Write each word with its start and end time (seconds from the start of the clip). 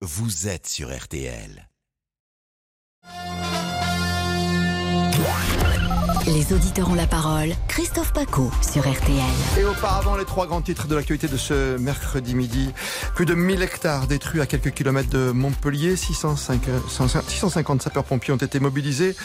vous 0.00 0.46
êtes 0.46 0.68
sur 0.68 0.96
RTL. 0.96 1.67
Les 6.34 6.52
auditeurs 6.52 6.90
ont 6.90 6.94
la 6.94 7.06
parole. 7.06 7.54
Christophe 7.68 8.12
Paco 8.12 8.50
sur 8.60 8.82
RTL. 8.82 9.16
Et 9.58 9.64
auparavant, 9.64 10.14
les 10.14 10.26
trois 10.26 10.46
grands 10.46 10.60
titres 10.60 10.86
de 10.86 10.94
l'actualité 10.94 11.26
de 11.26 11.38
ce 11.38 11.78
mercredi 11.78 12.34
midi. 12.34 12.70
Plus 13.14 13.24
de 13.24 13.32
1000 13.32 13.62
hectares 13.62 14.06
détruits 14.06 14.42
à 14.42 14.46
quelques 14.46 14.72
kilomètres 14.72 15.08
de 15.08 15.30
Montpellier. 15.30 15.96
650 15.96 17.80
sapeurs-pompiers 17.80 18.34
ont 18.34 18.36
été 18.36 18.60
mobilisés 18.60 19.16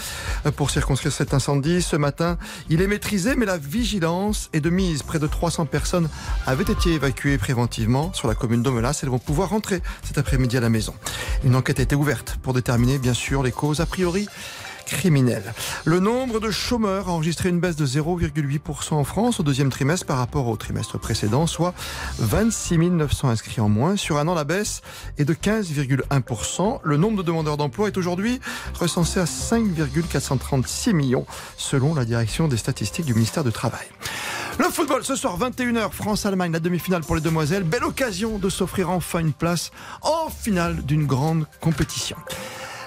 pour 0.55 0.69
circonscrire 0.69 1.11
cet 1.11 1.33
incendie. 1.33 1.81
Ce 1.81 1.97
matin, 1.97 2.37
il 2.69 2.81
est 2.81 2.87
maîtrisé, 2.87 3.35
mais 3.35 3.45
la 3.45 3.57
vigilance 3.57 4.49
est 4.53 4.61
de 4.61 4.69
mise. 4.69 5.03
Près 5.03 5.19
de 5.19 5.27
300 5.27 5.65
personnes 5.65 6.07
avaient 6.47 6.63
été 6.63 6.93
évacuées 6.93 7.37
préventivement 7.37 8.13
sur 8.13 8.29
la 8.29 8.35
commune 8.35 8.63
d'Omelas. 8.63 9.01
Elles 9.03 9.09
vont 9.09 9.19
pouvoir 9.19 9.49
rentrer 9.49 9.81
cet 10.03 10.17
après-midi 10.17 10.55
à 10.55 10.61
la 10.61 10.69
maison. 10.69 10.93
Une 11.43 11.57
enquête 11.57 11.81
a 11.81 11.83
été 11.83 11.95
ouverte 11.95 12.37
pour 12.41 12.53
déterminer, 12.53 12.97
bien 12.97 13.13
sûr, 13.13 13.43
les 13.43 13.51
causes. 13.51 13.81
A 13.81 13.85
priori, 13.85 14.29
Le 15.85 15.99
nombre 15.99 16.39
de 16.39 16.49
chômeurs 16.49 17.09
a 17.09 17.11
enregistré 17.11 17.49
une 17.49 17.59
baisse 17.59 17.75
de 17.75 17.85
0,8% 17.85 18.93
en 18.93 19.03
France 19.03 19.39
au 19.39 19.43
deuxième 19.43 19.69
trimestre 19.69 20.05
par 20.05 20.17
rapport 20.17 20.47
au 20.47 20.55
trimestre 20.55 20.97
précédent, 20.97 21.45
soit 21.47 21.73
26 22.19 22.77
900 22.77 23.29
inscrits 23.29 23.61
en 23.61 23.69
moins. 23.69 23.97
Sur 23.97 24.17
un 24.17 24.27
an, 24.27 24.33
la 24.33 24.43
baisse 24.43 24.81
est 25.17 25.25
de 25.25 25.33
15,1%. 25.33 26.79
Le 26.83 26.97
nombre 26.97 27.17
de 27.17 27.23
demandeurs 27.23 27.57
d'emploi 27.57 27.87
est 27.87 27.97
aujourd'hui 27.97 28.39
recensé 28.79 29.19
à 29.19 29.25
5,436 29.25 30.93
millions, 30.93 31.25
selon 31.57 31.93
la 31.93 32.05
direction 32.05 32.47
des 32.47 32.57
statistiques 32.57 33.05
du 33.05 33.13
ministère 33.13 33.43
du 33.43 33.51
Travail. 33.51 33.85
Le 34.59 34.65
football, 34.65 35.03
ce 35.03 35.15
soir, 35.15 35.37
21h, 35.39 35.91
France-Allemagne, 35.91 36.51
la 36.51 36.59
demi-finale 36.59 37.01
pour 37.01 37.15
les 37.15 37.21
demoiselles. 37.21 37.63
Belle 37.63 37.83
occasion 37.83 38.37
de 38.37 38.49
s'offrir 38.49 38.89
enfin 38.89 39.19
une 39.19 39.33
place 39.33 39.71
en 40.01 40.29
finale 40.29 40.83
d'une 40.83 41.05
grande 41.05 41.45
compétition. 41.59 42.15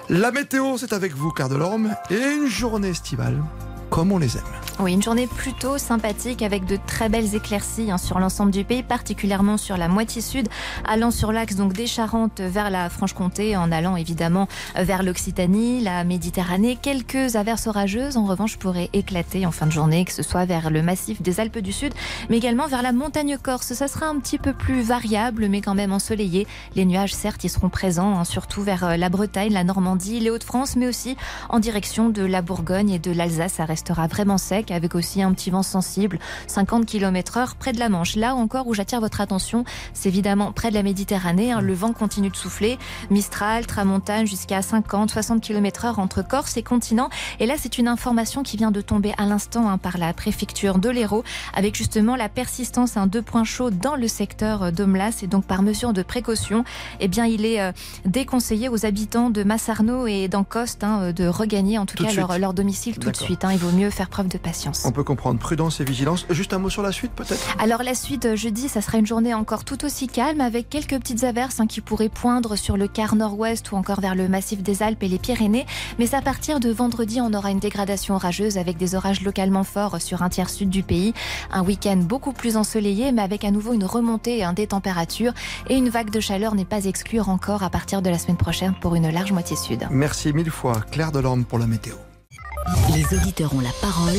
La 0.09 0.31
météo, 0.31 0.79
c'est 0.79 0.93
avec 0.93 1.15
vous, 1.15 1.31
Claire 1.31 1.49
Delorme, 1.49 1.97
et 2.11 2.15
une 2.15 2.47
journée 2.47 2.91
estivale 2.91 3.43
comme 3.91 4.13
on 4.13 4.19
les 4.19 4.37
aime. 4.37 4.45
Oui, 4.79 4.93
une 4.93 5.03
journée 5.03 5.27
plutôt 5.27 5.79
sympathique 5.79 6.43
avec 6.43 6.67
de 6.67 6.79
très 6.87 7.09
belles 7.09 7.35
éclaircies 7.35 7.91
hein, 7.91 7.97
sur 7.97 8.19
l'ensemble 8.19 8.51
du 8.51 8.63
pays, 8.63 8.83
particulièrement 8.83 9.57
sur 9.57 9.79
la 9.79 9.89
moitié 9.89 10.21
sud, 10.21 10.49
allant 10.85 11.11
sur 11.11 11.33
l'axe 11.33 11.57
donc 11.57 11.73
des 11.73 11.87
Charentes 11.87 12.43
vers 12.43 12.69
la 12.69 12.91
Franche-Comté, 12.91 13.57
en 13.57 13.73
allant 13.73 13.97
évidemment 13.97 14.49
vers 14.75 15.03
l'Occitanie, 15.03 15.81
la 15.81 16.05
Méditerranée. 16.05 16.77
Quelques 16.81 17.37
averses 17.37 17.67
orageuses, 17.67 18.19
en 18.19 18.27
revanche, 18.27 18.59
pourraient 18.59 18.91
éclater 18.93 19.47
en 19.47 19.51
fin 19.51 19.65
de 19.65 19.73
journée, 19.73 20.05
que 20.05 20.13
ce 20.13 20.23
soit 20.23 20.45
vers 20.45 20.69
le 20.69 20.83
massif 20.83 21.23
des 21.23 21.41
Alpes 21.41 21.59
du 21.59 21.73
Sud, 21.73 21.95
mais 22.29 22.37
également 22.37 22.67
vers 22.67 22.83
la 22.83 22.93
montagne 22.93 23.39
corse. 23.43 23.73
Ça 23.73 23.89
sera 23.89 24.09
un 24.09 24.19
petit 24.19 24.39
peu 24.39 24.53
plus 24.53 24.83
variable, 24.83 25.49
mais 25.49 25.63
quand 25.63 25.75
même 25.75 25.93
ensoleillé. 25.93 26.47
Les 26.75 26.85
nuages, 26.85 27.15
certes, 27.15 27.45
ils 27.45 27.49
seront 27.49 27.71
présents, 27.71 28.19
hein, 28.19 28.25
surtout 28.25 28.63
vers 28.63 28.85
euh, 28.85 28.97
la 28.99 29.09
Bretagne, 29.09 29.55
la 29.55 29.65
Normandie, 29.65 30.21
les 30.21 30.29
Hauts-de-France, 30.29 30.77
mais 30.77 30.87
aussi 30.87 31.17
en 31.49 31.61
direction 31.61 32.11
de 32.11 32.23
la 32.23 32.43
Bourgogne 32.43 32.91
et 32.91 32.99
de 32.99 33.11
l'Alsace. 33.11 33.59
Restera 33.77 34.07
vraiment 34.07 34.39
sec 34.39 34.71
avec 34.71 34.95
aussi 34.95 35.21
un 35.21 35.35
petit 35.35 35.51
vent 35.51 35.63
sensible, 35.63 36.19
50 36.47 36.87
km 36.87 37.37
heure 37.37 37.57
près 37.57 37.73
de 37.73 37.79
la 37.79 37.91
Manche. 37.91 38.17
Là 38.17 38.35
encore 38.35 38.67
où 38.69 38.73
j'attire 38.73 39.01
votre 39.01 39.21
attention, 39.21 39.67
c'est 39.93 40.09
évidemment 40.09 40.51
près 40.51 40.71
de 40.71 40.75
la 40.75 40.83
Méditerranée. 40.83 41.53
Hein. 41.53 41.61
le 41.61 41.75
vent 41.75 41.93
continue 41.93 42.31
de 42.31 42.37
souffler. 42.37 42.79
Mistral, 43.11 43.67
Tramontane 43.67 44.27
jusqu'à 44.27 44.63
50, 44.63 45.11
60 45.11 45.43
km 45.43 45.85
heure 45.85 45.99
entre 45.99 46.27
Corse 46.27 46.57
et 46.57 46.63
continent. 46.63 47.11
Et 47.39 47.45
là, 47.45 47.57
c'est 47.59 47.77
une 47.77 47.87
information 47.87 48.43
qui 48.43 48.57
vient 48.57 48.71
de 48.71 48.81
tomber 48.81 49.13
à 49.19 49.27
l'instant 49.27 49.69
hein, 49.69 49.77
par 49.77 49.99
la 49.99 50.15
préfecture 50.15 50.79
de 50.79 50.89
l'Hérault 50.89 51.23
avec 51.53 51.75
justement 51.75 52.17
la 52.17 52.31
persistance 52.31 52.97
un 52.97 53.07
deux 53.07 53.21
points 53.21 53.45
chauds 53.45 53.69
dans 53.69 53.95
le 53.95 54.09
secteur 54.09 54.73
d'Omlas 54.73 55.19
et 55.23 55.27
donc 55.27 55.45
par 55.45 55.61
mesure 55.61 55.93
de 55.93 56.03
précaution, 56.03 56.65
eh 57.01 57.09
bien, 57.09 57.27
il 57.27 57.45
est 57.45 57.61
euh, 57.61 57.73
déconseillé 58.07 58.71
aux 58.71 58.87
habitants 58.87 59.29
de 59.29 59.45
Massarno 59.45 60.07
et 60.07 60.29
d'Ancoste 60.29 60.83
hein, 60.83 61.13
de 61.13 61.29
regagner 61.29 61.77
en 61.77 61.85
tout, 61.85 62.03
cas 62.03 62.39
leur, 62.39 62.55
domicile 62.55 62.99
tout 62.99 63.11
de 63.11 63.17
suite. 63.17 63.45
il 63.51 63.59
vaut 63.67 63.77
mieux 63.77 63.91
faire 63.91 64.09
preuve 64.09 64.29
de 64.29 64.39
patience. 64.39 64.85
On 64.85 64.93
peut 64.93 65.03
comprendre 65.03 65.39
prudence 65.39 65.81
et 65.81 65.85
vigilance. 65.85 66.27
Juste 66.31 66.53
un 66.53 66.59
mot 66.59 66.71
sur 66.71 66.83
la 66.83 66.93
suite 66.93 67.13
peut-être? 67.13 67.57
Alors 67.59 67.83
la 67.83 67.95
suite, 67.95 68.27
euh, 68.27 68.37
jeudi, 68.37 68.69
ça 68.69 68.81
sera 68.81 68.99
une 68.99 69.07
journée 69.07 69.35
encore 69.35 69.65
tout 69.65 69.85
aussi 69.85 70.07
calme 70.07 70.41
avec 70.41 70.69
quelques 70.69 70.99
petites 70.99 71.25
averses 71.25 71.59
hein, 71.61 71.67
qui 71.67 71.81
pourraient 71.81 72.09
poindre 72.09 72.57
sur 72.57 72.77
le 72.77 72.87
quart 72.87 73.17
nord-ouest 73.17 73.73
ou 73.73 73.77
encore 73.77 74.01
vers 74.01 74.15
le 74.15 74.29
massif 74.29 74.63
des 74.63 74.83
Alpes 74.83 75.03
et 75.03 75.09
les 75.09 75.19
Pyrénées. 75.19 75.67
Mais 75.99 76.15
à 76.15 76.23
partir 76.23 76.61
de 76.61 76.71
vendredi, 76.71 77.21
on 77.21 77.33
aura 77.33 77.51
une 77.51 77.59
dégradation 77.59 78.15
orageuse 78.15 78.59
avec 78.59 78.77
des 78.77 78.95
orages 78.95 79.23
localement 79.23 79.65
forts 79.65 80.01
sur 80.01 80.23
un 80.23 80.29
tiers 80.29 80.51
sud 80.51 80.71
du 80.71 80.83
pays. 80.83 81.13
Un 81.51 81.65
week-end 81.65 81.97
beaucoup 81.97 82.33
plus 82.33 82.57
ensoleillé 82.57 83.11
mais 83.13 83.23
avec 83.23 83.45
à 83.45 83.51
nouveau 83.51 83.73
une 83.73 83.85
remontée 83.85 84.45
hein, 84.45 84.53
des 84.53 84.69
températures 84.69 85.33
et 85.69 85.75
une 85.75 85.89
vague 85.89 86.11
de 86.11 86.21
chaleur 86.21 86.55
n'est 86.55 86.65
pas 86.65 86.85
exclue 86.85 87.21
encore 87.21 87.63
à 87.63 87.71
partir 87.71 88.03
de 88.03 88.11
la 88.11 88.19
semaine 88.19 88.37
prochaine 88.37 88.75
pour 88.81 88.95
une 88.95 89.11
large 89.11 89.33
moitié 89.33 89.57
sud. 89.57 89.87
Merci 89.91 90.33
mille 90.33 90.51
fois 90.51 90.81
Claire 90.93 91.11
Delorme 91.11 91.45
pour 91.45 91.59
la 91.59 91.67
météo. 91.67 91.95
Les 92.95 93.17
auditeurs 93.17 93.55
ont 93.55 93.61
la 93.61 93.73
parole. 93.81 94.17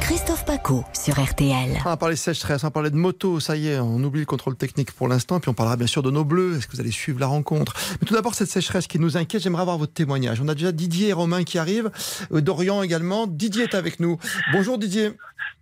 Christophe 0.00 0.44
Paco 0.46 0.84
sur 0.94 1.22
RTL. 1.22 1.78
On 1.84 1.88
va 1.88 1.96
parler 1.96 2.14
de 2.14 2.18
sécheresse, 2.18 2.64
on 2.64 2.68
va 2.68 2.70
parler 2.70 2.90
de 2.90 2.96
moto, 2.96 3.40
ça 3.40 3.56
y 3.56 3.68
est, 3.68 3.78
on 3.78 4.02
oublie 4.02 4.20
le 4.20 4.26
contrôle 4.26 4.56
technique 4.56 4.92
pour 4.92 5.06
l'instant, 5.08 5.38
puis 5.38 5.50
on 5.50 5.54
parlera 5.54 5.76
bien 5.76 5.86
sûr 5.86 6.02
de 6.02 6.10
nos 6.10 6.24
bleus. 6.24 6.56
Est-ce 6.56 6.66
que 6.66 6.72
vous 6.72 6.80
allez 6.80 6.90
suivre 6.90 7.20
la 7.20 7.26
rencontre? 7.26 7.74
Mais 8.00 8.06
tout 8.06 8.14
d'abord, 8.14 8.34
cette 8.34 8.48
sécheresse 8.48 8.86
qui 8.86 8.98
nous 8.98 9.16
inquiète, 9.16 9.42
j'aimerais 9.42 9.62
avoir 9.62 9.76
votre 9.76 9.92
témoignage. 9.92 10.40
On 10.40 10.48
a 10.48 10.54
déjà 10.54 10.72
Didier 10.72 11.08
et 11.08 11.12
Romain 11.12 11.44
qui 11.44 11.58
arrivent, 11.58 11.90
euh, 12.32 12.40
Dorian 12.40 12.82
également. 12.82 13.26
Didier 13.26 13.64
est 13.64 13.74
avec 13.74 14.00
nous. 14.00 14.18
Bonjour 14.52 14.78
Didier. 14.78 15.10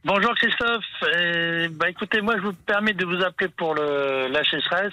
Bonjour 0.05 0.33
Christophe. 0.37 0.85
bah 1.73 1.91
écoutez, 1.91 2.21
moi 2.21 2.37
je 2.37 2.43
vous 2.43 2.53
permets 2.53 2.95
de 2.95 3.05
vous 3.05 3.21
appeler 3.25 3.51
pour 3.57 3.75
le, 3.75 4.29
la 4.29 4.45
sécheresse. 4.45 4.93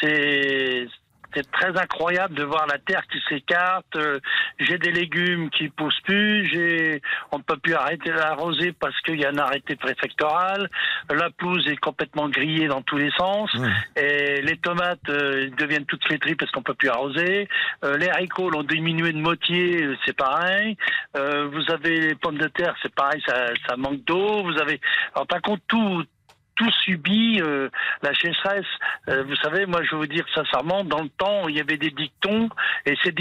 C'est 0.00 0.88
c'est 1.34 1.50
très 1.50 1.76
incroyable 1.78 2.34
de 2.34 2.44
voir 2.44 2.66
la 2.66 2.78
terre 2.78 3.02
qui 3.10 3.18
s'écarte. 3.28 3.96
Euh, 3.96 4.18
j'ai 4.58 4.78
des 4.78 4.92
légumes 4.92 5.50
qui 5.50 5.68
poussent 5.68 6.00
plus. 6.04 6.46
J'ai, 6.46 7.02
on 7.32 7.38
ne 7.38 7.42
peut 7.42 7.56
plus 7.56 7.74
arrêter 7.74 8.10
l'arroser 8.10 8.72
parce 8.72 8.98
qu'il 9.02 9.20
y 9.20 9.24
a 9.24 9.30
un 9.30 9.38
arrêté 9.38 9.76
préfectoral. 9.76 10.68
La 11.10 11.30
pelouse 11.30 11.66
est 11.68 11.76
complètement 11.76 12.28
grillée 12.28 12.68
dans 12.68 12.82
tous 12.82 12.96
les 12.96 13.10
sens. 13.12 13.50
Et 13.96 14.42
les 14.42 14.56
tomates 14.56 15.08
euh, 15.08 15.50
deviennent 15.58 15.86
toutes 15.86 16.04
flétries 16.04 16.34
parce 16.34 16.50
qu'on 16.50 16.62
peut 16.62 16.74
plus 16.74 16.88
arroser. 16.88 17.48
Euh, 17.84 17.96
les 17.96 18.08
haricots 18.08 18.50
ont 18.54 18.62
diminué 18.62 19.12
de 19.12 19.18
moitié, 19.18 19.88
c'est 20.04 20.16
pareil. 20.16 20.76
vous 21.14 21.72
avez 21.72 22.00
les 22.08 22.14
pommes 22.14 22.38
de 22.38 22.48
terre, 22.48 22.74
c'est 22.82 22.94
pareil, 22.94 23.22
ça, 23.26 23.46
ça 23.68 23.76
manque 23.76 24.04
d'eau. 24.04 24.42
Vous 24.42 24.58
avez, 24.60 24.80
en 25.14 25.26
par 25.26 25.40
contre, 25.42 25.62
tout 25.66 26.04
tout 26.60 26.70
subi 26.84 27.40
euh, 27.40 27.70
la 28.02 28.14
sécheresse. 28.14 28.66
Euh, 29.08 29.24
vous 29.24 29.36
savez, 29.36 29.64
moi 29.64 29.82
je 29.82 29.92
veux 29.92 30.02
vous 30.02 30.06
dire 30.06 30.26
sincèrement, 30.34 30.84
dans 30.84 31.00
le 31.00 31.08
temps, 31.08 31.48
il 31.48 31.56
y 31.56 31.60
avait 31.60 31.78
des 31.78 31.90
dictons 31.90 32.50
et 32.84 32.96
ces, 33.02 33.14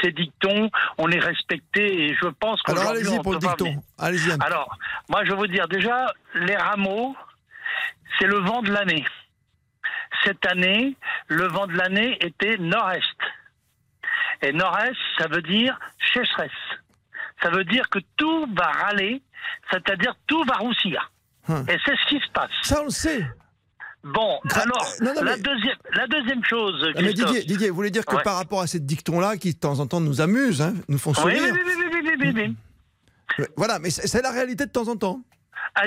ces 0.00 0.12
dictons, 0.12 0.70
on 0.96 1.08
les 1.08 1.18
respectait 1.18 1.92
et 1.92 2.14
je 2.14 2.28
pense 2.28 2.62
que 2.62 2.70
Alors 2.70 2.90
allez-y 2.90 3.20
pour 3.20 3.32
le 3.32 3.40
dicton. 3.40 3.82
Allez-y. 3.98 4.30
Alors, 4.40 4.78
moi 5.08 5.24
je 5.24 5.30
veux 5.30 5.36
vous 5.36 5.48
dire 5.48 5.66
déjà, 5.66 6.06
les 6.36 6.54
rameaux, 6.54 7.16
c'est 8.18 8.28
le 8.28 8.38
vent 8.38 8.62
de 8.62 8.70
l'année. 8.70 9.04
Cette 10.22 10.46
année, 10.46 10.94
le 11.26 11.48
vent 11.48 11.66
de 11.66 11.76
l'année 11.76 12.16
était 12.24 12.58
nord-est. 12.58 13.20
Et 14.42 14.52
nord-est, 14.52 14.96
ça 15.18 15.26
veut 15.26 15.42
dire 15.42 15.76
sécheresse. 16.12 16.52
Ça 17.42 17.50
veut 17.50 17.64
dire 17.64 17.90
que 17.90 17.98
tout 18.16 18.46
va 18.54 18.66
râler, 18.66 19.20
c'est-à-dire 19.72 20.14
tout 20.28 20.44
va 20.44 20.54
roussir. 20.54 21.10
Hum. 21.48 21.64
Et 21.68 21.76
c'est 21.84 21.92
ce 21.92 22.08
qui 22.08 22.16
se 22.16 22.30
passe. 22.32 22.50
Ça, 22.62 22.80
on 22.80 22.84
le 22.84 22.90
sait. 22.90 23.24
Bon, 24.04 24.38
alors, 24.54 24.86
la, 25.00 25.36
deuxième, 25.38 25.76
la 25.94 26.06
deuxième 26.06 26.44
chose. 26.44 26.92
Ah, 26.94 27.00
mais 27.00 27.14
Didier, 27.14 27.42
Didier, 27.44 27.70
vous 27.70 27.76
voulez 27.76 27.90
dire 27.90 28.04
que 28.04 28.22
par 28.22 28.36
rapport 28.36 28.60
à 28.60 28.66
cette 28.66 28.84
dicton-là, 28.84 29.38
qui 29.38 29.54
de 29.54 29.58
temps 29.58 29.80
en 29.80 29.86
temps 29.86 30.00
nous 30.00 30.20
amuse, 30.20 30.60
hein, 30.60 30.74
nous 30.88 30.98
font 30.98 31.14
sourire. 31.14 31.42
Oui, 31.42 31.50
oui, 31.54 31.72
oui, 32.04 32.14
oui, 32.20 32.32
oui, 33.38 33.46
Voilà, 33.56 33.78
mais 33.78 33.88
c'est 33.88 34.20
la 34.20 34.30
réalité 34.30 34.66
de 34.66 34.70
temps 34.70 34.88
en 34.88 34.96
temps. 34.96 35.20
Ah, 35.74 35.84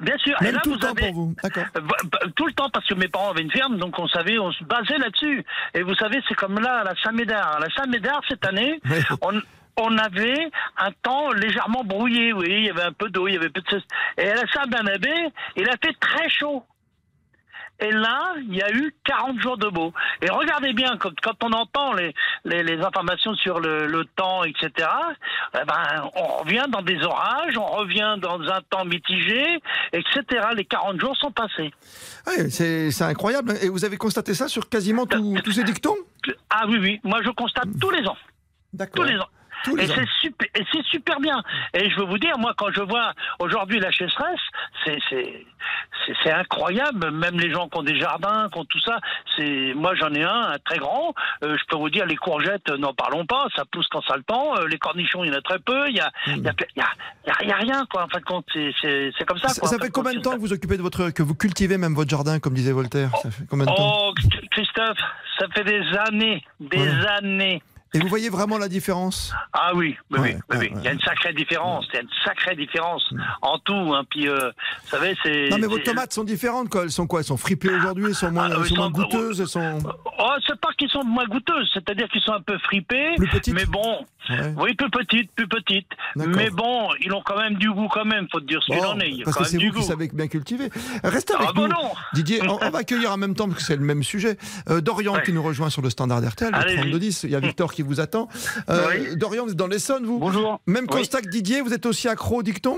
bien, 0.00 0.18
sûr. 0.18 0.36
Même 0.42 0.58
tout 0.64 0.72
le 0.72 0.78
temps 0.78 0.94
pour 0.94 1.12
vous, 1.12 1.34
d'accord. 1.42 1.64
Euh, 1.76 2.28
tout 2.34 2.46
le 2.46 2.52
temps 2.52 2.68
parce 2.70 2.86
que 2.86 2.94
mes 2.94 3.08
parents 3.08 3.30
avaient 3.30 3.42
une 3.42 3.52
ferme, 3.52 3.78
donc 3.78 3.98
on 3.98 4.08
savait, 4.08 4.38
on 4.38 4.50
se 4.52 4.64
basait 4.64 4.98
là-dessus. 4.98 5.44
Et 5.74 5.82
vous 5.82 5.94
savez, 5.94 6.20
c'est 6.28 6.34
comme 6.34 6.58
là 6.58 6.80
à 6.80 6.84
la 6.84 6.94
Saint-Médard. 7.02 7.56
À 7.56 7.60
la 7.60 7.70
Saint-Médard 7.74 8.20
cette 8.28 8.44
année, 8.44 8.80
on, 9.22 9.40
on 9.80 9.98
avait 9.98 10.50
un 10.76 10.92
temps 11.02 11.30
légèrement 11.32 11.84
brouillé, 11.84 12.32
oui, 12.32 12.46
il 12.48 12.64
y 12.66 12.70
avait 12.70 12.82
un 12.82 12.92
peu 12.92 13.08
d'eau, 13.08 13.28
il 13.28 13.34
y 13.34 13.36
avait 13.36 13.48
peu 13.48 13.60
de... 13.60 13.82
Et 14.18 14.28
à 14.28 14.34
la 14.34 14.46
Saint-Bernabé, 14.52 15.12
il 15.56 15.68
a 15.68 15.76
fait 15.82 15.94
très 16.00 16.28
chaud. 16.28 16.64
Et 17.80 17.92
là, 17.92 18.34
il 18.36 18.54
y 18.54 18.62
a 18.62 18.70
eu 18.70 18.94
40 19.04 19.40
jours 19.40 19.56
de 19.56 19.68
beau. 19.68 19.94
Et 20.20 20.30
regardez 20.30 20.74
bien, 20.74 20.98
quand, 20.98 21.18
quand 21.22 21.42
on 21.42 21.52
entend 21.52 21.94
les, 21.94 22.12
les, 22.44 22.78
informations 22.82 23.34
sur 23.34 23.58
le, 23.58 24.04
temps, 24.16 24.44
etc., 24.44 24.70
eh 25.54 25.64
ben, 25.66 26.10
on 26.14 26.42
revient 26.42 26.66
dans 26.68 26.82
des 26.82 27.02
orages, 27.02 27.56
on 27.56 27.66
revient 27.66 28.16
dans 28.20 28.40
un 28.42 28.60
temps 28.68 28.84
mitigé, 28.84 29.60
etc. 29.92 30.48
Les 30.54 30.66
40 30.66 31.00
jours 31.00 31.16
sont 31.16 31.32
passés. 31.32 31.72
Oui, 32.26 32.50
c'est 32.50 33.02
incroyable. 33.02 33.54
Et 33.62 33.70
vous 33.70 33.84
avez 33.84 33.96
constaté 33.96 34.34
ça 34.34 34.46
sur 34.46 34.68
quasiment 34.68 35.06
tous 35.06 35.52
ces 35.52 35.64
dictons? 35.64 35.96
Ah 36.50 36.64
oui, 36.68 36.78
oui. 36.80 37.00
Moi, 37.02 37.20
je 37.24 37.30
constate 37.30 37.68
tous 37.80 37.90
les 37.90 38.06
ans. 38.06 38.16
D'accord. 38.74 39.04
Tous 39.04 39.10
les 39.10 39.18
ans. 39.18 39.28
Tous 39.64 39.76
les 39.76 39.84
Et 39.84 39.86
c'est 39.94 40.06
super, 40.20 40.48
super 40.90 41.20
bien. 41.20 41.42
Et 41.74 41.90
je 41.90 41.96
veux 41.96 42.06
vous 42.06 42.18
dire, 42.18 42.38
moi, 42.38 42.54
quand 42.56 42.70
je 42.72 42.80
vois 42.80 43.12
aujourd'hui 43.38 43.78
la 43.80 43.92
sécheresse, 43.92 44.40
c'est, 44.84 44.98
incroyable. 46.32 47.10
Même 47.10 47.38
les 47.38 47.50
gens 47.52 47.68
qui 47.68 47.78
ont 47.78 47.82
des 47.82 47.98
jardins, 47.98 48.48
qui 48.52 48.58
ont 48.58 48.64
tout 48.64 48.80
ça, 48.80 48.98
c'est, 49.36 49.72
moi, 49.74 49.94
j'en 49.94 50.12
ai 50.14 50.22
un, 50.22 50.52
un 50.52 50.58
très 50.64 50.78
grand. 50.78 51.14
Euh, 51.44 51.56
je 51.58 51.64
peux 51.68 51.76
vous 51.76 51.90
dire, 51.90 52.06
les 52.06 52.16
courgettes, 52.16 52.68
n'en 52.70 52.94
parlons 52.94 53.26
pas, 53.26 53.46
ça 53.54 53.64
pousse 53.64 53.86
quand 53.88 54.02
ça 54.02 54.16
le 54.16 54.22
temps. 54.22 54.56
Euh, 54.56 54.66
les 54.66 54.78
cornichons, 54.78 55.24
il 55.24 55.28
y 55.30 55.34
en 55.34 55.38
a 55.38 55.42
très 55.42 55.58
peu. 55.58 55.88
Il 55.88 55.96
y 55.96 56.00
a, 56.00 56.10
il 56.26 56.38
y 56.42 56.48
a, 56.48 56.52
il 56.76 56.78
y 56.78 56.82
a, 56.82 56.86
il 57.26 57.28
y 57.28 57.30
a- 57.30 57.36
il 57.42 57.48
y 57.48 57.52
a 57.52 57.56
rien, 57.56 57.84
quoi. 57.90 58.04
En 58.04 58.08
fin 58.08 58.18
de 58.20 58.24
compte, 58.24 58.46
c'est, 58.52 58.72
comme 59.26 59.38
ça. 59.38 59.48
Ça, 59.48 59.60
quoi. 59.60 59.68
fait 59.78 59.90
combien 59.90 60.14
de 60.14 60.20
temps 60.20 60.32
que 60.34 60.40
vous 60.40 60.52
occupez 60.52 60.76
de 60.76 60.82
votre, 60.82 61.10
que 61.10 61.22
vous 61.22 61.34
cultivez 61.34 61.78
même 61.78 61.94
votre 61.94 62.10
jardin, 62.10 62.38
comme 62.38 62.54
disait 62.54 62.72
Voltaire? 62.72 63.10
Ça 63.22 63.30
fait 63.30 63.44
combien 63.48 63.66
de 63.66 63.70
temps? 63.70 64.08
Oh, 64.08 64.14
Christophe, 64.50 64.98
ça 65.38 65.46
fait 65.54 65.64
des 65.64 65.82
années, 66.08 66.42
des 66.60 66.78
Ouais. 66.78 67.06
années. 67.18 67.62
Et 67.92 67.98
vous 67.98 68.06
voyez 68.06 68.28
vraiment 68.30 68.56
la 68.56 68.68
différence? 68.68 69.34
Ah 69.52 69.72
oui, 69.74 69.96
oui, 70.12 70.18
Ouais, 70.20 70.36
oui, 70.36 70.40
oui, 70.50 70.56
ouais, 70.56 70.70
oui. 70.72 70.72
Il 70.76 70.84
y 70.84 70.88
a 70.88 70.92
une 70.92 71.00
sacrée 71.00 71.32
différence. 71.32 71.86
Il 71.92 71.96
y 71.96 71.98
a 71.98 72.02
une 72.02 72.08
sacrée 72.24 72.54
différence 72.54 73.02
en 73.42 73.58
tout. 73.58 73.74
Hein. 73.94 74.04
Puis, 74.08 74.28
euh, 74.28 74.50
vous 74.84 74.88
savez, 74.88 75.16
c'est. 75.24 75.48
Non, 75.48 75.58
mais 75.58 75.66
vos 75.66 75.78
tomates 75.80 76.12
sont 76.12 76.22
différentes, 76.22 76.68
quoi. 76.68 76.82
Elles 76.84 76.92
sont 76.92 77.08
quoi? 77.08 77.18
Elles 77.20 77.26
sont 77.26 77.36
fripées 77.36 77.74
aujourd'hui 77.74 78.04
Elles 78.06 78.14
sont 78.14 78.30
moins, 78.30 78.48
Ah, 78.52 78.56
elles 78.60 78.66
sont 78.66 78.74
moins 78.76 78.84
sont- 78.86 78.90
goûteuses 78.92 79.40
Elles 79.40 79.48
sont 79.48 79.78
Oh, 80.18 80.30
c'est 80.46 80.60
pas 80.60 80.68
qu'ils 80.78 80.88
sont 80.90 81.02
moins 81.02 81.26
goûteuses, 81.26 81.68
c'est-à-dire 81.74 82.08
qu'ils 82.10 82.20
sont 82.22 82.32
un 82.32 82.40
peu 82.42 82.56
fripés. 82.58 83.14
plus 83.16 83.28
petites 83.28 83.54
Mais 83.54 83.64
bon, 83.66 84.06
Ouais. 84.28 84.54
oui, 84.56 84.74
plus 84.74 84.90
petites, 84.90 85.30
plus. 85.32 85.46
D'accord. 86.14 86.34
Mais 86.36 86.50
bon, 86.50 86.88
ils 87.00 87.12
ont 87.12 87.22
quand 87.24 87.38
même 87.38 87.54
du 87.54 87.70
goût, 87.72 87.88
quand 87.88 88.04
même, 88.04 88.26
faut 88.30 88.38
te 88.40 88.46
dire 88.46 88.60
ce 88.62 88.66
qu'il 88.66 88.76
Bon, 88.76 88.88
en 88.90 89.00
est. 89.00 89.24
Parce 89.24 89.36
que 89.36 89.44
c'est 89.44 89.56
vous 89.56 89.62
du 89.62 89.70
qui 89.72 89.78
goût. 89.78 89.82
savez 89.82 90.08
bien 90.12 90.28
cultiver. 90.28 90.68
Restez 91.02 91.34
avec 91.34 91.48
Ah, 91.48 91.52
bah 91.54 91.62
nous. 91.62 91.68
non 91.68 91.90
Didier, 92.14 92.40
on, 92.48 92.58
on 92.62 92.70
va 92.70 92.78
accueillir 92.80 93.10
en 93.12 93.16
même 93.16 93.34
temps, 93.34 93.46
parce 93.48 93.60
que 93.60 93.64
c'est 93.66 93.76
le 93.76 93.84
même 93.84 94.02
sujet, 94.02 94.36
euh, 94.68 94.80
Dorian 94.80 95.14
Ouais. 95.14 95.22
qui 95.22 95.32
nous 95.32 95.42
rejoint 95.42 95.70
sur 95.70 95.82
le 95.82 95.90
standard 95.90 96.20
RTL, 96.24 96.50
le 96.52 96.56
Allez-y. 96.56 96.76
3210. 96.76 97.24
Il 97.24 97.30
y 97.30 97.36
a 97.36 97.40
Victor 97.40 97.72
qui 97.72 97.82
vous 97.82 98.00
attend. 98.00 98.28
Euh, 98.68 98.86
Oui. 98.90 99.16
Dorian, 99.16 99.44
vous 99.44 99.52
êtes 99.52 99.56
dans 99.56 99.66
l'Essonne, 99.66 100.04
vous 100.04 100.18
Bonjour. 100.18 100.60
Même 100.66 100.84
Oui. 100.90 100.98
constat 100.98 101.22
que 101.22 101.28
Didier, 101.28 101.60
vous 101.62 101.72
êtes 101.72 101.86
aussi 101.86 102.06
accro 102.08 102.38
au 102.38 102.42
dicton? 102.42 102.76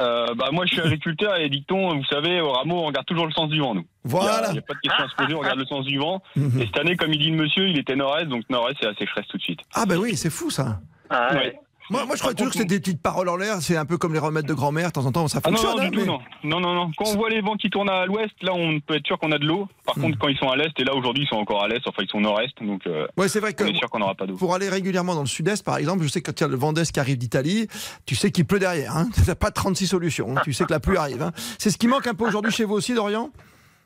Euh, 0.00 0.34
bah, 0.34 0.48
moi, 0.52 0.64
je 0.66 0.72
suis 0.72 0.80
agriculteur 0.80 1.36
et 1.36 1.48
dicton, 1.48 1.96
vous 1.96 2.04
savez, 2.06 2.40
au 2.40 2.50
rameau, 2.52 2.76
on 2.80 2.86
regarde 2.86 3.06
toujours 3.06 3.26
le 3.26 3.32
sens 3.32 3.48
du 3.50 3.60
vent, 3.60 3.74
nous. 3.74 3.84
Il 4.04 4.10
Voilà. 4.10 4.52
n'y 4.52 4.58
a, 4.58 4.62
pas 4.62 4.74
de 4.74 4.78
question 4.80 5.04
à 5.04 5.08
se 5.08 5.14
poser, 5.14 5.34
on 5.34 5.38
regarde 5.40 5.58
le 5.58 5.66
sens 5.66 5.84
du 5.84 5.98
vent. 5.98 6.22
Mhm. 6.34 6.60
Et 6.60 6.66
cette 6.66 6.78
année, 6.78 6.96
comme 6.96 7.12
il 7.12 7.18
dit 7.18 7.30
le 7.30 7.36
monsieur, 7.36 7.68
il 7.68 7.78
était 7.78 7.94
nord-est, 7.94 8.26
donc 8.26 8.42
nord-est, 8.50 8.76
c'est 8.80 8.86
la 8.86 8.94
sécheresse 8.94 9.26
tout 9.28 9.36
de 9.36 9.42
suite. 9.42 9.60
Ah 9.74 9.86
ben 9.86 9.98
oui, 9.98 10.16
c'est 10.16 10.30
fou 10.30 10.50
ça. 10.50 10.80
Ah, 11.10 11.28
ouais. 11.34 11.38
Ouais. 11.38 11.60
Moi, 11.90 12.06
moi 12.06 12.16
je 12.16 12.20
crois 12.20 12.32
toujours 12.32 12.52
que 12.52 12.58
c'est 12.58 12.64
des 12.64 12.78
petites 12.80 13.02
paroles 13.02 13.28
en 13.28 13.36
l'air, 13.36 13.56
c'est 13.60 13.76
un 13.76 13.84
peu 13.84 13.98
comme 13.98 14.12
les 14.14 14.18
remèdes 14.18 14.46
de 14.46 14.54
grand-mère, 14.54 14.88
de 14.88 14.92
temps 14.92 15.04
en 15.04 15.12
temps 15.12 15.28
ça 15.28 15.40
Ah 15.44 15.50
non, 15.50 15.56
fonctionne. 15.56 15.76
non, 15.76 15.82
hein, 15.82 15.88
du 15.88 15.90
tout, 15.90 16.00
mais- 16.00 16.06
non. 16.06 16.20
Non, 16.44 16.60
non, 16.60 16.74
non. 16.74 16.90
Quand 16.96 17.04
on 17.08 17.16
voit 17.16 17.28
les 17.28 17.40
vents 17.40 17.56
qui 17.56 17.68
tournent 17.70 17.90
à 17.90 18.06
l'ouest, 18.06 18.32
là, 18.42 18.52
on 18.54 18.80
peut 18.80 18.94
être 18.96 19.06
sûr 19.06 19.18
qu'on 19.18 19.30
a 19.32 19.38
de 19.38 19.44
l'eau. 19.44 19.68
Par 19.84 19.96
Mhm. 19.98 20.04
contre, 20.04 20.18
quand 20.18 20.28
ils 20.28 20.38
sont 20.38 20.48
à 20.48 20.56
l'est, 20.56 20.70
et 20.78 20.84
là, 20.84 20.94
aujourd'hui, 20.94 21.24
ils 21.24 21.28
sont 21.28 21.36
encore 21.36 21.62
à 21.64 21.68
l'est, 21.68 21.80
enfin, 21.86 22.02
ils 22.02 22.08
sont 22.08 22.20
nord-est, 22.20 22.62
donc 22.62 22.86
euh, 22.86 23.06
Ouais, 23.16 23.28
c'est 23.28 23.40
vrai 23.40 23.52
que 23.52 23.64
on 23.64 23.66
est 23.66 23.76
sûr 23.76 23.90
qu'on 23.90 23.98
n'aura 23.98 24.14
pas 24.14 24.26
d'eau. 24.26 24.36
pour 24.36 24.54
aller 24.54 24.68
régulièrement 24.68 25.14
dans 25.14 25.20
le 25.20 25.26
sud-est, 25.26 25.64
par 25.64 25.76
exemple, 25.76 26.02
je 26.04 26.08
sais 26.08 26.20
que 26.22 26.30
quand 26.30 26.40
il 26.40 26.44
y 26.44 26.46
a 26.46 26.48
le 26.48 26.56
vent 26.56 26.72
d'est 26.72 26.90
qui 26.90 27.00
arrive 27.00 27.18
d'Italie, 27.18 27.66
tu 28.06 28.14
sais 28.14 28.30
qu'il 28.30 28.46
pleut 28.46 28.58
derrière. 28.60 28.96
Hein. 28.96 29.08
T'as 29.26 29.34
pas 29.34 29.50
36 29.50 29.86
solutions. 29.88 30.36
hein. 30.36 30.40
Tu 30.44 30.52
sais 30.52 30.64
que 30.64 30.72
la 30.72 30.80
pluie 30.80 30.96
arrive. 30.96 31.22
hein. 31.22 31.32
C'est 31.58 31.70
ce 31.70 31.78
qui 31.78 31.88
manque 31.88 32.06
un 32.06 32.14
peu 32.14 32.26
aujourd'hui 32.26 32.52
chez 32.52 32.64
vous 32.64 32.74
aussi, 32.74 32.94
Dorian? 32.94 33.30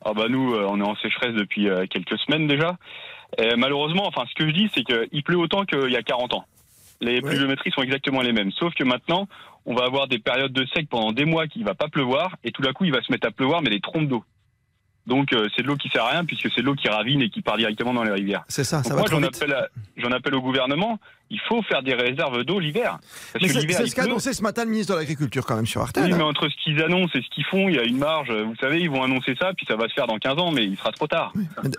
Ah 0.04 0.12
bah 0.14 0.26
nous, 0.28 0.54
euh, 0.54 0.66
on 0.68 0.78
est 0.80 0.84
en 0.86 0.94
sécheresse 0.96 1.34
depuis 1.34 1.68
euh, 1.68 1.86
quelques 1.90 2.16
semaines 2.20 2.46
déjà. 2.46 2.76
Et 3.38 3.56
malheureusement, 3.56 4.06
enfin, 4.06 4.22
ce 4.28 4.34
que 4.34 4.48
je 4.48 4.54
dis, 4.54 4.70
c'est 4.74 4.84
qu'il 4.84 5.22
pleut 5.24 5.36
autant 5.38 5.64
qu'il 5.64 5.90
y 5.90 5.96
a 5.96 6.02
40 6.02 6.32
ans. 6.34 6.44
Les 7.00 7.14
Ouais. 7.14 7.20
pluviométries 7.20 7.70
sont 7.72 7.82
exactement 7.82 8.22
les 8.22 8.32
mêmes. 8.32 8.50
Sauf 8.52 8.74
que 8.74 8.84
maintenant, 8.84 9.28
on 9.64 9.74
va 9.74 9.84
avoir 9.84 10.08
des 10.08 10.18
périodes 10.18 10.52
de 10.52 10.66
sec 10.74 10.88
pendant 10.88 11.12
des 11.12 11.24
mois 11.24 11.46
qu'il 11.46 11.64
va 11.64 11.74
pas 11.74 11.88
pleuvoir, 11.88 12.36
et 12.44 12.52
tout 12.52 12.62
d'un 12.62 12.72
coup, 12.72 12.84
il 12.84 12.92
va 12.92 13.02
se 13.02 13.12
mettre 13.12 13.26
à 13.26 13.30
pleuvoir, 13.30 13.62
mais 13.62 13.70
des 13.70 13.80
trompes 13.80 14.08
d'eau. 14.08 14.24
Donc, 15.06 15.32
euh, 15.32 15.48
c'est 15.54 15.62
de 15.62 15.68
l'eau 15.68 15.76
qui 15.76 15.88
sert 15.88 16.04
à 16.04 16.10
rien, 16.10 16.24
puisque 16.24 16.48
c'est 16.54 16.60
de 16.62 16.66
l'eau 16.66 16.74
qui 16.74 16.88
ravine 16.88 17.22
et 17.22 17.30
qui 17.30 17.40
part 17.42 17.56
directement 17.56 17.94
dans 17.94 18.02
les 18.02 18.10
rivières. 18.12 18.44
C'est 18.48 18.64
ça, 18.64 18.82
ça 18.82 18.90
Donc 18.90 18.98
va 18.98 18.98
moi, 18.98 19.06
j'en 19.10 19.22
appelle, 19.22 19.52
à- 19.52 19.68
j'en 19.96 20.10
appelle 20.10 20.34
au 20.34 20.40
gouvernement. 20.42 20.98
Il 21.28 21.40
faut 21.48 21.60
faire 21.62 21.82
des 21.82 21.94
réserves 21.94 22.44
d'eau 22.44 22.60
l'hiver. 22.60 22.98
Parce 23.32 23.42
Mais 23.42 23.48
que 23.48 23.54
c'est 23.54 23.60
l'hiver, 23.60 23.76
c'est 23.78 23.84
il 23.84 23.90
ce 23.90 23.96
qu'a 23.96 24.04
annoncé 24.04 24.32
ce 24.32 24.42
matin 24.44 24.62
le 24.64 24.70
ministre 24.70 24.94
de 24.94 24.98
l'Agriculture 25.00 25.44
quand 25.44 25.56
même 25.56 25.66
sur 25.66 25.82
RTL. 25.84 26.06
Oui, 26.06 26.12
hein. 26.12 26.16
mais 26.18 26.22
entre 26.22 26.48
ce 26.48 26.54
qu'ils 26.62 26.80
annoncent 26.80 27.18
et 27.18 27.22
ce 27.22 27.28
qu'ils 27.34 27.44
font, 27.46 27.68
il 27.68 27.74
y 27.74 27.78
a 27.80 27.82
une 27.82 27.98
marge. 27.98 28.30
Vous 28.30 28.54
savez, 28.60 28.78
ils 28.80 28.88
vont 28.88 29.02
annoncer 29.02 29.34
ça, 29.36 29.52
puis 29.52 29.66
ça 29.66 29.74
va 29.74 29.88
se 29.88 29.94
faire 29.94 30.06
dans 30.06 30.18
15 30.18 30.38
ans, 30.38 30.52
mais 30.52 30.64
il 30.64 30.76
sera 30.76 30.92
trop 30.92 31.08
tard. 31.08 31.32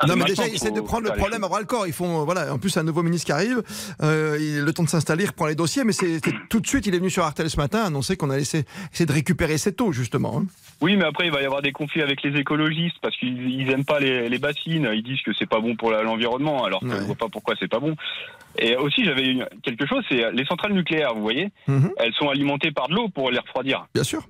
Non, 0.05 0.15
mais 0.17 0.25
déjà, 0.25 0.45
ils 0.47 0.55
essaient 0.55 0.71
de 0.71 0.81
prendre 0.81 1.05
le 1.09 1.13
problème 1.15 1.45
à 1.45 1.47
bras 1.47 1.61
le 1.61 1.65
corps. 1.65 1.87
Ils 1.87 1.93
font, 1.93 2.21
euh, 2.21 2.23
voilà, 2.25 2.53
en 2.53 2.59
plus, 2.59 2.75
un 2.75 2.83
nouveau 2.83 3.03
ministre 3.03 3.25
qui 3.27 3.31
arrive. 3.31 3.63
Euh, 4.03 4.37
il- 4.37 4.63
le 4.65 4.73
temps 4.73 4.83
de 4.83 4.89
s'installer, 4.89 5.23
il 5.23 5.27
reprend 5.27 5.45
les 5.45 5.55
dossiers, 5.55 5.85
mais 5.85 5.93
c'est 5.93 6.19
c'est 6.23 6.33
tout 6.49 6.59
de 6.59 6.67
suite, 6.67 6.85
il 6.85 6.93
est 6.95 6.99
venu 6.99 7.09
sur 7.09 7.25
RTL 7.25 7.49
ce 7.49 7.57
matin 7.57 7.83
annoncer 7.85 8.17
qu'on 8.17 8.29
allait 8.29 8.41
essayer, 8.41 8.65
essayer 8.93 9.05
de 9.05 9.13
récupérer 9.13 9.57
cette 9.57 9.79
eau, 9.79 9.93
justement. 9.93 10.39
hein. 10.39 10.45
Oui, 10.81 10.97
mais 10.97 11.05
après, 11.05 11.25
il 11.25 11.31
va 11.31 11.41
y 11.41 11.45
avoir 11.45 11.61
des 11.61 11.71
conflits 11.71 12.01
avec 12.01 12.21
les 12.21 12.37
écologistes 12.37 12.97
parce 13.01 13.15
qu'ils 13.19 13.49
ils 13.61 13.69
aiment 13.71 13.85
pas 13.85 13.99
les, 13.99 14.29
les 14.29 14.39
bassines. 14.39 14.89
Ils 14.93 15.03
disent 15.03 15.21
que 15.21 15.33
c'est 15.33 15.45
pas 15.49 15.59
bon 15.59 15.75
pour 15.75 15.91
l'environnement, 15.91 16.63
alors 16.63 16.79
que 16.81 16.85
Ouais. 16.87 16.95
je 16.99 17.03
vois 17.05 17.15
pas 17.15 17.29
pourquoi 17.29 17.55
c'est 17.59 17.67
pas 17.69 17.79
bon. 17.79 17.95
Et 18.59 18.75
aussi, 18.75 19.03
j'avais 19.05 19.35
quelque 19.63 19.85
chose, 19.85 20.03
c'est 20.09 20.31
les 20.31 20.45
centrales 20.45 20.73
nucléaires, 20.73 21.13
vous 21.13 21.21
voyez, 21.21 21.49
Mhm, 21.67 21.91
elles 21.97 22.13
sont 22.13 22.29
alimentées 22.29 22.71
par 22.71 22.87
de 22.87 22.95
l'eau 22.95 23.07
pour 23.09 23.29
les 23.29 23.37
refroidir, 23.39 23.85
bien 23.93 24.03
sûr. 24.03 24.23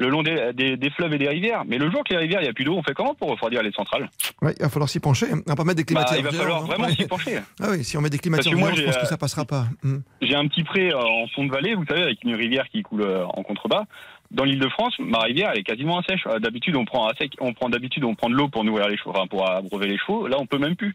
le 0.00 0.08
long 0.10 0.22
des, 0.22 0.52
des- 0.54 0.76
des 0.76 0.90
fleuves 0.90 1.12
et 1.14 1.18
des 1.18 1.28
rivières. 1.28 1.64
Mais 1.66 1.76
le 1.76 1.90
jour 1.90 2.04
que 2.04 2.12
les 2.14 2.20
rivières, 2.20 2.40
il 2.40 2.44
n'y 2.44 2.48
a 2.50 2.52
plus 2.52 2.62
d'eau, 2.64 2.76
on 2.76 2.84
fait 2.84 2.94
comment 2.94 3.14
pour 3.16 3.30
refroidir 3.30 3.64
les 3.64 3.72
centrales? 3.72 4.08
Ouais, 4.40 4.54
il 4.56 4.62
va 4.62 4.68
falloir 4.68 4.88
s'y 4.88 5.00
pencher. 5.00 5.26
On 5.32 5.42
va 5.44 5.56
pas 5.56 5.64
mettre 5.64 5.78
des 5.78 5.92
Bah, 5.92 6.04
climatiseurs. 6.04 6.20
Il 6.20 6.24
va 6.24 6.30
falloir 6.30 6.62
hein. 6.62 6.66
vraiment 6.66 6.84
Ouais. 6.86 6.92
s'y 6.94 7.06
pencher. 7.08 7.38
Ah 7.60 7.66
oui, 7.72 7.82
si 7.82 7.96
on 7.96 8.00
met 8.00 8.08
des 8.10 8.18
climatiseurs, 8.20 8.56
moi, 8.56 8.70
je 8.76 8.82
pense 8.84 8.96
que 8.96 9.02
euh, 9.02 9.06
ça 9.06 9.16
passera 9.18 9.44
pas. 9.44 9.66
Mhm. 9.82 10.04
J'ai 10.22 10.36
un 10.36 10.46
petit 10.46 10.62
pré 10.62 10.92
euh, 10.92 10.96
en 11.00 11.26
fond 11.34 11.44
de 11.46 11.50
vallée, 11.50 11.74
vous 11.74 11.84
savez, 11.84 12.02
avec 12.02 12.22
une 12.22 12.36
rivière 12.36 12.68
qui 12.68 12.82
coule 12.82 13.02
euh, 13.02 13.24
en 13.26 13.42
contrebas. 13.42 13.86
Dans 14.30 14.44
l'île 14.44 14.58
de 14.58 14.68
France, 14.68 14.94
ma 14.98 15.20
rivière, 15.20 15.50
elle 15.52 15.60
est 15.60 15.64
quasiment 15.64 15.98
à 15.98 16.02
sèche. 16.02 16.26
Euh, 16.26 16.38
D'habitude, 16.38 16.76
on 16.76 16.84
prend 16.84 17.06
à 17.08 17.14
sec, 17.14 17.32
on 17.40 17.54
prend 17.54 17.68
d'habitude, 17.70 18.04
on 18.04 18.14
prend 18.14 18.28
de 18.28 18.34
l'eau 18.34 18.48
pour 18.48 18.62
nourrir 18.64 18.88
les 18.88 18.96
chevaux, 18.98 19.10
enfin, 19.14 19.26
pour 19.26 19.48
abreuver 19.48 19.86
les 19.88 19.98
chevaux. 19.98 20.26
Là, 20.26 20.36
on 20.38 20.46
peut 20.46 20.58
même 20.58 20.76
plus. 20.76 20.94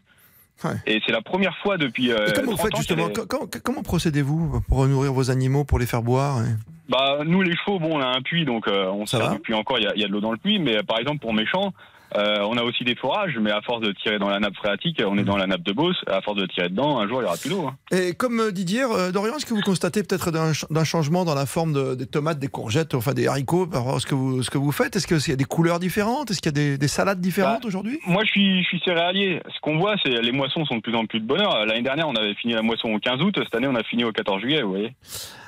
Ouais. 0.64 0.70
Et 0.86 1.00
c'est 1.04 1.10
la 1.12 1.20
première 1.20 1.56
fois 1.58 1.76
depuis. 1.76 2.12
euh, 2.12 2.28
Et 2.28 2.32
comment 2.32 2.52
vous 2.52 2.56
30 2.56 2.66
faites 2.66 2.74
ans 2.74 2.78
justement 2.78 3.08
qu'elle 3.08 3.24
est- 3.24 3.26
co- 3.26 3.38
co- 3.48 3.50
Comment 3.64 3.82
procédez-vous 3.82 4.60
pour 4.68 4.86
nourrir 4.86 5.12
vos 5.12 5.30
animaux, 5.30 5.64
pour 5.64 5.80
les 5.80 5.86
faire 5.86 6.02
boire 6.02 6.42
et- 6.44 6.54
Bah, 6.88 7.18
nous, 7.26 7.42
les 7.42 7.56
chevaux, 7.56 7.80
bon, 7.80 7.96
on 7.96 8.00
a 8.00 8.06
un 8.06 8.22
puits, 8.22 8.44
donc 8.44 8.68
euh, 8.68 8.86
on 8.92 9.04
Ça 9.06 9.18
sert 9.18 9.28
va 9.30 9.34
du 9.34 9.40
puits 9.40 9.54
encore. 9.54 9.78
Il 9.78 9.84
y, 9.84 9.86
a- 9.88 9.94
il 9.96 10.00
y 10.00 10.04
a 10.04 10.06
de 10.06 10.12
l'eau 10.12 10.20
dans 10.20 10.30
le 10.32 10.38
puits, 10.38 10.60
mais 10.60 10.76
euh, 10.76 10.82
par 10.84 11.00
exemple 11.00 11.18
pour 11.18 11.34
mes 11.34 11.46
champs, 11.46 11.72
euh, 12.16 12.38
on 12.48 12.56
a 12.56 12.62
aussi 12.62 12.84
des 12.84 12.94
forages, 12.94 13.36
mais 13.40 13.50
à 13.50 13.60
force 13.62 13.80
de 13.80 13.92
tirer 13.92 14.18
dans 14.18 14.28
la 14.28 14.38
nappe 14.40 14.54
phréatique, 14.56 15.02
on 15.06 15.18
est 15.18 15.24
dans 15.24 15.36
la 15.36 15.46
nappe 15.46 15.62
de 15.62 15.72
Beauce. 15.72 15.96
À 16.06 16.20
force 16.20 16.36
de 16.38 16.46
tirer 16.46 16.68
dedans, 16.68 16.98
un 17.00 17.08
jour, 17.08 17.20
il 17.20 17.24
y 17.24 17.26
aura 17.26 17.36
plus 17.36 17.50
d'eau. 17.50 17.66
hein. 17.66 17.76
Et 17.90 18.14
comme 18.14 18.40
euh, 18.40 18.50
Didier, 18.50 18.82
euh, 18.84 19.10
Dorian, 19.12 19.36
est-ce 19.36 19.46
que 19.46 19.54
vous 19.54 19.60
constatez 19.62 20.02
peut-être 20.02 20.30
d'un 20.30 20.52
ch- 20.54 20.66
d'un 20.70 20.84
changement 20.84 21.24
dans 21.24 21.34
la 21.34 21.46
forme 21.46 21.72
de- 21.72 21.94
des 21.94 22.06
tomates, 22.06 22.38
des 22.38 22.48
courgettes, 22.48 22.94
enfin 22.94 23.12
des 23.14 23.26
haricots, 23.26 23.66
par 23.66 23.80
rapport 23.82 23.96
à 23.96 24.00
ce 24.00 24.06
que 24.06 24.14
vous, 24.14 24.42
ce 24.42 24.50
que 24.50 24.58
vous 24.58 24.72
faites? 24.72 24.96
Est-ce 24.96 25.06
qu'il 25.06 25.18
y 25.30 25.32
a 25.32 25.36
des 25.36 25.44
couleurs 25.44 25.78
différentes? 25.80 26.30
Est-ce 26.30 26.40
qu'il 26.40 26.50
y 26.52 26.54
a 26.54 26.60
des, 26.72 26.78
des 26.78 26.88
salades 26.88 27.20
différentes 27.20 27.62
Bah, 27.62 27.68
aujourd'hui? 27.68 27.98
Moi, 28.06 28.22
je 28.24 28.30
suis, 28.30 28.62
je 28.62 28.68
suis 28.68 28.80
céréalier. 28.84 29.40
Ce 29.54 29.60
qu'on 29.60 29.78
voit, 29.78 29.96
c'est 30.04 30.10
les 30.10 30.32
moissons 30.32 30.64
sont 30.66 30.76
de 30.76 30.80
plus 30.82 30.94
en 30.94 31.06
plus 31.06 31.20
de 31.20 31.26
bonheur. 31.26 31.64
L'année 31.66 31.82
dernière, 31.82 32.08
on 32.08 32.14
avait 32.14 32.34
fini 32.34 32.52
la 32.54 32.62
moisson 32.62 32.88
au 32.92 32.98
15 32.98 33.20
août. 33.22 33.34
Cette 33.42 33.54
année, 33.54 33.66
on 33.68 33.74
a 33.74 33.82
fini 33.82 34.04
au 34.04 34.12
14 34.12 34.40
juillet, 34.40 34.62
vous 34.62 34.70
voyez. 34.70 34.92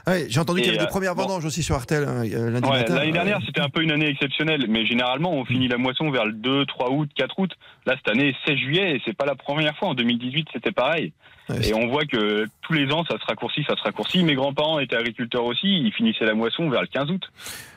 Ouais, 0.09 0.27
J'ai 0.29 0.39
entendu 0.39 0.61
qu'il 0.61 0.69
y 0.69 0.71
avait 0.71 0.79
des 0.79 0.85
euh, 0.85 0.89
premières 0.89 1.17
bon. 1.17 1.23
vendanges 1.23 1.45
aussi 1.45 1.65
sur 1.65 1.77
RTL 1.77 2.05
hein, 2.05 2.23
euh, 2.25 2.51
lundi 2.51 2.69
Ouais, 2.69 2.79
matin. 2.79 2.95
L'année 2.95 3.09
Euh, 3.11 3.13
dernière, 3.13 3.41
c'était 3.45 3.61
un 3.61 3.69
peu 3.69 3.83
une 3.83 3.91
année 3.91 4.07
exceptionnelle, 4.09 4.67
mais 4.69 4.87
généralement, 4.87 5.33
on 5.33 5.45
finit 5.45 5.67
la 5.67 5.79
moisson 5.79 6.11
vers 6.11 6.25
le 6.27 6.33
2, 6.33 6.65
3 6.67 6.91
août, 6.93 7.11
4 7.17 7.39
août. 7.39 7.51
Là, 7.87 7.95
cette 7.97 8.09
année, 8.15 8.35
16 8.47 8.57
juillet, 8.57 8.97
et 8.97 9.03
c'est 9.05 9.17
pas 9.17 9.27
la 9.27 9.35
première 9.35 9.77
fois. 9.77 9.89
En 9.89 9.95
2018, 9.95 10.47
c'était 10.53 10.71
pareil. 10.71 11.13
Ouais, 11.49 11.69
Et 11.69 11.75
on 11.75 11.89
voit 11.89 12.05
que 12.05 12.47
tous 12.63 12.73
les 12.73 12.93
ans, 12.93 13.05
ça 13.05 13.19
se 13.19 13.25
raccourcit, 13.27 13.65
ça 13.69 13.77
se 13.77 13.83
raccourcit. 13.83 14.23
Mes 14.23 14.35
grands-parents 14.37 14.79
étaient 14.79 14.97
agriculteurs 14.97 15.45
aussi, 15.45 15.67
ils 15.81 15.93
finissaient 15.93 16.25
la 16.25 16.35
moisson 16.35 16.69
vers 16.71 16.83
le 16.83 16.89
15 16.89 17.11
août. 17.11 17.23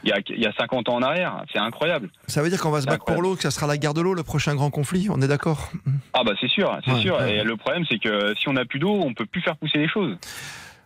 Il 0.04 0.10
y 0.10 0.12
a, 0.12 0.20
il 0.30 0.40
y 0.40 0.46
a 0.48 0.54
50 0.54 0.90
ans 0.90 0.96
en 0.96 1.02
arrière, 1.04 1.44
c'est 1.52 1.60
incroyable. 1.60 2.10
Ça 2.28 2.42
veut 2.44 2.50
dire 2.50 2.60
qu'on 2.62 2.72
va 2.72 2.82
se 2.82 2.88
battre 2.88 3.06
pour 3.06 3.22
l'eau, 3.24 3.36
que 3.36 3.42
ça 3.44 3.52
sera 3.52 3.66
la 3.68 3.78
guerre 3.78 3.94
de 3.96 4.02
l'eau, 4.02 4.14
le 4.16 4.24
prochain 4.24 4.54
grand 4.56 4.70
conflit, 4.72 5.08
on 5.12 5.22
est 5.22 5.28
d'accord? 5.28 5.72
Ah 6.14 6.24
bah 6.24 6.34
c'est 6.42 6.48
sûr, 6.50 6.76
c'est 6.86 6.92
Ouais, 6.94 7.00
sûr. 7.02 7.18
ouais. 7.18 7.38
Et 7.38 7.44
le 7.44 7.56
problème, 7.58 7.86
c'est 7.90 8.00
que 8.00 8.34
si 8.40 8.48
on 8.50 8.54
n'a 8.54 8.66
plus 8.66 8.80
d'eau, 8.80 9.02
on 9.04 9.14
peut 9.16 9.26
plus 9.28 9.42
faire 9.42 9.56
pousser 9.58 9.78
les 9.80 9.88
choses. 9.90 10.16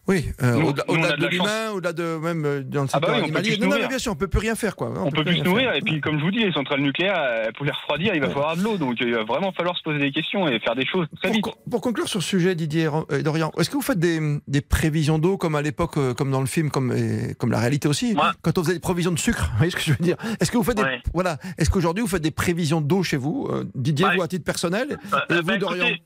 Oui, 0.05 0.25
euh, 0.41 0.57
Nous- 0.57 0.67
au-delà 0.67 1.15
nous, 1.15 1.24
de 1.24 1.27
l'humain, 1.27 1.72
au-delà 1.74 1.93
de 1.93 2.17
même 2.17 2.43
euh, 2.45 2.62
dans 2.62 2.81
le 2.83 2.89
Ah 2.91 3.00
bah 3.00 3.07
secteur 3.07 3.15
oui, 3.15 3.24
animalier. 3.24 3.50
plus 3.51 3.55
se 3.55 3.60
Non, 3.62 3.65
non, 3.67 3.69
mais 3.72 3.75
nourrir. 3.77 3.89
bien 3.89 3.98
sûr, 4.00 4.12
on 4.12 4.15
peut 4.15 4.27
plus 4.27 4.39
rien 4.39 4.55
faire 4.55 4.75
quoi. 4.75 4.91
On, 4.98 5.10
peut 5.12 5.24
plus 5.24 5.38
se 5.38 5.43
nourrir, 5.43 5.69
faire. 5.69 5.75
et 5.77 5.81
puis 5.81 6.01
comme 6.01 6.19
je 6.19 6.24
vous 6.25 6.31
dis, 6.31 6.39
les 6.39 6.51
centrales 6.51 6.81
nucléaires, 6.81 7.15
euh, 7.17 7.51
pour 7.55 7.65
les 7.65 7.72
refroidir, 7.72 8.13
il 8.13 8.19
va 8.19 8.27
Ouais. 8.27 8.33
falloir 8.33 8.57
de 8.57 8.63
l'eau. 8.63 8.77
Donc 8.77 8.98
il 9.00 9.13
va 9.13 9.24
vraiment 9.24 9.53
falloir 9.53 9.77
se 9.77 9.81
poser 9.83 10.00
des 10.00 10.12
questions 10.12 10.45
et 10.50 10.60
faire 10.60 10.75
des 10.75 10.86
choses 10.86 11.07
très 11.15 11.29
Pour, 11.29 11.36
vite. 11.36 11.43
con- 11.45 11.53
pour 11.72 11.79
conclure 11.79 12.10
sur 12.10 12.22
ce 12.22 12.27
sujet, 12.27 12.53
Didier 12.53 12.89
et 13.12 13.24
Dorian, 13.24 13.51
est-ce 13.57 13.69
que 13.69 13.75
vous 13.75 13.81
faites 13.81 14.00
des, 14.00 14.19
des 14.45 14.60
prévisions 14.62 15.19
d'eau 15.19 15.38
comme 15.38 15.55
à 15.55 15.62
l'époque, 15.62 15.95
euh, 15.98 16.13
comme 16.13 16.31
dans 16.31 16.41
le 16.41 16.48
film, 16.48 16.69
comme, 16.69 16.91
et 16.91 17.33
comme 17.39 17.51
la 17.51 17.60
réalité 17.60 17.88
aussi, 17.88 18.13
Ouais. 18.13 18.22
quand 18.41 18.57
on 18.57 18.63
faisait 18.63 18.74
des 18.74 18.79
prévisions 18.81 19.12
de 19.12 19.19
sucre 19.19 19.43
Vous 19.53 19.57
voyez 19.60 19.72
ce 19.72 19.77
que 19.77 19.81
je 19.83 19.91
veux 19.91 19.98
dire? 20.03 20.17
Est-ce 20.41 20.51
que 20.51 20.57
vous 20.57 20.63
faites 20.63 20.75
des, 20.75 20.83
Ouais. 20.83 21.01
voilà, 21.13 21.38
est-ce 21.57 21.69
qu'aujourd'hui 21.69 22.01
vous 22.01 22.10
faites 22.10 22.22
des 22.22 22.31
prévisions 22.31 22.81
d'eau 22.81 23.03
chez 23.03 23.15
vous, 23.17 23.48
euh, 23.50 23.63
Didier, 23.74 24.05
Ouais. 24.05 24.15
vous 24.17 24.22
à 24.22 24.27
titre 24.27 24.43
personnel, 24.43 25.00
Euh, 25.13 25.17
et 25.29 25.33
euh, 25.36 25.41
vous, 25.41 25.57
Dorian? 25.57 25.86
écoutez, 25.88 26.01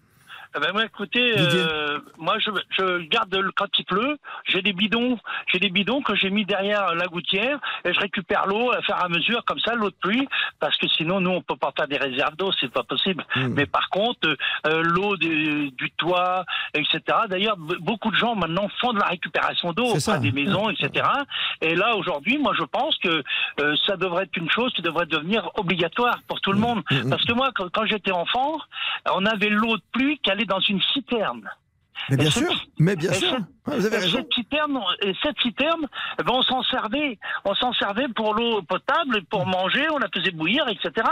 eh 0.58 0.60
ben, 0.60 0.74
moi, 0.74 0.86
écoutez, 0.86 1.34
euh, 1.38 2.00
moi 2.18 2.38
je, 2.40 2.50
je 2.72 3.08
garde 3.08 3.34
le, 3.36 3.52
quand 3.52 3.68
il 3.78 3.86
pleut, 3.86 4.18
j'ai 4.46 4.62
des 4.62 4.74
bidons, 4.74 5.18
j'ai 5.52 5.60
des 5.60 5.70
bidons 5.70 6.02
que 6.02 6.16
j'ai 6.16 6.30
mis 6.30 6.46
derrière 6.46 6.96
la 6.96 7.06
gouttière 7.06 7.60
et 7.86 7.94
je 7.94 8.00
récupère 8.00 8.48
l'eau 8.48 8.72
à 8.72 8.82
faire 8.82 9.04
à 9.04 9.10
mesure 9.10 9.44
comme 9.46 9.60
ça 9.60 9.76
l'eau 9.76 9.90
de 9.90 9.96
pluie 9.96 10.28
parce 10.60 10.78
que 10.78 10.88
sinon 10.88 11.20
nous 11.22 11.32
on 11.32 11.42
peut 11.42 11.56
pas 11.56 11.72
faire 11.78 11.88
des 11.88 11.98
réserves 11.98 12.36
d'eau, 12.36 12.52
c'est 12.60 12.72
pas 12.72 12.84
possible. 12.84 13.26
Hmm. 13.36 13.54
Mais 13.56 13.66
par 13.66 13.90
contre 13.90 14.36
euh, 14.66 14.82
l'eau 14.84 15.16
du, 15.18 15.72
du 15.72 15.92
toit, 15.92 16.44
etc. 16.74 17.00
D'ailleurs 17.30 17.58
beaucoup 17.58 18.12
de 18.12 18.16
gens 18.18 18.36
maintenant 18.36 18.68
font 18.80 18.94
de 18.94 19.00
la 19.00 19.08
récupération 19.08 19.74
d'eau 19.74 19.96
auprès 19.96 20.20
des 20.20 20.32
maisons, 20.32 20.70
etc. 20.70 21.08
Et 21.62 21.76
là 21.76 21.96
aujourd'hui, 21.96 22.38
moi 22.38 22.54
je 22.58 22.64
pense 22.64 22.98
que 22.98 23.24
euh, 23.60 23.76
ça 23.86 23.98
devrait 23.98 24.24
être 24.24 24.38
une 24.38 24.50
chose 24.50 24.74
qui 24.74 24.82
devrait 24.82 25.06
devenir 25.06 25.50
obligatoire 25.56 26.20
pour 26.28 26.42
tout 26.42 26.52
le 26.52 26.60
monde. 26.60 26.82
Mm, 26.90 26.96
mm. 26.96 27.10
Parce 27.10 27.26
que 27.26 27.34
moi, 27.34 27.50
quand, 27.56 27.70
quand 27.72 27.86
j'étais 27.86 28.12
enfant, 28.12 28.58
on 29.14 29.26
avait 29.26 29.50
l'eau 29.50 29.78
de 29.78 29.84
pluie 29.92 30.20
qui 30.20 30.32
allait 30.32 30.46
dans 30.48 30.60
une 30.60 30.82
citerne. 30.94 31.50
Mais 32.10 32.18
bien 32.18 32.32
sûr, 32.32 32.50
mais 32.80 32.96
bien 32.96 33.12
sûr. 33.14 33.30
cette- 33.32 33.40
Ouais, 33.68 33.80
Vous 33.80 33.86
avez 33.86 33.98
raison. 33.98 34.18
cette 34.20 34.34
citerne, 34.34 34.80
et 35.02 35.14
cette 35.22 35.38
citerne, 35.42 35.88
eh 36.20 36.24
ben, 36.24 36.32
on 36.34 36.42
s'en 36.42 36.64
servait, 36.64 37.20
on 37.44 37.54
s'en 37.56 37.74
servait 37.74 38.08
pour 38.16 38.34
l'eau 38.34 38.62
potable, 38.62 39.24
pour 39.30 39.46
Mm. 39.46 39.52
manger, 39.52 39.86
on 39.92 39.98
la 39.98 40.08
faisait 40.16 40.32
bouillir, 40.32 40.66
etc. 40.70 41.06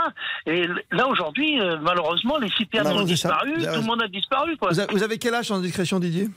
Et 0.46 0.66
là 0.90 1.06
aujourd'hui, 1.06 1.60
euh, 1.60 1.76
malheureusement, 1.82 2.38
les 2.38 2.48
citernes 2.50 2.88
Non, 2.88 3.00
ont 3.00 3.04
disparu, 3.04 3.52
tout 3.58 3.60
le 3.80 3.82
monde 3.82 4.02
a 4.02 4.08
disparu, 4.08 4.56
quoi. 4.56 4.70
Vous 4.70 4.80
avez, 4.80 4.90
vous 4.94 5.02
avez 5.02 5.18
quel 5.18 5.34
âge 5.34 5.50
en 5.50 5.58
discrétion, 5.60 5.98
Didier? 6.00 6.28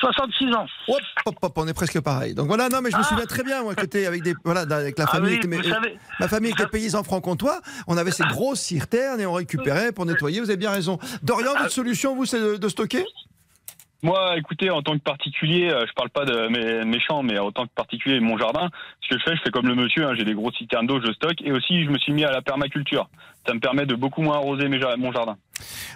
66 0.00 0.52
ans. 0.54 0.66
Hop, 0.88 0.98
hop, 1.26 1.34
hop, 1.42 1.52
on 1.58 1.68
est 1.68 1.74
presque 1.74 2.00
pareil. 2.00 2.34
Donc 2.34 2.48
voilà, 2.48 2.68
non, 2.68 2.80
mais 2.82 2.90
je 2.90 2.96
me 2.96 3.02
Ah. 3.02 3.04
souviens 3.04 3.26
très 3.26 3.44
bien, 3.44 3.62
moi, 3.62 3.76
côté 3.76 4.06
avec 4.06 4.22
des, 4.24 4.34
voilà, 4.44 4.62
avec 4.62 4.98
la 4.98 5.04
Ah 5.04 5.12
famille, 5.12 5.38
oui, 5.40 5.46
mes- 5.48 5.58
vous 5.58 5.62
savez, 5.70 5.96
ma 6.18 6.26
famille 6.26 6.54
paysans 6.72 7.04
franc-comtois, 7.04 7.60
on 7.86 7.96
avait 7.96 8.10
ces 8.10 8.24
grosses 8.24 8.60
citernes 8.60 9.20
et 9.20 9.26
on 9.26 9.32
récupérait 9.34 9.92
pour 9.92 10.06
nettoyer. 10.06 10.40
Vous 10.40 10.50
avez 10.50 10.56
bien 10.56 10.70
raison. 10.72 10.98
Dorian, 11.22 11.52
votre 11.56 11.70
solution, 11.70 12.16
vous, 12.16 12.24
c'est 12.26 12.40
de, 12.40 12.56
de 12.56 12.68
stocker? 12.68 13.04
Moi, 14.04 14.36
écoutez, 14.36 14.68
en 14.68 14.82
tant 14.82 14.94
que 14.94 15.02
particulier, 15.02 15.70
euh, 15.70 15.86
je 15.86 15.92
parle 15.92 16.10
pas 16.10 16.24
de 16.24 16.48
mes, 16.48 16.84
mes 16.84 16.98
champs, 16.98 17.22
mais 17.22 17.38
en 17.38 17.52
tant 17.52 17.66
que 17.66 17.72
particulier, 17.72 18.18
mon 18.18 18.36
jardin, 18.36 18.68
ce 19.00 19.08
que 19.08 19.16
je 19.16 19.22
fais, 19.22 19.36
je 19.36 19.42
fais 19.42 19.50
comme 19.50 19.68
le 19.68 19.76
monsieur, 19.76 20.08
hein, 20.08 20.14
j'ai 20.16 20.24
des 20.24 20.34
grosses 20.34 20.56
citernes 20.56 20.88
d'eau, 20.88 21.00
je 21.00 21.12
stocke, 21.12 21.40
et 21.42 21.52
aussi 21.52 21.84
je 21.84 21.88
me 21.88 21.98
suis 21.98 22.12
mis 22.12 22.24
à 22.24 22.32
la 22.32 22.42
permaculture. 22.42 23.08
Ça 23.46 23.54
me 23.54 23.60
permet 23.60 23.86
de 23.86 23.94
beaucoup 23.94 24.22
moins 24.22 24.36
arroser 24.36 24.68
mes 24.68 24.78
mon 24.98 25.12
jardin. 25.12 25.36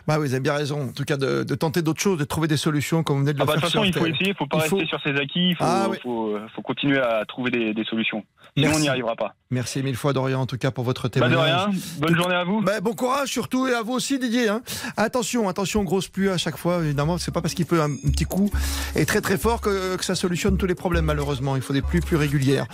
Bah 0.06 0.16
oui, 0.18 0.26
vous 0.28 0.34
avez 0.34 0.40
bien 0.40 0.54
raison. 0.54 0.82
En 0.90 0.92
tout 0.92 1.04
cas, 1.04 1.16
de, 1.16 1.42
de 1.42 1.54
tenter 1.56 1.82
d'autres 1.82 2.00
choses, 2.00 2.18
de 2.18 2.24
trouver 2.24 2.46
des 2.48 2.56
solutions, 2.56 3.02
comme 3.02 3.16
vous 3.16 3.22
venez 3.22 3.32
de 3.32 3.38
le 3.38 3.42
Ah 3.42 3.46
bah, 3.46 3.54
de 3.54 3.60
faire 3.60 3.68
toute 3.70 3.72
façon, 3.80 3.84
il 3.84 3.92
faut 3.92 4.06
essayer, 4.06 4.30
il 4.30 4.34
faut 4.36 4.46
pas 4.46 4.58
Il 4.64 4.68
faut- 4.68 4.76
rester 4.76 4.88
sur 4.88 5.02
ses 5.02 5.10
acquis, 5.20 5.50
il 5.50 5.56
faut, 5.56 5.64
Ah 5.64 5.86
oui. 5.90 5.96
faut, 6.02 6.28
euh, 6.36 6.46
faut 6.54 6.62
continuer 6.62 6.98
à 7.00 7.24
trouver 7.26 7.50
des, 7.50 7.74
des 7.74 7.84
solutions. 7.84 8.24
Sinon, 8.56 8.70
on 8.76 8.78
n'y 8.78 8.88
arrivera 8.88 9.16
pas. 9.16 9.34
Merci 9.50 9.82
mille 9.82 9.96
fois, 9.96 10.12
Dorian, 10.12 10.40
en 10.40 10.46
tout 10.46 10.56
cas, 10.58 10.70
pour 10.70 10.84
votre 10.84 11.02
Pas 11.08 11.08
de 11.08 11.14
témoignage. 11.34 11.66
rien, 11.66 11.80
bonne 11.98 12.16
journée 12.16 12.34
à 12.36 12.44
vous. 12.44 12.62
Bah, 12.62 12.80
bon 12.80 12.94
courage 12.94 13.28
surtout 13.28 13.66
et 13.66 13.74
à 13.74 13.82
vous 13.82 13.92
aussi 13.94 14.18
Didier. 14.18 14.48
hein. 14.48 14.62
Attention, 14.96 15.48
attention, 15.48 15.82
grosse 15.84 16.08
pluie 16.08 16.28
à 16.28 16.38
chaque 16.38 16.56
fois. 16.56 16.80
Évidemment, 16.84 17.18
c'est 17.18 17.32
pas 17.32 17.42
parce 17.42 17.54
qu'il 17.54 17.66
peut 17.66 17.80
un, 17.82 17.90
un 17.90 18.10
petit 18.12 18.24
coup 18.24 18.50
et 18.94 19.04
très 19.06 19.20
très 19.20 19.36
fort 19.38 19.60
que, 19.60 19.96
que 19.96 20.04
ça 20.04 20.14
solutionne 20.14 20.56
tous 20.56 20.66
les 20.66 20.74
problèmes. 20.76 21.04
Malheureusement, 21.06 21.56
il 21.56 21.62
faut 21.62 21.72
des 21.72 21.82
pluies 21.82 22.00
plus 22.00 22.16
régulières. 22.16 22.66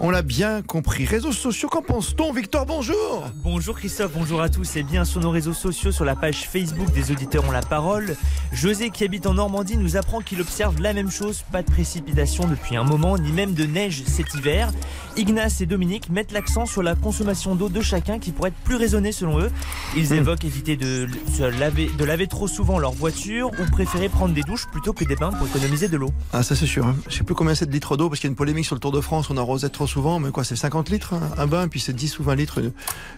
On 0.00 0.10
l'a 0.10 0.22
bien 0.22 0.62
compris. 0.62 1.04
Réseaux 1.04 1.32
sociaux, 1.32 1.68
qu'en 1.68 1.82
pense-t-on? 1.82 2.32
Victor, 2.32 2.64
bonjour. 2.66 3.24
Bonjour 3.36 3.76
Christophe, 3.76 4.12
bonjour 4.16 4.40
à 4.40 4.48
tous. 4.48 4.76
Et 4.76 4.82
bien 4.82 5.04
sur 5.04 5.20
nos 5.20 5.30
réseaux 5.30 5.52
sociaux, 5.52 5.92
sur 5.92 6.06
la 6.06 6.16
page 6.16 6.48
Facebook 6.48 6.90
des 6.92 7.10
auditeurs 7.10 7.46
ont 7.46 7.50
la 7.50 7.60
parole, 7.60 8.16
José 8.50 8.88
qui 8.88 9.04
habite 9.04 9.26
en 9.26 9.34
Normandie 9.34 9.76
nous 9.76 9.96
apprend 9.96 10.20
qu'il 10.20 10.40
observe 10.40 10.80
la 10.80 10.94
même 10.94 11.10
chose, 11.10 11.44
pas 11.52 11.62
de 11.62 11.70
précipitation 11.70 12.46
depuis 12.46 12.76
un 12.76 12.84
moment, 12.84 13.18
ni 13.18 13.30
même 13.30 13.52
de 13.52 13.64
neige 13.64 14.02
cet 14.06 14.32
hiver. 14.34 14.72
Ignace 15.18 15.60
et 15.60 15.66
Dominique 15.66 16.08
mettent 16.08 16.32
l'accent 16.32 16.64
sur 16.64 16.82
la 16.82 16.94
consommation 16.94 17.54
d'eau 17.56 17.68
de 17.68 17.80
chacun 17.82 18.18
qui 18.18 18.32
pourrait 18.32 18.48
être 18.48 18.64
plus 18.64 18.76
raisonnée 18.76 19.12
selon 19.12 19.38
eux. 19.38 19.50
Ils 19.96 20.12
évoquent 20.14 20.44
éviter 20.44 20.76
de, 20.76 21.06
se 21.34 21.42
laver, 21.42 21.90
de 21.98 22.04
laver 22.04 22.26
trop 22.26 22.48
souvent 22.48 22.78
leur 22.78 22.92
voiture 22.92 23.50
ou 23.60 23.70
préférer 23.70 24.08
prendre 24.08 24.34
des 24.34 24.42
douches 24.42 24.66
plutôt 24.66 24.94
que 24.94 25.04
des 25.04 25.16
bains 25.16 25.30
pour 25.32 25.46
économiser 25.46 25.88
de 25.88 25.96
l'eau. 25.98 26.10
Ah 26.32 26.42
ça 26.42 26.56
c'est 26.56 26.66
sûr. 26.66 26.86
hein. 26.86 26.96
Je 27.08 27.16
sais 27.16 27.24
plus 27.24 27.34
combien 27.34 27.54
c'est 27.54 27.66
de 27.66 27.72
litres 27.72 27.96
d'eau 27.98 28.08
parce 28.08 28.20
qu'il 28.20 28.28
y 28.28 28.30
a 28.30 28.32
une 28.32 28.36
polémique 28.36 28.64
sur 28.64 28.74
le 28.76 28.80
Tour 28.80 28.92
de 28.92 29.00
France. 29.02 29.28
On 29.28 29.36
arrosait 29.36 29.68
trop 29.68 29.86
souvent, 29.86 30.18
mais 30.20 30.30
quoi 30.30 30.42
c'est 30.44 30.56
50 30.56 30.88
litres 30.88 31.12
hein, 31.14 31.20
un 31.36 31.46
bain, 31.46 31.68
puis 31.68 31.80
c'est 31.80 31.92
10 31.94 32.18
ou 32.18 32.22
20 32.22 32.34
litres 32.36 32.58
une, 32.58 32.72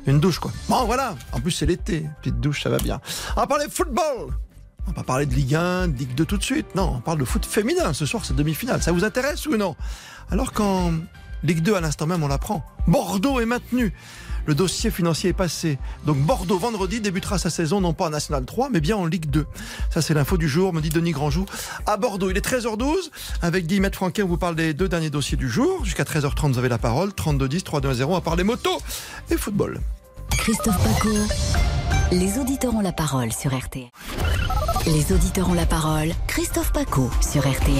une 0.06 0.20
douche 0.20 0.38
quoi. 0.40 0.50
Bon 0.68 0.87
voilà. 0.88 1.16
En 1.32 1.40
plus 1.40 1.50
c'est 1.50 1.66
l'été, 1.66 2.06
petite 2.22 2.40
douche 2.40 2.62
ça 2.62 2.70
va 2.70 2.78
bien. 2.78 2.98
On 3.36 3.40
va 3.40 3.46
parler 3.46 3.66
football. 3.70 4.32
On 4.84 4.90
va 4.90 4.94
pas 4.94 5.02
parler 5.02 5.26
de 5.26 5.34
Ligue 5.34 5.54
1, 5.54 5.88
de 5.88 5.98
Ligue 5.98 6.14
2 6.14 6.24
tout 6.24 6.38
de 6.38 6.42
suite. 6.42 6.74
Non, 6.74 6.94
on 6.96 7.00
parle 7.00 7.18
de 7.18 7.26
foot 7.26 7.44
féminin. 7.44 7.92
Ce 7.92 8.06
soir 8.06 8.24
c'est 8.24 8.34
demi-finale. 8.34 8.82
Ça 8.82 8.90
vous 8.90 9.04
intéresse 9.04 9.44
ou 9.44 9.58
non? 9.58 9.76
Alors 10.30 10.52
qu'en 10.52 10.94
Ligue 11.42 11.60
2 11.60 11.74
à 11.74 11.82
l'instant 11.82 12.06
même 12.06 12.22
on 12.22 12.28
l'apprend. 12.28 12.64
Bordeaux 12.86 13.38
est 13.38 13.44
maintenu. 13.44 13.92
Le 14.46 14.54
dossier 14.54 14.90
financier 14.90 15.28
est 15.28 15.34
passé. 15.34 15.78
Donc 16.06 16.16
Bordeaux, 16.16 16.56
vendredi, 16.56 17.02
débutera 17.02 17.36
sa 17.36 17.50
saison 17.50 17.82
non 17.82 17.92
pas 17.92 18.06
en 18.06 18.10
National 18.10 18.46
3, 18.46 18.70
mais 18.70 18.80
bien 18.80 18.96
en 18.96 19.04
Ligue 19.04 19.28
2. 19.28 19.44
Ça, 19.90 20.00
c'est 20.00 20.14
l'info 20.14 20.38
du 20.38 20.48
jour, 20.48 20.72
me 20.72 20.80
dit 20.80 20.88
Denis 20.88 21.12
Grandjou. 21.12 21.44
À 21.84 21.98
Bordeaux, 21.98 22.30
il 22.30 22.36
est 22.38 22.46
13h12. 22.46 23.10
Avec 23.42 23.66
Guillemette 23.66 23.94
Franquet, 23.94 24.22
on 24.22 24.26
vous 24.26 24.38
parle 24.38 24.56
des 24.56 24.72
deux 24.72 24.88
derniers 24.88 25.10
dossiers 25.10 25.36
du 25.36 25.50
jour. 25.50 25.84
Jusqu'à 25.84 26.04
13h30, 26.04 26.52
vous 26.52 26.58
avez 26.58 26.70
la 26.70 26.78
parole. 26.78 27.10
32-10, 27.10 27.62
3-2-0. 27.62 28.16
À 28.16 28.22
parler 28.22 28.42
moto 28.42 28.70
et 29.30 29.36
football. 29.36 29.82
Christophe 30.38 30.78
Paco. 30.82 31.14
Les 32.12 32.38
auditeurs 32.38 32.74
ont 32.74 32.80
la 32.80 32.92
parole 32.92 33.32
sur 33.32 33.56
RTL. 33.56 33.88
Les 34.86 35.12
auditeurs 35.12 35.48
ont 35.50 35.54
la 35.54 35.66
parole. 35.66 36.08
Christophe 36.26 36.72
Paco 36.72 37.10
sur 37.20 37.40
RTL. 37.48 37.76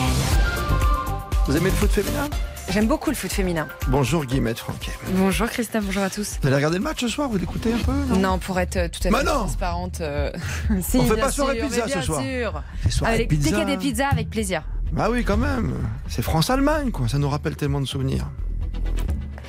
Vous 1.47 1.57
aimez 1.57 1.71
le 1.71 1.77
foot 1.77 1.91
féminin? 1.91 2.29
J'aime 2.71 2.87
beaucoup 2.87 3.09
le 3.11 3.17
foot 3.17 3.33
féminin. 3.33 3.67
Bonjour 3.89 4.25
Guillemette 4.27 4.59
Franquet. 4.59 4.93
Bonjour 5.15 5.49
Christophe, 5.49 5.85
bonjour 5.87 6.03
à 6.03 6.11
tous. 6.11 6.39
Vous 6.43 6.47
allez 6.47 6.57
regarder 6.57 6.77
le 6.79 6.85
match 6.85 7.01
ce 7.01 7.09
soir? 7.09 7.29
Vous 7.31 7.39
l'écoutez 7.39 7.73
un 7.73 7.79
peu? 7.79 7.93
Non, 8.19 8.39
pour 8.39 8.61
être 8.61 8.77
euh, 8.77 8.89
tout 8.89 9.07
à 9.09 9.11
Bah 9.11 9.19
fait 9.21 9.25
transparente. 9.25 10.01
euh, 10.03 10.31
si, 10.83 10.99
On 10.99 11.05
fait 11.07 11.15
bien 11.15 11.25
pas 11.25 11.33
soirée 11.33 11.59
sûr, 11.59 11.69
pizza 11.69 11.83
ce 11.83 11.93
bien 11.95 12.03
soir. 12.03 12.21
sûr. 12.23 12.63
Soirée 12.91 13.15
Avec 13.15 13.29
pizza. 13.31 13.65
des 13.65 13.77
pizzas, 13.79 14.09
avec 14.09 14.29
plaisir. 14.29 14.63
Ah 14.99 15.11
oui, 15.11 15.25
quand 15.25 15.37
même. 15.39 15.75
C'est 16.09 16.23
France-Allemagne, 16.23 16.91
quoi. 16.91 17.09
Ça 17.09 17.19
nous 17.19 17.29
rappelle 17.31 17.57
tellement 17.57 17.81
de 17.81 17.87
souvenirs. 17.87 18.27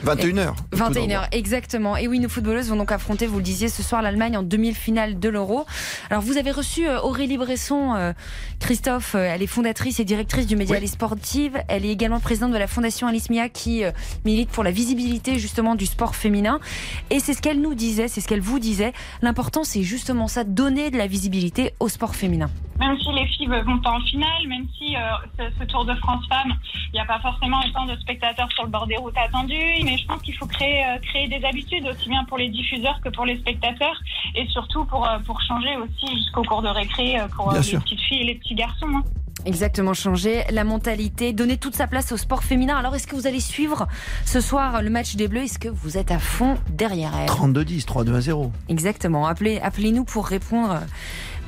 21h. 0.05 0.53
21h, 0.73 1.27
exactement. 1.31 1.97
Et 1.97 2.07
oui, 2.07 2.19
nos 2.19 2.29
footballeuses 2.29 2.69
vont 2.69 2.75
donc 2.75 2.91
affronter, 2.91 3.27
vous 3.27 3.37
le 3.37 3.43
disiez, 3.43 3.67
ce 3.69 3.83
soir 3.83 4.01
l'Allemagne 4.01 4.37
en 4.37 4.43
demi-finale 4.43 5.19
de 5.19 5.29
l'Euro. 5.29 5.65
Alors, 6.09 6.23
vous 6.23 6.37
avez 6.37 6.51
reçu 6.51 6.87
euh, 6.87 6.99
Aurélie 7.01 7.37
Bresson, 7.37 7.93
euh, 7.95 8.13
Christophe, 8.59 9.15
euh, 9.15 9.31
elle 9.33 9.41
est 9.41 9.47
fondatrice 9.47 9.99
et 9.99 10.05
directrice 10.05 10.47
du 10.47 10.55
média 10.55 10.75
Oui. 10.75 10.81
Les 10.81 10.87
Sportives. 10.87 11.57
Elle 11.67 11.85
est 11.85 11.91
également 11.91 12.19
présidente 12.19 12.51
de 12.51 12.57
la 12.57 12.67
fondation 12.67 13.07
Alice 13.07 13.29
Mia 13.29 13.49
qui 13.49 13.83
euh, 13.83 13.91
milite 14.25 14.49
pour 14.49 14.63
la 14.63 14.71
visibilité 14.71 15.39
justement 15.39 15.75
du 15.75 15.85
sport 15.85 16.15
féminin. 16.15 16.59
Et 17.09 17.19
c'est 17.19 17.33
ce 17.33 17.41
qu'elle 17.41 17.61
nous 17.61 17.73
disait, 17.73 18.07
c'est 18.07 18.21
ce 18.21 18.27
qu'elle 18.27 18.41
vous 18.41 18.59
disait. 18.59 18.93
L'important, 19.21 19.63
c'est 19.63 19.83
justement 19.83 20.27
ça, 20.27 20.43
donner 20.43 20.91
de 20.91 20.97
la 20.97 21.07
visibilité 21.07 21.73
au 21.79 21.89
sport 21.89 22.15
féminin. 22.15 22.49
même 22.79 22.97
si 22.99 23.11
les 23.11 23.27
filles 23.27 23.47
vont 23.47 23.79
pas 23.79 23.91
en 23.91 24.01
finale, 24.01 24.47
même 24.47 24.65
si 24.77 24.95
euh, 24.95 24.99
ce, 25.37 25.43
ce 25.59 25.63
Tour 25.65 25.85
de 25.85 25.93
France 25.95 26.25
femmes, 26.29 26.53
il 26.93 26.95
n'y 26.95 26.99
a 26.99 27.05
pas 27.05 27.19
forcément 27.19 27.59
autant 27.67 27.85
de 27.85 27.95
spectateurs 27.99 28.49
sur 28.53 28.63
le 28.63 28.69
bord 28.69 28.87
des 28.87 28.97
routes 28.97 29.17
attendus, 29.17 29.55
mais 29.89 29.97
je 29.97 30.05
pense 30.05 30.21
qu'il 30.21 30.35
faut 30.35 30.45
créer, 30.45 30.83
euh, 30.85 30.97
créer 30.99 31.27
des 31.27 31.43
habitudes 31.45 31.85
aussi 31.87 32.09
bien 32.09 32.23
pour 32.25 32.37
les 32.37 32.49
diffuseurs 32.49 32.99
que 33.03 33.09
pour 33.09 33.25
les 33.25 33.37
spectateurs 33.37 33.99
et 34.35 34.45
surtout 34.47 34.85
pour, 34.85 35.07
euh, 35.07 35.17
pour 35.25 35.41
changer 35.41 35.75
aussi 35.77 36.15
jusqu'au 36.17 36.43
cours 36.43 36.61
de 36.61 36.67
récré 36.67 37.19
euh, 37.19 37.27
pour 37.35 37.49
Bien 37.49 37.61
sûr. 37.63 37.79
les 37.79 37.83
petites 37.83 38.01
filles 38.01 38.21
et 38.21 38.25
les 38.25 38.35
petits 38.35 38.55
garçons. 38.55 38.87
hein. 38.93 39.03
Exactement, 39.45 39.93
changer 39.93 40.43
la 40.51 40.65
mentalité, 40.65 41.31
donner 41.31 41.55
toute 41.57 41.73
sa 41.73 41.87
place 41.87 42.11
au 42.11 42.17
sport 42.17 42.43
féminin. 42.43 42.75
Alors, 42.75 42.93
est-ce 42.95 43.07
que 43.07 43.15
vous 43.15 43.25
allez 43.25 43.39
suivre 43.39 43.87
ce 44.25 44.41
soir 44.41 44.81
le 44.81 44.89
match 44.89 45.15
des 45.15 45.29
Bleus? 45.29 45.43
Est-ce 45.43 45.57
que 45.59 45.69
vous 45.69 45.97
êtes 45.97 46.11
à 46.11 46.19
fond 46.19 46.57
derrière 46.69 47.13
elle 47.17 47.29
32-10, 47.29 47.85
3-2 47.85 48.15
à 48.15 48.21
0. 48.21 48.51
Exactement. 48.67 49.25
Appelez, 49.27 49.59
appelez-nous 49.61 50.03
pour 50.03 50.27
répondre, 50.27 50.81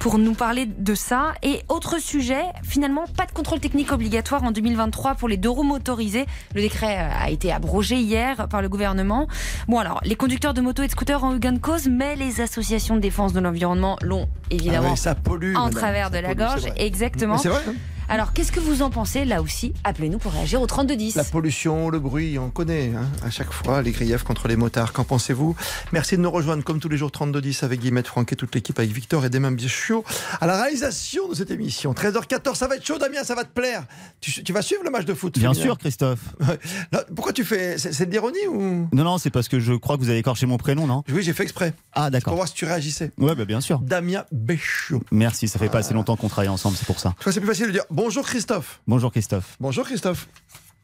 pour 0.02 0.18
nous 0.18 0.34
parler 0.34 0.66
de 0.66 0.96
ça. 0.96 1.34
Et 1.44 1.62
autre 1.70 2.00
sujet, 2.02 2.42
finalement, 2.64 3.04
pas 3.16 3.28
de 3.28 3.32
contrôle 3.32 3.60
technique 3.60 3.92
obligatoire 3.92 4.44
en 4.44 4.50
2023 4.52 5.14
pour 5.14 5.30
les 5.30 5.38
deux 5.38 5.50
roues 5.52 5.62
motorisées. 5.62 6.26
Le 6.56 6.62
décret 6.62 6.98
euh, 6.98 7.24
a 7.26 7.30
été 7.30 7.52
abrogé 7.54 7.98
hier 7.98 8.48
par 8.50 8.64
le 8.64 8.68
gouvernement. 8.70 9.28
Bon, 9.68 9.78
alors, 9.78 10.02
les 10.04 10.16
conducteurs 10.16 10.56
de 10.56 10.62
motos 10.62 10.82
et 10.82 10.88
de 10.88 10.92
scooters 10.92 11.24
ont 11.24 11.36
eu 11.36 11.40
gain 11.40 11.52
de 11.52 11.60
cause, 11.60 11.88
mais 11.88 12.16
les 12.16 12.42
associations 12.42 12.96
de 12.96 13.00
défense 13.00 13.32
de 13.34 13.40
l'environnement 13.40 13.96
l'ont 14.02 14.28
évidemment 14.50 14.88
Ah 14.88 14.92
ouais, 14.92 14.98
ça 14.98 15.14
pollue. 15.14 15.56
en 15.56 15.66
madame. 15.66 15.74
travers 15.80 16.10
de 16.10 16.18
la 16.18 16.30
pollue, 16.30 16.38
gorge. 16.40 16.66
Exactement. 16.78 17.38
C'est 17.38 17.50
vrai. 17.50 17.62
hein. 17.70 17.74
Alors, 18.14 18.34
qu'est-ce 18.34 18.52
que 18.52 18.60
vous 18.60 18.82
en 18.82 18.90
pensez 18.90 19.24
Là 19.24 19.42
aussi, 19.42 19.74
appelez-nous 19.86 20.18
pour 20.18 20.34
réagir 20.34 20.62
au 20.62 20.68
3210. 20.68 21.16
La 21.16 21.24
pollution, 21.24 21.90
le 21.90 21.98
bruit, 21.98 22.38
on 22.38 22.50
connaît 22.50 22.92
hein, 22.94 23.08
à 23.26 23.30
chaque 23.30 23.54
fois 23.54 23.82
les 23.82 23.92
griefs 23.92 24.24
contre 24.24 24.50
les 24.50 24.58
motards. 24.58 24.92
Qu'en 24.92 25.06
pensez-vous 25.06 25.56
Merci 25.94 26.18
de 26.18 26.22
nous 26.22 26.30
rejoindre 26.30 26.62
comme 26.66 26.82
tous 26.82 26.90
les 26.90 26.98
jours 26.98 27.10
3210 27.10 27.64
avec 27.64 27.80
Guillemette 27.80 28.08
Franck 28.08 28.34
et 28.34 28.36
toute 28.36 28.54
l'équipe 28.54 28.78
avec 28.78 28.92
Victor 28.92 29.24
et 29.24 29.30
Damien 29.30 29.54
Bichot 29.54 30.04
à 30.42 30.46
la 30.46 30.62
réalisation 30.62 31.30
de 31.30 31.36
cette 31.36 31.52
émission. 31.52 31.94
13h14, 31.94 32.56
ça 32.56 32.68
va 32.68 32.76
être 32.76 32.86
chaud 32.86 32.98
Damien, 32.98 33.24
ça 33.24 33.34
va 33.34 33.46
te 33.46 33.54
plaire. 33.54 33.86
Tu, 34.20 34.44
tu 34.44 34.52
vas 34.52 34.62
suivre 34.62 34.84
le 34.84 34.90
match 34.90 35.06
de 35.06 35.14
foot 35.14 35.40
Bien 35.40 35.54
sûr, 35.54 35.78
Christophe. 35.78 36.36
Pourquoi 37.16 37.32
tu 37.32 37.46
fais 37.46 37.78
C'est 37.78 38.08
de 38.08 38.12
l'ironie 38.12 38.46
ou 38.50 38.90
Non, 38.92 39.06
non, 39.06 39.20
c'est 39.20 39.30
parce 39.30 39.48
que 39.48 39.62
je 39.62 39.72
crois 39.72 39.96
que 39.96 40.02
vous 40.02 40.10
avez 40.10 40.20
écorché 40.20 40.46
mon 40.48 40.58
prénom, 40.58 40.86
non 40.86 41.06
Oui, 41.10 41.24
j'ai 41.24 41.32
fait 41.32 41.44
exprès 41.44 41.74
Ah, 41.94 42.02
pour 42.02 42.12
d'accord. 42.12 42.36
voir 42.36 42.50
si 42.50 42.56
tu 42.56 42.66
réagissais. 42.66 43.14
Ouais, 43.18 43.36
bah, 43.36 43.46
bien 43.46 43.62
sûr. 43.62 43.80
Damien 43.80 44.26
Béchot. 44.34 45.02
Merci, 45.12 45.48
ça 45.48 45.60
fait 45.60 45.70
pas 45.70 45.78
assez 45.78 45.94
longtemps 45.94 46.18
qu'on 46.18 46.28
travaille 46.28 46.50
ensemble, 46.50 46.76
c'est 46.76 46.86
pour 46.86 47.00
ça. 47.00 47.14
Tu 47.20 47.24
vois, 47.24 47.32
c'est 47.32 47.40
plus 47.40 47.48
facile 47.48 47.68
de 47.68 47.72
dire 47.72 47.86
bonjour 48.02 48.26
Christophe. 48.26 48.82
Bonjour, 48.88 49.12
Christophe. 49.12 49.58
Bonjour 49.60 49.86
Christophe. 49.86 50.28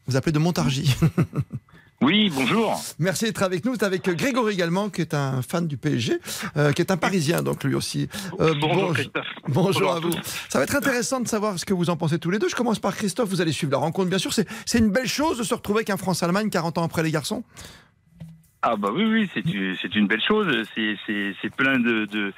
Vous 0.05 0.15
appelez 0.15 0.31
de 0.31 0.39
Montargis. 0.39 0.95
Oui, 1.99 2.31
bonjour. 2.31 2.79
Merci 2.99 3.25
d'être 3.25 3.41
avec 3.41 3.65
nous. 3.65 3.73
C'est 3.73 3.83
avec 3.83 4.07
Grégory 4.07 4.53
également, 4.53 4.89
qui 4.91 5.01
est 5.01 5.15
un 5.15 5.41
fan 5.41 5.65
du 5.65 5.77
PSG, 5.77 6.19
euh, 6.55 6.71
qui 6.71 6.83
est 6.83 6.91
un 6.91 6.97
Parisien, 6.97 7.41
donc 7.41 7.63
lui 7.63 7.73
aussi. 7.73 8.07
Euh, 8.39 8.53
Bonjour 8.61 8.91
bonj- 8.91 8.93
Christophe. 8.93 9.25
Bonjour 9.47 9.63
Bonjour 9.71 9.91
à 9.93 9.99
vous. 9.99 10.11
Ça 10.47 10.59
va 10.59 10.65
être 10.65 10.75
intéressant 10.75 11.21
de 11.21 11.27
savoir 11.27 11.57
ce 11.57 11.65
que 11.65 11.73
vous 11.73 11.89
en 11.89 11.97
pensez 11.97 12.19
tous 12.19 12.29
les 12.29 12.37
deux. 12.37 12.49
Je 12.49 12.55
commence 12.55 12.77
par 12.77 12.95
Christophe. 12.95 13.29
Vous 13.29 13.41
allez 13.41 13.51
suivre 13.51 13.71
la 13.71 13.79
rencontre, 13.79 14.09
bien 14.09 14.19
sûr. 14.19 14.31
C'est 14.31 14.77
une 14.77 14.91
belle 14.91 15.07
chose 15.07 15.39
de 15.39 15.43
se 15.43 15.55
retrouver 15.55 15.79
avec 15.79 15.89
un 15.89 15.97
France-Allemagne 15.97 16.51
40 16.51 16.77
ans 16.77 16.83
après 16.83 17.01
les 17.01 17.09
garçons. 17.09 17.43
Ah 18.61 18.75
bah 18.75 18.89
oui, 18.93 19.03
oui, 19.03 19.29
c'est 19.33 19.95
une, 19.95 20.05
belle 20.07 20.21
chose. 20.21 20.45
C'est, 20.75 21.55
plein 21.55 21.79
de, 21.79 22.05
de, 22.05 22.31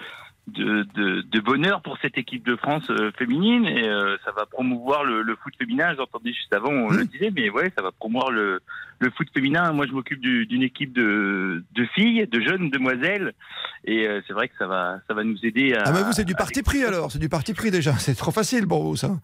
de, 0.49 0.85
de, 0.95 1.21
de 1.21 1.39
bonheur 1.39 1.81
pour 1.81 1.97
cette 2.01 2.17
équipe 2.17 2.45
de 2.45 2.55
France 2.55 2.83
euh, 2.89 3.11
féminine 3.17 3.65
et 3.65 3.87
euh, 3.87 4.17
ça 4.25 4.31
va 4.31 4.45
promouvoir 4.45 5.03
le, 5.03 5.21
le 5.21 5.35
foot 5.35 5.53
féminin. 5.57 5.93
J'entendais 5.97 6.33
juste 6.33 6.53
avant, 6.53 6.71
on 6.71 6.89
le 6.89 7.05
disait, 7.05 7.31
mais 7.35 7.49
ouais, 7.49 7.71
ça 7.77 7.81
va 7.81 7.91
promouvoir 7.91 8.31
le, 8.31 8.59
le 8.99 9.09
foot 9.11 9.27
féminin. 9.33 9.71
Moi, 9.71 9.85
je 9.87 9.93
m'occupe 9.93 10.19
du- 10.19 10.45
d'une 10.45 10.63
équipe 10.63 10.93
de, 10.93 11.63
de 11.73 11.85
filles, 11.95 12.27
de 12.27 12.41
jeunes 12.41 12.69
demoiselles 12.69 13.33
et 13.85 14.07
euh, 14.07 14.21
c'est 14.27 14.33
vrai 14.33 14.49
que 14.49 14.55
ça 14.59 14.67
va, 14.67 14.99
ça 15.07 15.13
va 15.13 15.23
nous 15.23 15.37
aider 15.43 15.73
à. 15.73 15.83
Ah, 15.85 15.91
mais 15.93 16.03
vous, 16.03 16.11
c'est 16.11 16.25
du 16.25 16.35
parti 16.35 16.61
pris 16.63 16.83
alors. 16.83 17.11
C'est 17.11 17.19
du 17.19 17.29
parti 17.29 17.53
pris 17.53 17.71
déjà. 17.71 17.93
C'est 17.93 18.15
trop 18.15 18.31
facile 18.31 18.67
pour 18.67 18.83
vous, 18.83 18.95
ça. 18.95 19.09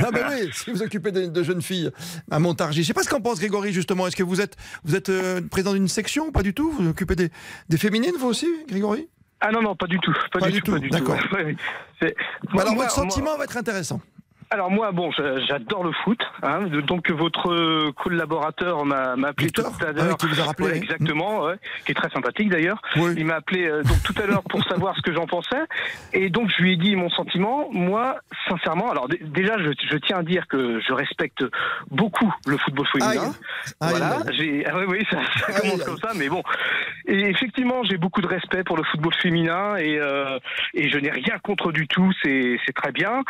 Non, 0.00 0.08
mais 0.10 0.22
oui, 0.30 0.48
si 0.52 0.70
vous 0.70 0.82
occupez 0.82 1.12
de, 1.12 1.26
de 1.26 1.42
jeunes 1.42 1.60
filles 1.60 1.90
à 2.30 2.38
Montargis. 2.38 2.82
Je 2.82 2.86
sais 2.86 2.94
pas 2.94 3.02
ce 3.02 3.10
qu'en 3.10 3.20
pense 3.20 3.38
Grégory, 3.40 3.72
justement. 3.74 4.06
Est-ce 4.06 4.16
que 4.16 4.22
vous 4.22 4.40
êtes, 4.40 4.56
vous 4.84 4.94
êtes 4.96 5.10
président 5.50 5.74
d'une 5.74 5.86
section 5.88 6.28
ou 6.28 6.32
pas 6.32 6.42
du 6.42 6.54
tout? 6.54 6.70
Vous 6.70 6.88
occupez 6.88 7.14
des, 7.14 7.28
des 7.68 7.76
féminines, 7.76 8.14
vous 8.18 8.26
aussi, 8.28 8.48
Grégory? 8.68 9.06
Ah 9.40 9.50
non, 9.52 9.62
non, 9.62 9.76
pas 9.76 9.86
du 9.86 9.98
tout. 10.00 10.12
Pas, 10.32 10.40
Pas 10.40 10.50
du, 10.50 10.60
tout. 10.62 10.66
tout, 10.66 10.72
pas 10.72 10.78
du 10.78 10.88
d'accord. 10.88 11.16
Ouais, 11.32 11.44
ouais. 11.44 11.56
Bah 12.00 12.62
Alors, 12.62 12.74
moi- 12.74 12.84
votre 12.84 12.96
moi- 13.00 13.10
sentiment 13.10 13.36
va 13.36 13.44
être 13.44 13.56
intéressant. 13.56 14.00
Alors 14.50 14.70
moi, 14.70 14.92
bon, 14.92 15.10
j'adore 15.48 15.82
le 15.84 15.92
foot. 16.04 16.20
Hein, 16.42 16.66
donc 16.86 17.10
votre 17.10 17.90
collaborateur 17.92 18.84
m'a 18.84 19.12
appelé 19.12 19.46
Victor 19.46 19.76
tout 19.76 19.84
à 19.84 19.88
Ah 19.88 19.92
l'heure. 19.92 20.16
oui, 20.22 20.40
rappelé, 20.40 20.68
Ouais, 20.68 20.76
exactement, 20.76 21.44
ouais, 21.44 21.54
qui 21.84 21.92
est 21.92 21.94
très 21.94 22.10
sympathique 22.10 22.48
d'ailleurs. 22.50 22.80
Oui. 22.96 23.14
Il 23.16 23.26
m'a 23.26 23.36
appelé 23.36 23.66
euh, 23.66 23.82
donc 23.82 24.02
tout 24.04 24.14
à 24.22 24.26
l'heure 24.26 24.42
pour 24.44 24.62
savoir 24.68 24.94
ce 24.96 25.02
que 25.02 25.12
j'en 25.12 25.26
pensais. 25.26 25.56
Et 26.12 26.30
donc 26.30 26.50
je 26.56 26.62
lui 26.62 26.72
ai 26.74 26.76
dit 26.76 26.94
mon 26.96 27.10
sentiment. 27.10 27.68
Moi, 27.72 28.16
sincèrement, 28.48 28.90
alors 28.90 29.08
dé- 29.08 29.20
déjà, 29.22 29.58
je, 29.58 29.70
je 29.90 29.96
tiens 29.98 30.18
à 30.18 30.22
dire 30.22 30.46
que 30.48 30.80
je 30.80 30.92
respecte 30.92 31.44
beaucoup 31.90 32.32
le 32.46 32.56
football 32.58 32.86
féminin. 32.86 33.32
Voilà, 33.80 34.18
Aïe. 34.26 34.34
j'ai 34.38 34.66
ah 34.66 34.72
oui, 34.78 34.84
oui, 34.88 35.06
ça, 35.10 35.18
ça 35.46 35.60
commence 35.60 35.82
comme 35.84 35.98
ça, 35.98 36.10
mais 36.16 36.28
bon. 36.28 36.42
Et 37.06 37.20
effectivement, 37.28 37.82
j'ai 37.84 37.96
beaucoup 37.96 38.20
de 38.20 38.28
respect 38.28 38.62
pour 38.64 38.76
le 38.76 38.84
football 38.84 39.14
féminin 39.14 39.76
et 39.76 39.98
euh, 39.98 40.38
et 40.74 40.88
je 40.88 40.98
n'ai 40.98 41.10
rien 41.10 41.38
contre 41.42 41.72
du 41.72 41.88
tout. 41.88 42.12
C'est 42.22 42.58
c'est 42.64 42.72
très 42.72 42.92
bien. 42.92 43.22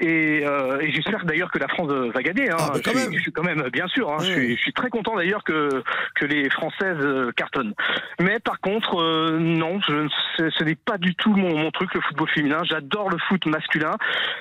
Et, 0.00 0.42
euh, 0.44 0.63
et 0.80 0.90
j'espère 0.92 1.24
d'ailleurs 1.24 1.50
que 1.50 1.58
la 1.58 1.68
France 1.68 1.90
euh, 1.90 2.10
va 2.14 2.22
gagner. 2.22 2.50
Hein. 2.50 2.56
Ah, 2.58 2.70
bah, 2.74 2.80
je, 2.84 2.90
suis, 2.90 2.98
même. 2.98 3.12
je 3.14 3.20
suis 3.20 3.32
quand 3.32 3.42
même, 3.42 3.62
bien 3.72 3.86
sûr. 3.88 4.10
Hein, 4.12 4.16
je, 4.20 4.32
suis, 4.32 4.56
je 4.56 4.60
suis 4.62 4.72
très 4.72 4.88
content 4.90 5.16
d'ailleurs 5.16 5.44
que 5.44 5.82
que 6.14 6.24
les 6.26 6.48
Françaises 6.50 6.98
euh, 7.00 7.32
cartonnent. 7.36 7.74
Mais 8.20 8.38
par 8.40 8.60
contre, 8.60 9.00
euh, 9.00 9.38
non, 9.38 9.80
je, 9.80 10.08
ce, 10.38 10.64
n'est 10.64 10.74
pas 10.76 10.98
du 10.98 11.14
tout 11.14 11.34
mon, 11.34 11.56
mon 11.56 11.70
truc 11.70 11.92
le 11.94 12.00
football 12.00 12.28
féminin. 12.30 12.58
J'adore 12.64 13.10
le 13.10 13.18
foot 13.28 13.46
masculin, 13.46 13.92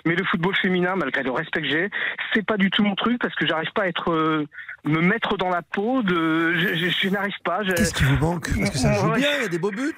mais 0.05 0.15
le 0.15 0.23
football 0.25 0.55
féminin, 0.55 0.95
malgré 0.95 1.23
le 1.23 1.31
respect 1.31 1.61
que 1.61 1.67
j'ai, 1.67 1.89
c'est 2.33 2.45
pas 2.45 2.57
du 2.57 2.69
tout 2.69 2.83
mon 2.83 2.95
truc 2.95 3.19
parce 3.21 3.35
que 3.35 3.45
j'arrive 3.47 3.71
pas 3.73 3.83
à 3.83 3.87
être 3.87 4.11
euh, 4.11 4.45
me 4.85 4.99
mettre 5.01 5.37
dans 5.37 5.49
la 5.49 5.61
peau 5.61 6.01
de. 6.03 6.53
Je, 6.55 6.75
je- 6.75 6.89
je 6.89 7.09
n'arrive 7.09 7.33
pas. 7.43 7.61
Qu'est-ce 7.63 7.93
qui 7.93 8.03
vous 8.03 8.17
manque? 8.17 8.47
Parce 8.57 8.69
que 8.71 8.77
ça 8.77 8.93
joue 8.93 9.09
Ouais. 9.09 9.17
bien, 9.19 9.29
il 9.37 9.43
y 9.43 9.45
a 9.45 9.49
des 9.49 9.59
beaux 9.59 9.71
buts. 9.71 9.93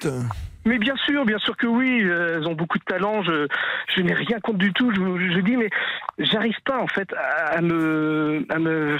Mais 0.66 0.78
bien 0.78 0.96
sûr, 0.96 1.24
bien 1.24 1.38
sûr 1.38 1.56
que 1.56 1.66
oui, 1.66 2.00
elles 2.00 2.46
ont 2.46 2.54
beaucoup 2.54 2.78
de 2.78 2.84
talent. 2.84 3.22
Je, 3.22 3.46
je 3.94 4.02
n'ai 4.02 4.12
rien 4.14 4.40
contre 4.40 4.58
du 4.58 4.72
tout. 4.72 4.90
Je, 4.90 5.32
je 5.34 5.40
dis, 5.40 5.56
mais 5.56 5.70
j'arrive 6.18 6.60
pas 6.64 6.78
en 6.78 6.86
fait 6.86 7.08
à, 7.14 7.60
me, 7.62 8.44
à 8.48 8.58
me 8.58 8.98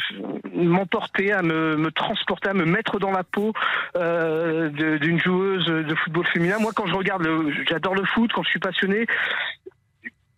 m'emporter, 0.54 1.32
à 1.32 1.42
me, 1.42 1.76
me 1.76 1.90
transporter, 1.90 2.48
à 2.48 2.54
me 2.54 2.64
mettre 2.64 2.98
dans 2.98 3.10
la 3.10 3.24
peau 3.24 3.52
euh, 3.96 4.68
d'une 4.98 5.20
joueuse 5.20 5.66
de 5.66 5.94
football 5.96 6.26
féminin. 6.26 6.56
Moi, 6.60 6.72
quand 6.74 6.86
je 6.86 6.94
regarde, 6.94 7.26
j'adore 7.68 7.94
le 7.94 8.04
foot. 8.04 8.30
Quand 8.32 8.42
je 8.42 8.50
suis 8.50 8.60
passionné, 8.60 9.06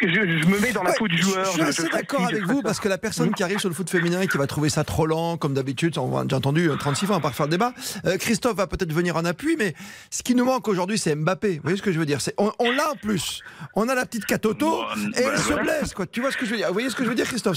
je, 0.01 0.07
je 0.09 0.47
me 0.47 0.59
mets 0.61 0.73
dans 0.73 0.83
la 0.83 0.91
Ouais, 0.91 0.97
peau 0.99 1.09
du 1.09 1.19
joueur. 1.19 1.45
Je 1.45 1.51
suis 1.51 1.63
assez 1.63 1.89
d'accord 1.89 2.25
avec 2.27 2.43
vous 2.45 2.63
parce 2.63 2.79
que 2.81 2.89
la 2.89 2.99
personne 2.99 3.33
qui 3.35 3.43
arrive 3.43 3.59
sur 3.59 3.69
le 3.69 3.75
foot 3.75 3.89
féminin 3.91 4.21
et 4.21 4.29
qui 4.29 4.39
va 4.39 4.47
trouver 4.47 4.69
ça 4.69 4.85
trop 4.85 5.07
lent, 5.07 5.37
comme 5.37 5.55
d'habitude, 5.55 5.99
on 5.99 6.17
a 6.17 6.23
déjà 6.23 6.37
entendu 6.37 6.71
euh, 6.71 6.77
36 6.77 7.07
fois, 7.07 7.17
on 7.17 7.19
va 7.19 7.23
pas 7.23 7.29
refaire 7.29 7.47
le 7.47 7.51
débat. 7.51 7.73
Euh, 8.07 8.17
Christophe 8.17 8.57
va 8.57 8.67
peut-être 8.67 8.93
venir 8.93 9.17
en 9.17 9.25
appui, 9.25 9.57
mais 9.59 9.75
ce 10.11 10.23
qui 10.23 10.35
nous 10.35 10.45
manque 10.45 10.69
aujourd'hui, 10.69 10.99
c'est 10.99 11.15
Mbappé. 11.15 11.57
Vous 11.57 11.63
voyez 11.63 11.77
ce 11.77 11.83
que 11.83 11.93
je 11.93 11.99
veux 11.99 12.07
dire? 12.07 12.19
On, 12.39 12.53
on 12.59 12.71
l'a 12.71 12.91
en 12.93 12.95
plus. 12.97 13.43
On 13.75 13.89
a 13.89 13.95
la 13.95 14.07
petite 14.07 14.25
Catoto 14.27 14.71
Bon, 14.71 14.83
et 15.17 15.23
bah, 15.23 15.31
elle 15.33 15.39
se 15.39 15.45
voilà. 15.45 15.63
blesse. 15.63 15.95
Quoi. 15.95 16.07
Tu 16.07 16.21
vois 16.21 16.31
ce 16.31 16.37
que 16.37 16.47
je 16.47 16.51
veux 16.53 16.57
dire? 16.59 16.69
Vous 16.69 16.75
voyez 16.75 16.91
ce 16.91 16.95
que 16.97 17.05
je 17.05 17.09
veux 17.09 17.15
dire, 17.15 17.27
Christophe? 17.27 17.57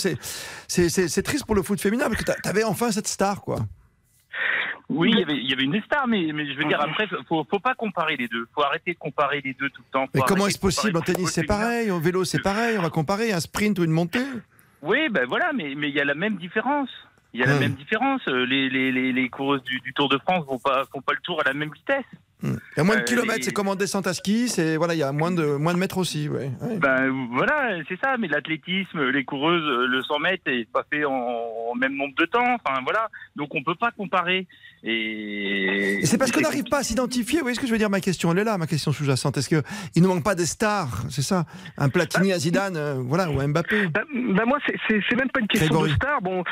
C'est 0.67 1.23
triste 1.23 1.45
pour 1.45 1.55
le 1.55 1.61
foot 1.63 1.79
féminin 1.79 2.05
parce 2.09 2.17
que 2.17 2.23
t'a- 2.25 2.35
t'avais 2.35 2.63
enfin 2.63 2.91
cette 2.91 3.07
star, 3.07 3.41
quoi. 3.41 3.59
Oui, 4.93 5.11
il 5.13 5.19
y 5.19 5.23
avait, 5.23 5.37
il 5.37 5.49
y 5.49 5.53
avait 5.53 5.63
une 5.63 5.81
star, 5.83 6.07
mais, 6.07 6.31
mais 6.33 6.45
je 6.51 6.57
veux 6.57 6.65
dire, 6.65 6.79
après, 6.81 7.07
faut, 7.27 7.45
faut 7.49 7.59
pas 7.59 7.73
comparer 7.75 8.15
les 8.17 8.27
deux. 8.27 8.45
Faut 8.53 8.63
arrêter 8.63 8.93
de 8.93 8.97
comparer 8.99 9.41
les 9.43 9.53
deux 9.53 9.69
tout 9.69 9.81
le 9.87 9.91
temps. 9.91 10.05
Faut 10.05 10.11
Mais 10.15 10.21
comment 10.27 10.47
est-ce 10.47 10.59
possible 10.59 10.97
En 10.97 11.01
tennis, 11.01 11.29
c'est 11.31 11.43
pareil. 11.45 11.89
Au 11.91 11.99
vélo, 11.99 12.23
c'est 12.25 12.41
pareil. 12.41 12.77
On 12.77 12.81
va 12.81 12.89
comparer 12.89 13.31
un 13.31 13.39
sprint 13.39 13.79
ou 13.79 13.83
une 13.83 13.91
montée. 13.91 14.25
Oui, 14.81 15.09
ben 15.09 15.25
voilà, 15.27 15.51
mais 15.53 15.73
mais 15.75 15.89
il 15.89 15.95
y 15.95 15.99
a 16.01 16.05
la 16.05 16.15
même 16.15 16.37
différence. 16.37 16.89
Il 17.33 17.39
y 17.39 17.43
a 17.43 17.45
la 17.47 17.53
Hum. 17.53 17.59
même 17.59 17.73
différence. 17.75 18.21
Euh, 18.27 18.45
Les, 18.45 18.69
les, 18.69 18.91
les, 18.91 19.13
les 19.13 19.29
coureuses 19.29 19.63
du, 19.63 19.79
du 19.79 19.93
Tour 19.93 20.09
de 20.09 20.17
France 20.17 20.45
vont 20.47 20.59
pas 20.59 20.83
font 20.91 21.01
pas 21.01 21.13
le 21.13 21.19
tour 21.23 21.39
à 21.39 21.43
la 21.47 21.53
même 21.53 21.71
vitesse. 21.71 22.03
Hmm. 22.41 22.55
Il 22.75 22.77
y 22.77 22.79
a 22.81 22.83
moins 22.83 22.95
de 22.95 23.01
Euh, 23.01 23.05
kilomètres. 23.05 23.43
C'est 23.45 23.53
comme 23.53 23.67
en 23.69 23.75
descente 23.75 24.07
à 24.07 24.13
ski. 24.13 24.49
C'est 24.49 24.75
voilà, 24.75 24.95
il 24.95 24.97
y 24.97 25.03
a 25.03 25.11
moins 25.13 25.31
de 25.31 25.45
moins 25.55 25.73
de 25.75 25.79
mètres 25.79 25.99
aussi. 25.99 26.27
Ouais. 26.27 26.49
Ouais. 26.61 26.77
Ben 26.79 27.09
voilà, 27.31 27.77
c'est 27.87 27.99
ça. 28.03 28.17
Mais 28.17 28.27
l'athlétisme, 28.27 29.01
les 29.11 29.23
coureuses, 29.23 29.63
euh, 29.63 29.85
le 29.87 30.01
100 30.01 30.19
mètres 30.19 30.43
est 30.47 30.67
pas 30.69 30.83
fait 30.91 31.05
en, 31.05 31.13
en 31.13 31.75
même 31.75 31.95
nombre 31.95 32.15
de 32.15 32.25
temps. 32.25 32.55
Enfin 32.55 32.81
voilà, 32.83 33.07
donc 33.37 33.53
on 33.55 33.63
peut 33.63 33.75
pas 33.75 33.91
comparer. 33.91 34.47
Et, 34.83 35.99
Et 36.01 36.05
c'est 36.05 36.17
parce 36.17 36.31
qu'on 36.31 36.41
n'arrive 36.41 36.63
pas 36.63 36.79
à 36.79 36.83
s'identifier. 36.83 37.39
Vous 37.39 37.43
voyez 37.45 37.55
ce 37.55 37.59
que 37.59 37.67
je 37.67 37.71
veux 37.71 37.77
dire 37.77 37.89
Ma 37.89 37.99
question, 38.01 38.31
elle 38.31 38.39
est 38.39 38.43
là, 38.43 38.57
ma 38.57 38.67
question 38.67 38.91
sous-jacente. 38.91 39.37
Est-ce 39.37 39.49
qu'il 39.49 40.01
ne 40.03 40.07
manque 40.07 40.23
pas 40.23 40.33
des 40.35 40.45
stars 40.45 41.03
C'est 41.09 41.21
ça? 41.21 41.45
Un 41.77 41.89
Platini 41.89 42.31
à 42.33 42.39
Zidane, 42.39 42.75
euh, 42.77 42.95
voilà, 42.99 43.29
ou 43.29 43.39
un 43.39 43.47
Mbappé 43.49 43.87
Bah, 43.87 44.01
bah, 44.13 44.43
moi, 44.47 44.57
c'est- 44.65 45.15
même 45.15 45.29
pas 45.29 45.39
une 45.41 45.47
question 45.47 45.67
Grégory. 45.67 45.89
de 45.91 45.95
star. 45.95 46.21
Bon, 46.21 46.43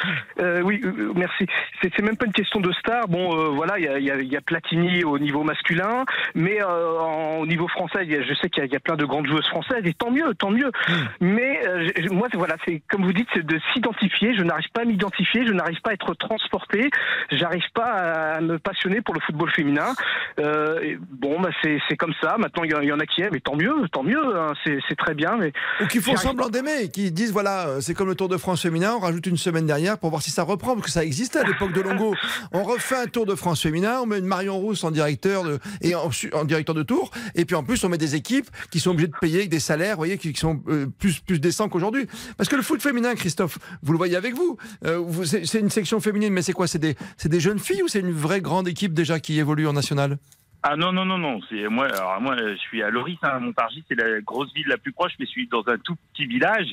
euh, 0.42 0.62
oui, 0.62 0.80
euh, 0.84 1.12
merci. 1.16 1.46
C'est 1.82 2.02
même 2.04 2.18
pas 2.18 2.26
une 2.28 2.34
question 2.34 2.60
de 2.60 2.72
star. 2.74 3.08
Bon, 3.08 3.54
voilà, 3.56 3.80
il 3.80 3.86
y 3.86 4.12
a, 4.12 4.20
y 4.22 4.26
y 4.28 4.38
Platini 4.46 5.04
au 5.04 5.18
niveau 5.20 5.44
masculin, 5.44 6.06
mais 6.36 6.62
en- 6.64 7.38
au 7.40 7.46
niveau 7.48 7.68
français, 7.68 8.00
il 8.04 8.12
y 8.12 8.16
a- 8.16 8.22
je 8.24 8.34
sais 8.36 8.50
qu'il 8.50 8.64
y, 8.66 8.76
a- 8.76 8.80
plein 8.80 8.96
de 8.96 9.06
grandes 9.06 9.28
joueuses 9.28 9.48
françaises, 9.48 9.82
et 9.86 9.94
tant 9.94 10.12
mieux, 10.12 10.34
tant 10.36 10.52
mieux. 10.52 10.72
Mais 11.20 11.60
euh, 11.68 11.88
j'ai- 11.96 12.10
moi, 12.10 12.28
voilà, 12.34 12.56
c'est 12.66 12.82
comme 12.90 13.04
vous 13.06 13.14
dites, 13.14 13.28
c'est 13.34 13.46
de 13.46 13.60
s'identifier. 13.74 14.34
Je 14.36 14.44
n'arrive 14.44 14.70
pas 14.74 14.82
à 14.82 14.86
m'identifier, 14.86 15.46
je 15.48 15.54
n'arrive 15.54 15.80
pas 15.82 15.92
à 15.92 15.94
être 15.94 16.14
transporté, 16.16 16.90
j'arrive 17.32 17.64
pas 17.74 17.86
à 17.92 18.19
me 18.42 18.58
passionner 18.60 19.02
pour 19.02 19.14
le 19.14 19.20
football 19.22 19.50
féminin. 19.52 19.94
Euh, 20.40 20.80
et 20.82 20.98
bon, 21.12 21.40
bah, 21.42 21.50
c'est 21.64 21.98
comme 21.98 22.14
ça. 22.22 22.36
Maintenant, 22.38 22.64
il 22.64 22.72
y, 22.72 22.76
en- 22.76 22.82
il 22.82 22.88
y 22.88 22.92
en 22.94 23.00
a 23.00 23.06
qui 23.06 23.22
aiment, 23.22 23.36
et 23.36 23.42
tant 23.42 23.56
mieux, 23.56 23.74
tant 23.92 24.04
mieux. 24.04 24.20
hein, 24.38 24.54
c'est 24.66 24.96
très 24.98 25.14
bien, 25.14 25.38
mais 25.38 25.52
Ou 25.82 25.88
qui 25.88 26.00
font 26.00 26.16
semblant 26.16 26.50
d'aimer, 26.50 26.90
qui 26.90 27.12
disent 27.12 27.32
voilà, 27.32 27.68
euh, 27.68 27.82
c'est 27.82 27.94
comme 27.94 28.08
le 28.08 28.16
Tour 28.16 28.30
de 28.30 28.38
France 28.38 28.62
féminin, 28.62 28.94
on 28.96 29.00
rajoute 29.00 29.26
une 29.28 29.38
semaine 29.38 29.66
derrière 29.66 29.98
pour 29.98 30.10
voir 30.10 30.22
si 30.22 30.32
ça 30.32 30.44
reprend, 30.44 30.74
parce 30.76 30.86
que 30.88 30.92
ça 30.92 31.04
existait 31.04 31.40
à 31.40 31.44
l'époque 31.44 31.74
de 31.74 31.82
Longo. 31.82 32.14
On 32.52 32.64
refait 32.64 32.96
un 32.98 33.06
Tour 33.08 33.26
de 33.26 33.36
France 33.36 33.62
féminin, 33.62 34.00
on 34.02 34.06
met 34.06 34.20
une 34.20 34.26
Marion 34.26 34.58
Rousse 34.58 34.84
en 34.84 34.92
directeur 34.92 35.44
de, 35.44 35.60
et 35.82 35.94
en, 35.96 36.10
directeur 36.46 36.76
de 36.76 36.84
tour, 36.84 37.12
et 37.36 37.46
puis 37.46 37.56
en 37.56 37.64
plus 37.64 37.84
on 37.84 37.90
met 37.90 37.98
des 37.98 38.16
équipes 38.16 38.48
qui 38.72 38.80
sont 38.80 38.92
obligées 38.92 39.08
de 39.08 39.16
payer 39.20 39.38
avec 39.40 39.50
des 39.50 39.60
salaires, 39.60 39.96
vous 39.96 40.00
voyez, 40.02 40.18
qui, 40.18 40.34
qui 40.34 40.40
sont 40.40 40.62
euh, 40.68 40.88
plus 41.00 41.20
plus 41.20 41.40
décents 41.40 41.70
qu'aujourd'hui. 41.70 42.08
Parce 42.38 42.50
que 42.50 42.56
le 42.56 42.62
foot 42.62 42.82
féminin, 42.82 43.16
Christophe, 43.16 43.60
vous 43.84 43.92
le 43.92 43.98
voyez 43.98 44.16
avec 44.16 44.34
vous, 44.36 44.58
euh, 44.86 44.98
vous- 44.98 45.26
c'est 45.26 45.60
une 45.60 45.70
section 45.70 46.00
féminine, 46.00 46.34
mais 46.34 46.42
c'est 46.42 46.54
quoi? 46.54 46.68
C'est 46.68 46.80
des 46.80 46.96
c'est 47.18 47.30
des 47.30 47.40
jeunes 47.40 47.60
filles 47.60 47.84
ou 47.84 47.88
c'est 47.88 48.00
une 48.00 48.09
vraie 48.14 48.42
grande 48.42 48.68
équipe 48.68 48.94
déjà 48.94 49.20
qui 49.20 49.40
évolue 49.40 49.68
en 49.68 49.74
national 49.74 50.18
Ah 50.64 50.76
non 50.76 50.92
non 50.92 51.06
non 51.06 51.18
non, 51.18 51.40
c'est 51.50 51.68
moi 51.70 51.86
alors 51.88 52.20
moi 52.22 52.36
je 52.38 52.56
suis 52.58 52.82
à 52.84 52.90
Loris, 52.90 53.18
hein, 53.24 53.40
Montargis 53.40 53.84
c'est 53.88 53.96
la 53.96 54.22
grosse 54.22 54.54
ville 54.54 54.68
la 54.68 54.78
plus 54.78 54.92
proche, 54.92 55.14
mais 55.20 55.26
je 55.26 55.32
suis 55.32 55.48
dans 55.48 55.64
un 55.68 55.78
tout 55.78 55.96
petit 56.14 56.26
village 56.26 56.68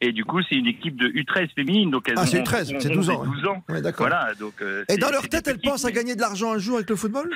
et 0.00 0.12
du 0.12 0.24
coup 0.24 0.40
c'est 0.48 0.56
une 0.56 0.66
équipe 0.66 0.96
de 0.96 1.08
U13 1.08 1.54
féminine 1.54 1.90
donc 1.90 2.08
elles 2.08 2.14
Ah, 2.18 2.26
c'est 2.26 2.40
ont 2.40 2.44
U13, 2.44 2.76
c'est 2.80 2.90
11 2.90 2.96
12 2.96 3.08
et 3.10 3.12
ans, 3.12 3.24
12 3.24 3.46
ans. 3.46 3.64
Ouais, 3.68 3.80
d'accord. 3.82 4.06
Voilà 4.08 4.34
donc. 4.34 4.54
euh, 4.62 4.84
Et 4.88 4.96
dans 4.96 5.10
leur 5.10 5.28
tête, 5.28 5.46
elles 5.48 5.60
pensent 5.60 5.84
à 5.84 5.92
gagner 5.92 6.14
de 6.16 6.20
l'argent 6.20 6.52
un 6.52 6.58
jour 6.58 6.76
avec 6.76 6.88
le 6.90 6.96
football? 6.96 7.30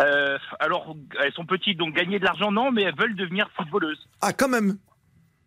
Euh, 0.00 0.36
alors, 0.58 0.96
elles 1.22 1.32
sont 1.34 1.46
petites, 1.46 1.78
donc 1.78 1.94
gagner 1.94 2.18
de 2.18 2.24
l'argent, 2.24 2.50
non, 2.50 2.72
mais 2.72 2.82
elles 2.82 2.96
veulent 2.98 3.14
devenir 3.14 3.48
footballeuses. 3.56 4.08
Ah, 4.20 4.32
quand 4.32 4.48
même? 4.48 4.76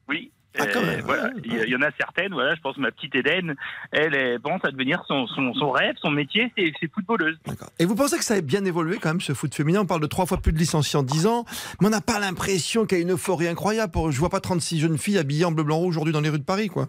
Oui. 0.07 0.31
Ah, 0.59 0.65
quand 0.73 0.79
Euh, 0.81 0.85
même, 0.85 1.01
voilà. 1.01 1.23
ouais, 1.25 1.31
Il 1.45 1.69
y, 1.69 1.75
en 1.75 1.81
a 1.81 1.89
certaines, 1.99 2.33
voilà, 2.33 2.55
je 2.55 2.61
pense 2.61 2.77
ma 2.77 2.91
petite 2.91 3.15
Eden, 3.15 3.55
elle, 3.91 4.15
elle 4.15 4.39
pense 4.39 4.63
à 4.65 4.71
devenir 4.71 5.03
son, 5.07 5.27
son, 5.27 5.53
son 5.53 5.71
rêve, 5.71 5.95
son 6.01 6.11
métier, 6.11 6.51
c'est 6.57 6.91
footballeuse. 6.93 7.37
Et 7.79 7.85
vous 7.85 7.95
pensez 7.95 8.17
que 8.17 8.23
ça 8.23 8.35
a 8.35 8.41
bien 8.41 8.65
évolué 8.65 8.97
quand 8.97 9.09
même 9.09 9.21
ce 9.21 9.33
foot 9.33 9.53
féminin? 9.53 9.81
On 9.81 9.85
parle 9.85 10.01
de 10.01 10.07
trois 10.07 10.25
fois 10.25 10.37
plus 10.37 10.51
de 10.53 10.57
licenciés 10.57 10.97
en 10.99 11.03
10 11.03 11.27
ans, 11.27 11.45
mais 11.81 11.87
on 11.87 11.91
n'a 11.91 12.01
pas 12.01 12.19
l'impression 12.19 12.85
qu'il 12.85 12.97
y 12.97 13.01
a 13.01 13.03
une 13.03 13.11
euphorie 13.13 13.47
incroyable. 13.47 13.91
Pour... 13.91 14.11
Je 14.11 14.19
vois 14.19 14.29
pas 14.29 14.39
36 14.39 14.79
jeunes 14.79 14.97
filles 14.97 15.17
habillées 15.17 15.45
en 15.45 15.51
bleu 15.51 15.63
blanc 15.63 15.77
rouge 15.77 15.95
aujourd'hui 15.95 16.13
dans 16.13 16.21
les 16.21 16.29
rues 16.29 16.39
de 16.39 16.43
Paris, 16.43 16.67
quoi. 16.69 16.87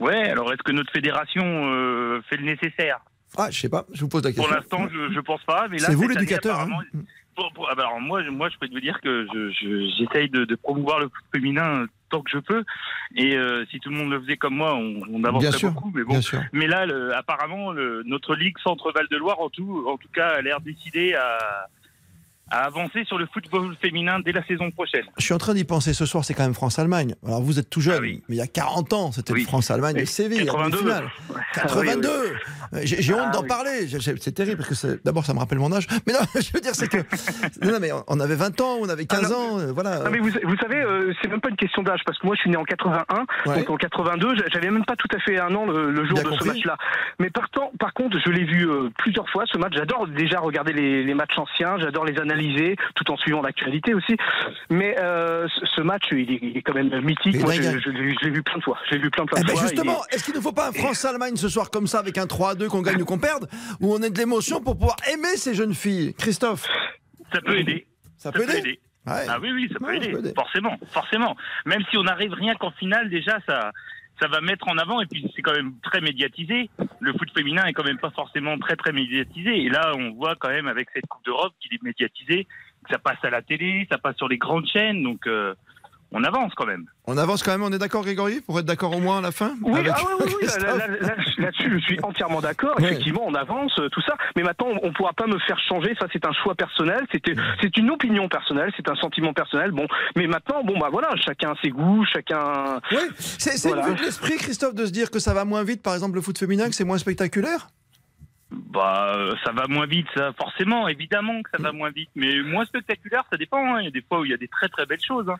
Ouais, 0.00 0.30
alors 0.30 0.50
est-ce 0.52 0.62
que 0.62 0.72
notre 0.72 0.90
fédération 0.92 1.42
euh, 1.44 2.20
fait 2.28 2.36
le 2.38 2.44
nécessaire? 2.44 3.00
Ah, 3.36 3.48
je 3.50 3.60
sais 3.60 3.68
pas, 3.68 3.86
je 3.92 4.00
vous 4.00 4.08
pose 4.08 4.24
la 4.24 4.30
question. 4.32 4.44
Pour 4.44 4.52
l'instant, 4.54 4.88
je, 4.92 5.12
je 5.14 5.20
pense 5.20 5.42
pas. 5.44 5.68
mais 5.70 5.78
là, 5.78 5.86
C'est 5.86 5.94
vous 5.94 6.08
l'éducateur, 6.08 6.60
hein 6.60 6.68
pour- 7.54 7.68
ah 7.70 7.74
bah 7.74 7.84
alors 7.86 8.00
moi, 8.00 8.22
je- 8.22 8.30
moi, 8.30 8.48
je 8.48 8.56
peux 8.58 8.68
vous 8.72 8.80
dire 8.80 9.00
que 9.00 9.26
je- 9.32 9.50
je- 9.50 9.90
j'essaye 9.98 10.28
de, 10.28 10.44
de 10.44 10.54
promouvoir 10.56 10.98
le 11.00 11.06
foot 11.06 11.24
féminin 11.34 11.86
tant 12.10 12.22
que 12.22 12.30
je 12.30 12.38
peux. 12.38 12.64
Et 13.14 13.36
euh, 13.36 13.64
si 13.70 13.78
tout 13.80 13.88
le 13.90 13.96
monde 13.96 14.10
le 14.10 14.20
faisait 14.20 14.36
comme 14.36 14.56
moi, 14.56 14.74
on, 14.74 15.00
on 15.10 15.22
avancerait 15.24 15.52
sûr, 15.58 15.70
beaucoup. 15.72 15.92
Mais 15.94 16.02
bon, 16.04 16.14
mais 16.52 16.66
là, 16.66 16.86
le- 16.86 17.14
apparemment, 17.14 17.72
le- 17.72 18.02
notre 18.04 18.34
ligue 18.34 18.58
Centre 18.62 18.92
Val 18.92 19.06
de 19.10 19.16
Loire, 19.16 19.40
en 19.40 19.48
tout, 19.48 19.84
en 19.88 19.96
tout 19.96 20.08
cas, 20.12 20.28
a 20.30 20.42
l'air 20.42 20.60
décidée 20.60 21.14
à, 21.14 21.38
à 22.50 22.64
avancer 22.64 23.04
sur 23.04 23.18
le 23.18 23.26
football 23.32 23.76
féminin 23.80 24.20
dès 24.20 24.32
la 24.32 24.44
saison 24.46 24.70
prochaine. 24.70 25.04
Je 25.18 25.24
suis 25.24 25.34
en 25.34 25.38
train 25.38 25.54
d'y 25.54 25.64
penser 25.64 25.92
ce 25.94 26.06
soir, 26.06 26.24
c'est 26.24 26.34
quand 26.34 26.42
même 26.42 26.54
France-Allemagne. 26.54 27.14
Alors 27.26 27.40
vous 27.42 27.58
êtes 27.58 27.70
tout 27.70 27.80
jeune, 27.80 28.02
mais 28.02 28.20
il 28.28 28.36
y 28.36 28.40
a 28.40 28.46
40 28.46 28.92
ans, 28.92 29.12
c'était 29.12 29.32
Ah 29.32 29.34
Oui. 29.36 29.44
France-Allemagne 29.44 29.96
et 29.98 30.06
Séville, 30.06 30.38
la 30.40 30.44
82. 30.46 30.76
demi-finale. 30.78 31.04
Ouais. 31.30 31.40
82 31.54 32.08
Ah 32.08 32.20
oui, 32.22 32.28
Euh, 32.72 32.80
J'ai 32.84 33.02
j'ai 33.02 33.14
honte 33.14 33.22
Ah 33.28 33.32
d'en 33.32 33.42
parler, 33.42 33.88
c'est 34.20 34.32
terrible 34.32 34.58
parce 34.58 34.80
que 34.82 35.00
d'abord 35.04 35.24
ça 35.24 35.34
me 35.34 35.38
rappelle 35.40 35.58
mon 35.58 35.72
âge. 35.72 35.86
Mais 36.06 36.12
non, 36.12 36.20
je 36.40 36.50
veux 36.54 36.60
dire, 36.60 36.74
c'est 36.74 36.88
que. 36.88 36.98
Non, 37.66 37.78
mais 37.80 37.90
on- 38.06 38.20
avait 38.20 38.34
20 38.36 38.60
ans, 38.60 38.76
on 38.80 38.88
avait 38.88 39.06
15 39.06 39.32
ans, 39.32 39.58
euh, 39.58 39.72
voilà. 39.72 40.00
Non, 40.04 40.10
mais 40.10 40.18
vous, 40.18 40.28
vous 40.44 40.56
savez, 40.56 40.76
euh, 40.82 41.12
c'est 41.22 41.28
même 41.28 41.40
pas 41.40 41.48
une 41.48 41.56
question 41.56 41.82
d'âge, 41.82 42.00
parce 42.04 42.18
que 42.18 42.26
moi 42.26 42.36
je 42.36 42.42
suis 42.42 42.50
né 42.50 42.56
en 42.56 42.64
81, 42.64 43.26
Ouais. 43.46 43.58
donc 43.58 43.70
en 43.70 43.76
82, 43.76 44.36
j'a- 44.36 44.44
j'avais 44.52 44.70
même 44.70 44.84
pas 44.84 44.94
tout 44.96 45.08
à 45.16 45.18
fait 45.20 45.38
un 45.40 45.54
an 45.54 45.66
le, 45.66 45.90
le 45.90 46.04
jour 46.04 46.14
Bien 46.14 46.24
de 46.24 46.28
compris. 46.28 46.44
ce 46.44 46.52
match-là. 46.52 46.76
Mais 47.18 47.30
par, 47.30 47.48
temps- 47.50 47.72
par 47.78 47.92
contre, 47.94 48.18
je 48.24 48.30
l'ai 48.30 48.44
vu 48.44 48.68
euh, 48.70 48.90
plusieurs 48.98 49.28
fois, 49.30 49.44
ce 49.50 49.56
match. 49.58 49.72
J'adore 49.74 50.06
déjà 50.06 50.38
regarder 50.40 50.72
les, 50.72 51.02
les 51.02 51.14
matchs 51.14 51.38
anciens, 51.38 51.78
j'adore 51.78 52.04
les 52.04 52.18
analyses 52.18 52.39
analyser 52.40 52.76
tout 52.94 53.10
en 53.10 53.16
suivant 53.16 53.42
l'actualité 53.42 53.94
aussi. 53.94 54.16
Mais 54.70 54.96
euh, 54.98 55.46
ce- 55.76 55.80
match, 55.80 56.04
il 56.12 56.30
est, 56.30 56.38
il 56.42 56.56
est 56.56 56.62
quand 56.62 56.74
même 56.74 56.88
mythique. 57.00 57.40
Moi, 57.40 57.54
je, 57.54 57.62
l'ai 57.62 57.80
je 57.80 58.24
l'ai 58.24 58.30
vu 58.30 58.42
plein 58.42 58.58
de 58.58 58.62
fois. 58.62 58.78
Je 58.90 58.94
l'ai 58.96 59.00
vu 59.02 59.10
plein, 59.10 59.24
plein 59.24 59.38
Eh 59.38 59.42
de 59.42 59.46
ben 59.46 59.52
fois. 59.56 59.62
justement, 59.62 59.96
est-ce 60.10 60.24
qu'il 60.24 60.34
ne 60.34 60.40
faut 60.40 60.52
pas 60.52 60.68
un 60.68 60.72
France-Allemagne 60.72 61.36
ce 61.36 61.48
soir 61.48 61.70
comme 61.70 61.86
ça 61.86 61.98
avec 62.00 62.18
un 62.18 62.26
3-2 62.26 62.68
qu'on 62.68 62.82
gagne 62.82 63.00
ou 63.02 63.04
qu'on 63.06 63.18
perde 63.18 63.48
Où 63.80 63.92
on 63.94 64.02
ait 64.02 64.10
de 64.10 64.18
l'émotion 64.18 64.60
pour 64.60 64.76
pouvoir 64.76 64.96
aimer 65.12 65.36
ces 65.36 65.54
jeunes 65.54 65.74
filles 65.74 66.14
Christophe? 66.18 66.66
Ça 67.32 67.40
peut 67.40 67.58
aider. 67.58 67.86
Ça 68.18 68.30
peut 68.32 68.42
aider? 68.42 68.78
Ouais. 69.06 69.24
Ah 69.28 69.38
oui, 69.40 69.50
oui, 69.52 69.68
ça 69.72 69.78
peut 69.78 69.86
Ouais, 69.86 69.96
ça 69.98 70.02
aider. 70.04 70.12
peut 70.12 70.18
aider. 70.18 70.32
Forcément, 70.34 70.76
forcément. 70.92 71.34
Même 71.64 71.82
si 71.90 71.96
on 71.96 72.06
arrive 72.06 72.32
rien 72.34 72.54
qu'en 72.56 72.70
finale, 72.72 73.08
déjà, 73.08 73.38
ça, 73.48 73.70
ça 74.20 74.28
va 74.28 74.40
mettre 74.40 74.68
en 74.68 74.78
avant. 74.78 75.00
Et 75.00 75.06
puis, 75.06 75.30
c'est 75.34 75.42
quand 75.42 75.54
même 75.54 75.74
très 75.82 76.00
médiatisé. 76.00 76.68
Le 77.00 77.12
foot 77.12 77.30
féminin 77.34 77.64
est 77.64 77.72
quand 77.72 77.84
même 77.84 77.98
pas 77.98 78.10
forcément 78.10 78.58
très, 78.58 78.76
très 78.76 78.92
médiatisé. 78.92 79.64
Et 79.64 79.68
là, 79.68 79.92
on 79.96 80.12
voit 80.12 80.36
quand 80.36 80.50
même 80.50 80.68
avec 80.68 80.88
cette 80.92 81.06
Coupe 81.06 81.24
d'Europe 81.24 81.54
qu'il 81.60 81.74
est 81.74 81.82
médiatisé. 81.82 82.46
que 82.84 82.90
Ça 82.90 82.98
passe 82.98 83.18
à 83.22 83.30
la 83.30 83.42
télé, 83.42 83.86
ça 83.90 83.98
passe 83.98 84.16
sur 84.16 84.28
les 84.28 84.38
grandes 84.38 84.66
chaînes. 84.66 85.02
Donc, 85.02 85.26
euh, 85.26 85.54
on 86.12 86.24
avance 86.24 86.52
quand 86.56 86.66
même. 86.66 86.86
On 87.06 87.16
avance 87.16 87.42
quand 87.42 87.52
même, 87.52 87.62
on 87.62 87.72
est 87.72 87.78
d'accord 87.78 88.02
Grégory 88.02 88.40
Pour 88.40 88.58
être 88.58 88.64
d'accord 88.66 88.94
au 88.96 89.00
moins 89.00 89.18
à 89.18 89.20
la 89.20 89.30
fin 89.32 89.54
Oui, 89.62 89.78
Avec 89.78 89.92
ah 89.94 90.00
oui, 90.00 90.12
oui, 90.20 90.26
oui, 90.26 90.34
Christophe 90.46 90.62
là- 90.78 90.86
là- 90.88 90.96
là- 91.00 91.14
là-dessus, 91.38 91.70
je 91.72 91.84
suis 91.84 91.98
entièrement 92.02 92.40
d'accord. 92.40 92.74
Ouais. 92.78 92.84
Effectivement, 92.86 93.22
on 93.26 93.34
avance, 93.34 93.72
euh, 93.78 93.88
tout 93.90 94.00
ça. 94.02 94.16
Mais 94.36 94.42
maintenant, 94.42 94.68
on 94.82 94.88
ne 94.88 94.92
pourra 94.92 95.12
pas 95.12 95.26
me 95.26 95.38
faire 95.40 95.58
changer. 95.68 95.94
Ça, 96.00 96.06
c'est 96.12 96.24
un 96.26 96.32
choix 96.32 96.54
personnel. 96.54 97.06
C'était, 97.12 97.34
c'est 97.60 97.76
une 97.76 97.90
opinion 97.90 98.28
personnelle. 98.28 98.72
C'est 98.76 98.88
un 98.88 98.96
sentiment 98.96 99.32
personnel. 99.32 99.70
Bon, 99.70 99.86
mais 100.16 100.26
maintenant, 100.26 100.62
bon, 100.64 100.78
bah 100.78 100.88
voilà, 100.90 101.10
chacun 101.24 101.52
a 101.52 101.54
ses 101.62 101.70
goûts, 101.70 102.04
chacun. 102.12 102.80
Oui, 102.90 102.98
c'est 103.18 103.56
c'est 103.56 103.68
Voilà. 103.68 103.90
de 103.90 104.00
l'esprit, 104.02 104.36
Christophe, 104.36 104.74
de 104.74 104.86
se 104.86 104.92
dire 104.92 105.10
que 105.10 105.18
ça 105.20 105.32
va 105.34 105.44
moins 105.44 105.62
vite, 105.64 105.82
par 105.82 105.94
exemple, 105.94 106.16
le 106.16 106.22
foot 106.22 106.36
féminin, 106.38 106.68
que 106.68 106.74
c'est 106.74 106.84
moins 106.84 106.98
spectaculaire? 106.98 107.68
Bah, 108.50 109.14
euh, 109.16 109.32
ça 109.44 109.52
va 109.52 109.66
moins 109.68 109.86
vite, 109.86 110.08
ça, 110.16 110.32
forcément, 110.36 110.88
évidemment 110.88 111.40
que 111.42 111.50
ça 111.56 111.62
va 111.62 111.70
moins 111.70 111.90
vite, 111.90 112.10
mais 112.16 112.42
moins 112.42 112.64
spectaculaire, 112.64 113.22
ça 113.30 113.36
dépend. 113.36 113.58
hein. 113.76 113.80
Il 113.80 113.84
y 113.84 113.88
a 113.88 113.92
des 113.92 114.02
fois 114.02 114.20
où 114.20 114.24
il 114.24 114.30
y 114.32 114.34
a 114.34 114.36
des 114.36 114.48
très 114.48 114.68
très 114.68 114.86
belles 114.86 115.02
choses, 115.04 115.28
hein. 115.28 115.36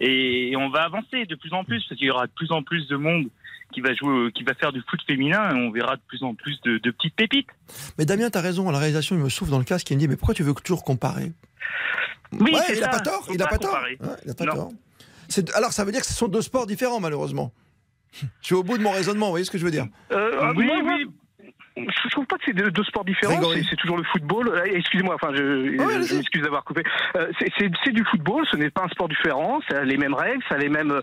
Et 0.00 0.54
on 0.56 0.68
va 0.70 0.82
avancer 0.84 1.26
de 1.26 1.34
plus 1.34 1.52
en 1.52 1.64
plus 1.64 1.84
parce 1.88 1.98
qu'il 1.98 2.08
y 2.08 2.10
aura 2.10 2.26
de 2.26 2.32
plus 2.32 2.50
en 2.52 2.62
plus 2.62 2.86
de 2.88 2.96
monde 2.96 3.26
qui 3.72 3.80
va 3.80 3.94
jouer, 3.94 4.32
qui 4.32 4.42
va 4.42 4.54
faire 4.54 4.72
du 4.72 4.82
foot 4.88 5.00
féminin, 5.06 5.50
et 5.50 5.54
on 5.54 5.70
verra 5.70 5.94
de 5.96 6.02
plus 6.08 6.22
en 6.24 6.34
plus 6.34 6.60
de, 6.62 6.78
de 6.78 6.90
petites 6.90 7.14
pépites. 7.14 7.46
Mais 7.98 8.04
Damien, 8.04 8.28
t'as 8.30 8.40
raison, 8.40 8.68
à 8.68 8.72
la 8.72 8.78
réalisation, 8.78 9.14
il 9.14 9.22
me 9.22 9.28
souffle 9.28 9.50
dans 9.52 9.58
le 9.58 9.64
casque, 9.64 9.88
il 9.90 9.94
me 9.94 10.00
dit, 10.00 10.08
mais 10.08 10.16
pourquoi 10.16 10.34
tu 10.34 10.42
veux 10.42 10.54
toujours 10.54 10.82
comparer 10.82 11.30
Oui, 12.32 12.52
Ouais, 12.52 12.60
il 12.70 12.82
a 12.82 12.86
ça. 12.86 12.88
pas 12.88 13.00
tort, 13.00 13.26
il 13.32 13.40
a 13.40 13.44
pas 13.44 13.50
pas 13.52 13.58
tort. 13.58 13.70
comparer. 13.70 13.96
Ouais, 14.00 14.16
il 14.24 14.30
a 14.30 14.34
pas 14.34 14.44
Non. 14.46 14.54
tort. 14.54 14.72
C'est- 15.28 15.54
Alors 15.54 15.72
ça 15.72 15.84
veut 15.84 15.92
dire 15.92 16.00
que 16.00 16.06
ce 16.08 16.14
sont 16.14 16.26
deux 16.28 16.42
sports 16.42 16.66
différents, 16.66 16.98
malheureusement. 16.98 17.52
Je 18.12 18.26
suis 18.46 18.54
au 18.56 18.64
bout 18.64 18.76
de 18.76 18.82
mon 18.82 18.90
raisonnement, 18.90 19.26
vous 19.26 19.32
voyez 19.32 19.44
ce 19.44 19.50
que 19.52 19.58
je 19.58 19.64
veux 19.64 19.70
dire 19.70 19.86
Euh, 20.10 20.38
ah, 20.40 20.52
Oui, 20.56 20.64
moi, 20.66 20.82
moi, 20.82 20.94
oui. 20.98 21.06
Je 21.88 22.08
trouve 22.10 22.26
pas 22.26 22.36
que 22.36 22.44
c'est 22.46 22.52
deux, 22.52 22.70
deux 22.70 22.84
sports 22.84 23.04
différents. 23.04 23.40
C'est 23.68 23.76
toujours 23.76 23.96
le 23.96 24.04
football. 24.04 24.48
Euh, 24.48 24.64
Excusez-moi, 24.64 25.14
enfin, 25.14 25.32
je, 25.34 25.76
ouais, 25.76 26.02
je 26.02 26.14
m'excuse 26.16 26.42
d'avoir 26.42 26.64
coupé. 26.64 26.82
Euh, 27.16 27.28
c'est- 27.38 27.50
c'est 27.58 27.70
c'est 27.84 27.92
du 27.92 28.04
football. 28.04 28.44
Ce 28.50 28.56
n'est 28.56 28.70
pas 28.70 28.84
un 28.84 28.88
sport 28.88 29.08
différent. 29.08 29.60
Ça 29.68 29.78
a 29.80 29.84
les 29.84 29.96
mêmes 29.96 30.14
règles, 30.14 30.42
ça 30.48 30.54
a 30.56 30.58
les 30.58 30.68
mêmes. 30.68 31.00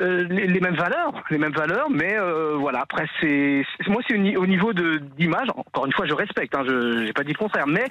euh, 0.00 0.26
les, 0.28 0.48
les 0.48 0.58
mêmes 0.58 0.74
valeurs, 0.74 1.12
les 1.30 1.38
mêmes 1.38 1.52
valeurs, 1.52 1.88
mais 1.88 2.14
euh, 2.18 2.56
voilà. 2.56 2.80
Après, 2.80 3.06
c'est 3.20 3.64
moi, 3.86 4.02
c'est 4.08 4.14
au 4.14 4.18
ni- 4.18 4.36
au 4.36 4.44
niveau 4.46 4.72
de 4.72 4.98
d'image. 5.16 5.46
Encore 5.54 5.86
une 5.86 5.92
fois, 5.92 6.04
je 6.06 6.14
respecte. 6.14 6.52
Hein, 6.56 6.64
je 6.66 7.04
j'ai 7.06 7.12
pas 7.12 7.22
dit 7.22 7.32
le 7.32 7.38
contraire, 7.38 7.66
mais 7.68 7.86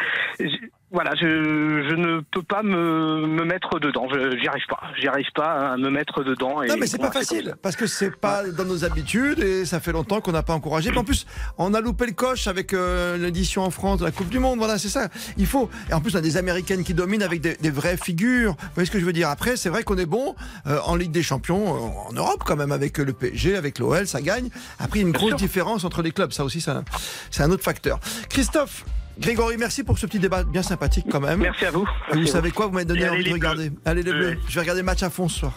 voilà, 0.93 1.15
je, 1.15 1.25
je 1.25 1.95
ne 1.95 2.21
peux 2.32 2.43
pas 2.43 2.62
me, 2.62 3.25
me 3.25 3.43
mettre 3.43 3.79
dedans. 3.79 4.08
Je 4.13 4.38
j'y 4.38 4.47
arrive 4.47 4.67
pas. 4.69 4.79
J'y 4.99 5.08
arrive 5.08 5.32
pas 5.34 5.71
à 5.71 5.77
me 5.77 5.89
mettre 5.89 6.23
dedans. 6.23 6.62
Et 6.62 6.67
Non, 6.67 6.75
mais 6.79 6.86
c'est 6.86 6.97
bon, 6.97 7.08
pas 7.08 7.12
facile, 7.12 7.56
parce 7.63 7.75
que 7.75 7.88
c'est 7.88 8.15
pas 8.15 8.43
dans 8.43 8.63
nos 8.63 8.86
habitudes 8.86 9.39
et 9.39 9.65
ça 9.65 9.79
fait 9.79 9.91
longtemps 9.91 10.21
qu'on 10.21 10.32
n'a 10.32 10.43
pas 10.43 10.53
encouragé. 10.53 10.91
Puis 10.91 10.99
en 10.99 11.03
plus, 11.03 11.25
on 11.58 11.73
a 11.73 11.82
loupé 11.82 12.06
le 12.06 12.12
coche 12.12 12.47
avec 12.47 12.73
euh, 12.73 13.17
l'édition 13.17 13.63
en 13.63 13.71
France 13.71 13.99
de 13.99 14.06
la 14.06 14.12
Coupe 14.12 14.29
du 14.29 14.38
Monde. 14.38 14.60
Voilà, 14.60 14.77
c'est 14.77 14.89
ça. 14.89 15.10
Il 15.38 15.47
faut. 15.47 15.67
Et 15.89 15.93
en 15.93 15.99
plus, 16.01 16.13
on 16.13 16.19
a 16.19 16.21
des 16.21 16.38
Américaines 16.38 16.84
qui 16.84 16.93
dominent 16.93 17.23
avec 17.23 17.41
des, 17.41 17.56
des 17.56 17.71
vraies 17.71 17.97
figures. 17.97 18.51
Vous 18.51 18.67
voyez 18.75 18.86
ce 18.86 18.91
que 18.91 18.99
je 18.99 19.06
veux 19.06 19.13
dire? 19.13 19.29
Après, 19.29 19.58
c'est 19.58 19.69
vrai 19.69 19.84
qu'on 19.84 19.97
est 19.97 20.06
bon 20.06 20.36
euh, 20.67 20.77
en 20.86 20.95
Ligue 20.95 21.12
des 21.12 21.23
Champions, 21.23 21.75
euh, 21.75 22.10
en 22.10 22.13
Europe 22.13 22.43
quand 22.45 22.56
même, 22.56 22.71
avec 22.71 22.99
le 22.99 23.13
PSG, 23.13 23.56
avec 23.56 23.79
l'OL, 23.79 24.06
ça 24.06 24.21
gagne. 24.21 24.49
Après, 24.77 24.99
il 24.99 25.01
y 25.01 25.06
a 25.06 25.08
une 25.08 25.13
grosse 25.13 25.36
différence 25.38 25.86
entre 25.86 26.03
les 26.03 26.12
clubs. 26.12 26.32
Ça 26.34 26.43
aussi, 26.43 26.62
c'est 26.62 27.41
un 27.43 27.51
autre 27.51 27.63
facteur. 27.63 27.99
Christophe. 28.29 28.86
Grégory, 29.19 29.58
merci 29.58 29.84
pour 29.84 29.97
ce 29.99 30.06
petit 30.06 30.19
débat 30.19 30.43
bien 30.43 30.63
sympathique 30.63 31.06
quand 31.10 31.19
même. 31.19 31.39
Merci 31.39 31.65
à 31.65 31.71
vous. 31.71 31.86
Merci 32.08 32.21
vous 32.21 32.28
savez 32.28 32.52
quoi 32.52 32.65
Vous 32.67 32.73
m'avez 32.73 32.86
donné 32.86 33.08
envie 33.08 33.19
de 33.19 33.23
Bleus. 33.26 33.34
regarder. 33.34 33.71
Allez 33.86 34.04
les 34.04 34.12
bleus. 34.12 34.38
Je 34.49 34.56
vais 34.56 34.62
regarder 34.62 34.82
le 34.82 34.86
match 34.86 35.04
à 35.04 35.10
fond 35.10 35.28
ce 35.30 35.39
soir. 35.41 35.54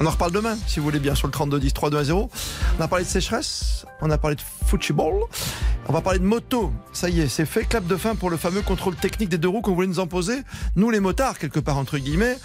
On 0.00 0.06
en 0.06 0.10
reparle 0.10 0.30
demain, 0.30 0.56
si 0.66 0.78
vous 0.78 0.84
voulez 0.84 1.00
bien, 1.00 1.14
sur 1.14 1.26
le 1.26 1.32
32-10, 1.32 1.72
3-2 1.72 1.96
à 1.96 2.04
0. 2.04 2.30
On 2.78 2.82
a 2.82 2.88
parlé 2.88 3.04
de 3.04 3.10
sécheresse, 3.10 3.84
on 4.00 4.10
a 4.10 4.18
parlé 4.18 4.36
de 4.36 4.42
football, 4.66 5.24
on 5.88 5.92
va 5.92 6.00
parler 6.00 6.20
de 6.20 6.24
moto. 6.24 6.72
Ça 6.92 7.08
y 7.08 7.20
est, 7.20 7.28
c'est 7.28 7.46
fait. 7.46 7.64
Clap 7.64 7.84
de 7.84 7.96
fin 7.96 8.14
pour 8.14 8.30
le 8.30 8.36
fameux 8.36 8.62
contrôle 8.62 8.94
technique 8.94 9.28
des 9.28 9.38
deux 9.38 9.48
roues 9.48 9.60
qu'on 9.60 9.74
voulait 9.74 9.88
nous 9.88 9.98
imposer, 9.98 10.42
nous 10.76 10.90
les 10.90 11.00
motards, 11.00 11.38
quelque 11.38 11.58
part, 11.58 11.78
entre 11.78 11.98
guillemets, 11.98 12.36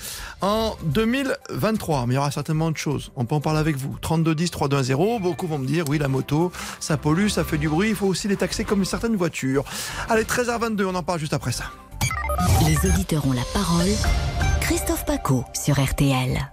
en 0.41 0.75
2023. 0.85 2.07
Mais 2.07 2.13
il 2.13 2.15
y 2.15 2.17
aura 2.17 2.31
certainement 2.31 2.67
autre 2.67 2.79
chose. 2.79 3.11
On 3.15 3.25
peut 3.25 3.35
en 3.35 3.41
parler 3.41 3.59
avec 3.59 3.75
vous. 3.75 3.97
32-10, 4.01 4.49
3-2 4.49 4.77
à 4.77 4.83
0. 4.83 5.19
Beaucoup 5.19 5.45
vont 5.45 5.59
me 5.59 5.67
dire, 5.67 5.85
oui, 5.89 5.99
la 5.99 6.07
moto, 6.07 6.51
ça 6.79 6.97
pollue, 6.97 7.27
ça 7.27 7.43
fait 7.43 7.59
du 7.59 7.69
bruit, 7.69 7.89
il 7.89 7.95
faut 7.95 8.07
aussi 8.07 8.27
les 8.27 8.37
taxer 8.37 8.63
comme 8.63 8.83
certaines 8.83 9.15
voitures. 9.15 9.63
Allez, 10.09 10.23
13h22, 10.23 10.85
on 10.85 10.95
en 10.95 11.03
parle 11.03 11.19
juste 11.19 11.33
après 11.33 11.51
ça. 11.51 11.65
Les 12.65 12.89
auditeurs 12.89 13.27
ont 13.27 13.33
la 13.33 13.45
parole. 13.53 13.89
Christophe 14.61 15.05
Paco 15.05 15.43
sur 15.53 15.79
RTL. 15.79 16.52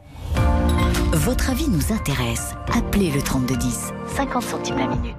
Votre 1.13 1.51
avis 1.51 1.69
nous 1.69 1.93
intéresse. 1.93 2.55
Appelez 2.77 3.11
le 3.11 3.23
3210, 3.23 3.93
50 4.17 4.43
centimes 4.43 4.79
la 4.79 4.87
minute. 4.89 5.15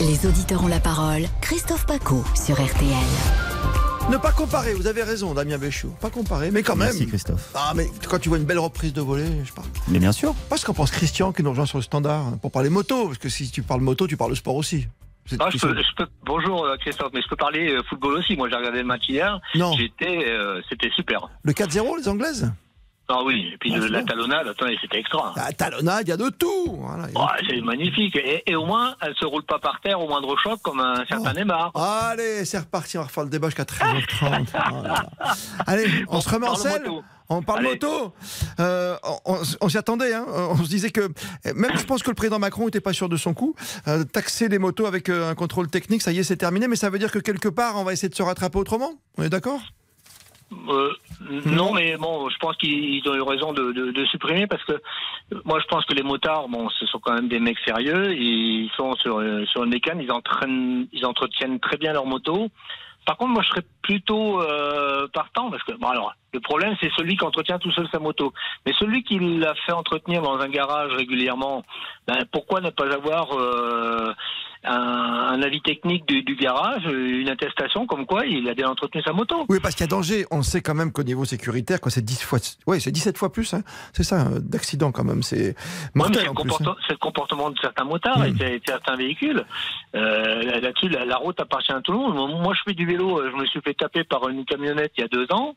Les 0.00 0.26
auditeurs 0.26 0.64
ont 0.64 0.68
la 0.68 0.80
parole. 0.80 1.22
Christophe 1.40 1.86
Paco 1.86 2.24
sur 2.34 2.54
RTL. 2.54 2.90
Ne 4.10 4.16
pas 4.16 4.32
comparer, 4.32 4.74
vous 4.74 4.86
avez 4.86 5.02
raison, 5.04 5.34
Damien 5.34 5.58
Béchou. 5.58 5.90
Pas 6.00 6.10
comparer, 6.10 6.50
mais 6.50 6.62
quand 6.62 6.74
même. 6.74 6.88
Merci 6.88 7.06
Christophe. 7.06 7.50
Ah, 7.54 7.72
mais 7.76 7.88
quand 8.08 8.18
tu 8.18 8.28
vois 8.28 8.38
une 8.38 8.44
belle 8.44 8.58
reprise 8.58 8.92
de 8.92 9.00
volée, 9.00 9.26
je 9.44 9.52
parle. 9.52 9.68
Mais 9.88 9.98
bien 10.00 10.12
sûr. 10.12 10.34
Pas 10.48 10.56
ce 10.56 10.64
qu'en 10.66 10.74
pense 10.74 10.90
Christian 10.90 11.32
qui 11.32 11.42
nous 11.42 11.50
rejoint 11.50 11.66
sur 11.66 11.78
le 11.78 11.84
standard 11.84 12.26
hein, 12.26 12.38
pour 12.42 12.50
parler 12.50 12.70
moto, 12.70 13.06
parce 13.06 13.18
que 13.18 13.28
si 13.28 13.50
tu 13.50 13.62
parles 13.62 13.82
moto, 13.82 14.06
tu 14.06 14.16
parles 14.16 14.34
sport 14.34 14.56
aussi. 14.56 14.88
Ah, 15.38 15.48
je 15.52 15.58
peux, 15.58 15.76
je 15.76 15.94
peux- 15.96 16.08
bonjour 16.26 16.64
euh, 16.64 16.76
Christophe, 16.78 17.10
mais 17.14 17.22
je 17.22 17.28
peux 17.28 17.36
parler 17.36 17.70
euh, 17.70 17.82
football 17.88 18.14
aussi. 18.14 18.34
Moi, 18.36 18.48
j'ai 18.48 18.56
regardé 18.56 18.78
le 18.78 18.86
match 18.86 19.08
hier. 19.08 19.38
Non. 19.54 19.74
J'étais, 19.76 20.26
euh, 20.28 20.60
c'était 20.68 20.90
super. 20.96 21.28
Le 21.44 21.52
4-0, 21.52 21.98
les 21.98 22.08
Anglaises? 22.08 22.50
Ah 23.12 23.22
oui, 23.24 23.50
et 23.52 23.56
puis 23.58 23.72
Ah, 23.74 23.78
le- 23.78 23.82
c'est 23.82 23.88
la 23.90 24.02
talonnade, 24.04 24.46
attendez, 24.46 24.78
c'était 24.80 24.98
extra. 25.00 25.32
La 25.36 25.52
talonnade, 25.52 26.02
il 26.06 26.10
y 26.10 26.12
a 26.12 26.16
de 26.16 26.28
tout. 26.28 26.76
Voilà, 26.78 27.08
Ah, 27.16 27.36
c'est 27.48 27.60
magnifique. 27.60 28.14
Et, 28.16 28.42
et 28.46 28.54
au 28.56 28.66
moins, 28.66 28.94
elle 29.02 29.14
se 29.16 29.24
roule 29.26 29.42
pas 29.44 29.58
par 29.58 29.80
terre 29.80 30.00
au 30.00 30.08
moindre 30.08 30.36
choc 30.42 30.60
comme 30.62 30.80
un 30.80 31.04
certain 31.06 31.32
Oh. 31.34 31.38
Neymar. 31.38 31.72
Allez, 31.74 32.44
c'est 32.44 32.58
reparti, 32.58 32.98
on 32.98 33.00
va 33.02 33.06
refaire 33.08 33.24
le 33.24 33.30
débat 33.30 33.48
jusqu'à 33.48 33.64
13h30. 33.64 34.46
Oh 34.70 34.82
là 34.82 34.88
là. 34.88 35.04
Allez, 35.66 35.86
on 36.08 36.20
se 36.20 36.28
remet 36.28 36.46
en 36.46 36.54
selle 36.54 36.82
moto. 36.82 37.02
On 37.32 37.42
parle 37.42 37.60
Allez. 37.60 37.68
moto. 37.70 38.12
Euh, 38.58 38.96
on 39.24 39.38
on 39.60 39.68
s'y 39.68 39.78
attendait. 39.78 40.12
Hein. 40.14 40.24
On 40.28 40.56
se 40.56 40.68
disait 40.68 40.90
que, 40.90 41.08
même 41.54 41.70
je 41.76 41.84
pense 41.84 42.02
que 42.02 42.10
le 42.10 42.14
président 42.16 42.38
Macron 42.40 42.64
n'était 42.64 42.80
pas 42.80 42.92
sûr 42.92 43.08
de 43.08 43.16
son 43.16 43.34
coup. 43.34 43.54
Euh, 43.86 44.02
taxer 44.04 44.48
les 44.48 44.58
motos 44.58 44.86
avec 44.86 45.08
euh, 45.08 45.30
un 45.30 45.34
contrôle 45.36 45.68
technique, 45.68 46.02
ça 46.02 46.10
y 46.12 46.18
est, 46.18 46.24
c'est 46.24 46.36
terminé. 46.36 46.66
Mais 46.66 46.74
ça 46.76 46.90
veut 46.90 46.98
dire 46.98 47.12
que 47.12 47.20
quelque 47.20 47.48
part, 47.48 47.76
on 47.76 47.84
va 47.84 47.92
essayer 47.92 48.08
de 48.08 48.14
se 48.16 48.22
rattraper 48.22 48.58
autrement. 48.58 48.94
On 49.16 49.22
est 49.22 49.28
d'accord? 49.28 49.60
Euh, 50.68 50.92
non, 51.46 51.72
mais 51.72 51.96
bon, 51.96 52.28
je 52.28 52.36
pense 52.38 52.56
qu'ils 52.56 53.08
ont 53.08 53.14
eu 53.14 53.22
raison 53.22 53.52
de, 53.52 53.72
de- 53.72 53.92
de 53.92 54.04
supprimer 54.06 54.46
parce 54.48 54.64
que 54.64 54.72
euh, 54.72 55.40
moi, 55.44 55.60
je 55.60 55.66
pense 55.66 55.84
que 55.84 55.94
les 55.94 56.02
motards, 56.02 56.48
bon, 56.48 56.68
ce 56.70 56.86
sont 56.86 56.98
quand 56.98 57.14
même 57.14 57.28
des 57.28 57.38
mecs 57.38 57.58
sérieux. 57.60 58.12
Ils 58.16 58.68
sont 58.76 58.94
sur, 58.96 59.18
euh, 59.18 59.44
sur 59.46 59.62
une 59.64 59.70
mécane, 59.70 60.00
ils, 60.00 60.10
entraînent, 60.10 60.88
ils 60.92 61.06
entretiennent 61.06 61.60
très 61.60 61.76
bien 61.76 61.92
leur 61.92 62.06
moto. 62.06 62.48
Par 63.06 63.16
contre, 63.16 63.32
moi, 63.32 63.42
je 63.42 63.48
serais 63.48 63.64
plutôt 63.82 64.40
euh, 64.42 65.08
partant 65.12 65.50
parce 65.50 65.62
que, 65.64 65.72
bon, 65.72 65.88
alors, 65.88 66.14
le 66.32 66.40
problème, 66.40 66.76
c'est 66.80 66.90
celui 66.96 67.16
qui 67.16 67.24
entretient 67.24 67.58
tout 67.58 67.72
seul 67.72 67.88
sa 67.90 67.98
moto. 67.98 68.32
Mais 68.66 68.72
celui 68.78 69.02
qui 69.02 69.18
l'a 69.18 69.54
fait 69.66 69.72
entretenir 69.72 70.22
dans 70.22 70.38
un 70.38 70.48
garage 70.48 70.92
régulièrement, 70.92 71.64
ben, 72.06 72.18
pourquoi 72.30 72.60
ne 72.60 72.70
pas 72.70 72.92
avoir 72.92 73.32
euh, 73.36 74.12
un, 74.62 74.72
un 74.72 75.42
avis 75.42 75.60
technique 75.62 76.06
du, 76.06 76.22
du 76.22 76.36
garage, 76.36 76.84
une 76.84 77.28
attestation 77.28 77.86
comme 77.86 78.06
quoi 78.06 78.26
il 78.26 78.48
a 78.48 78.54
bien 78.54 78.68
entretenu 78.68 79.02
sa 79.02 79.12
moto? 79.12 79.44
Oui, 79.48 79.58
parce 79.60 79.74
qu'il 79.74 79.84
y 79.86 79.88
a 79.88 79.90
danger. 79.90 80.26
On 80.30 80.42
sait 80.42 80.60
quand 80.60 80.74
même 80.74 80.92
qu'au 80.92 81.02
niveau 81.02 81.24
sécuritaire, 81.24 81.80
quoi, 81.80 81.90
c'est 81.90 82.04
10 82.04 82.22
fois, 82.22 82.38
ouais, 82.68 82.78
c'est 82.78 82.92
17 82.92 83.18
fois 83.18 83.32
plus. 83.32 83.52
hein. 83.54 83.62
C'est 83.92 84.04
ça, 84.04 84.26
euh, 84.26 84.38
d'accident 84.40 84.92
quand 84.92 85.04
même. 85.04 85.22
C'est 85.24 85.48
Ouais, 85.48 85.54
mortel 85.94 86.16
c'est 86.20 86.26
le, 86.28 86.32
comportement- 86.34 86.70
hein. 86.70 86.76
c'est 86.86 86.92
le 86.92 86.98
comportement 86.98 87.50
de 87.50 87.58
certains 87.60 87.84
motards 87.84 88.24
et 88.24 88.30
Mm. 88.30 88.34
de 88.38 88.44
de 88.58 88.60
certains 88.66 88.94
véhicules. 88.96 89.44
Euh, 89.96 90.19
Là-dessus, 90.60 90.88
la, 90.88 91.16
route 91.16 91.40
appartient 91.40 91.72
à 91.72 91.80
tout 91.80 91.92
le 91.92 91.98
monde. 91.98 92.14
Moi, 92.14 92.28
moi, 92.28 92.54
je 92.54 92.60
fais 92.64 92.74
du 92.74 92.86
vélo. 92.86 93.18
euh, 93.20 93.30
Je 93.30 93.36
me 93.36 93.46
suis 93.46 93.60
fait 93.60 93.74
taper 93.74 94.04
par 94.04 94.28
une 94.28 94.44
camionnette 94.44 94.92
il 94.96 95.00
y 95.02 95.04
a 95.04 95.08
deux 95.08 95.26
ans. 95.32 95.56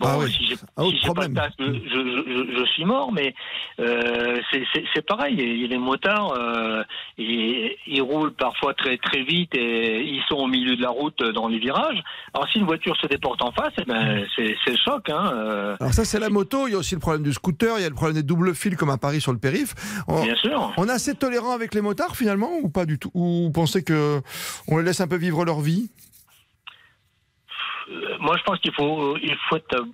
Bon, 0.00 0.06
Ah 0.10 0.18
oui, 0.18 0.30
si 0.32 0.46
j'ai 0.46 0.54
si 0.56 0.98
j'ai 1.02 1.12
pas 1.12 1.26
de 1.26 1.34
taxe, 1.34 1.54
je, 1.58 1.64
je- 1.64 2.24
je- 2.26 2.56
je 2.58 2.64
suis 2.72 2.84
mort, 2.84 3.10
mais 3.12 3.34
euh, 3.80 4.38
c'est- 4.52 5.02
pareil. 5.06 5.36
Les 5.66 5.78
motards, 5.78 6.32
euh, 6.38 6.82
ils, 7.16 7.72
ils 7.86 8.02
roulent 8.02 8.32
parfois 8.34 8.74
très 8.74 8.96
très 8.98 9.22
vite 9.22 9.54
et 9.54 10.02
ils 10.04 10.22
sont 10.28 10.36
au 10.36 10.46
milieu 10.46 10.76
de 10.76 10.82
la 10.82 10.90
route 10.90 11.20
euh, 11.22 11.32
dans 11.32 11.48
les 11.48 11.58
virages. 11.58 12.02
Alors 12.34 12.46
si 12.50 12.58
une 12.58 12.66
voiture 12.66 12.96
se 13.00 13.06
déporte 13.06 13.42
en 13.42 13.50
face, 13.52 13.72
eh 13.80 13.84
ben, 13.84 14.24
c'est 14.36 14.56
c'est 14.64 14.72
le 14.72 14.76
choc. 14.76 15.08
Hein, 15.10 15.32
euh, 15.34 15.76
Alors 15.80 15.92
ça, 15.94 16.04
c'est 16.04 16.20
la 16.20 16.28
moto. 16.30 16.66
Il 16.68 16.72
y 16.72 16.74
a 16.74 16.78
aussi 16.78 16.94
le 16.94 17.00
problème 17.00 17.22
du 17.22 17.32
scooter. 17.32 17.78
Il 17.78 17.82
y 17.82 17.86
a 17.86 17.88
le 17.88 17.94
problème 17.94 18.16
des 18.16 18.22
doubles 18.22 18.54
fils 18.54 18.76
comme 18.76 18.90
à 18.90 18.98
Paris 18.98 19.20
sur 19.20 19.32
le 19.32 19.38
périph. 19.38 19.74
On, 20.08 20.22
bien 20.22 20.36
sûr. 20.36 20.72
on 20.76 20.88
est 20.88 20.92
assez 20.92 21.14
tolérant 21.14 21.52
avec 21.52 21.74
les 21.74 21.80
motards 21.80 22.16
finalement 22.16 22.50
ou 22.62 22.68
pas 22.68 22.86
du 22.86 22.98
tout? 22.98 23.10
Ou 23.14 23.44
vous 23.44 23.50
pensez 23.52 23.82
que 23.82 24.20
on 24.68 24.78
les 24.78 24.84
laisse 24.84 25.00
un 25.00 25.08
peu 25.08 25.16
vivre 25.16 25.44
leur 25.44 25.60
vie? 25.60 25.90
Moi, 28.20 28.36
je 28.36 28.42
pense 28.42 28.58
qu'il 28.60 28.72
faut, 28.72 29.16
il 29.18 29.36
faut 29.48 29.56
être 29.56 29.84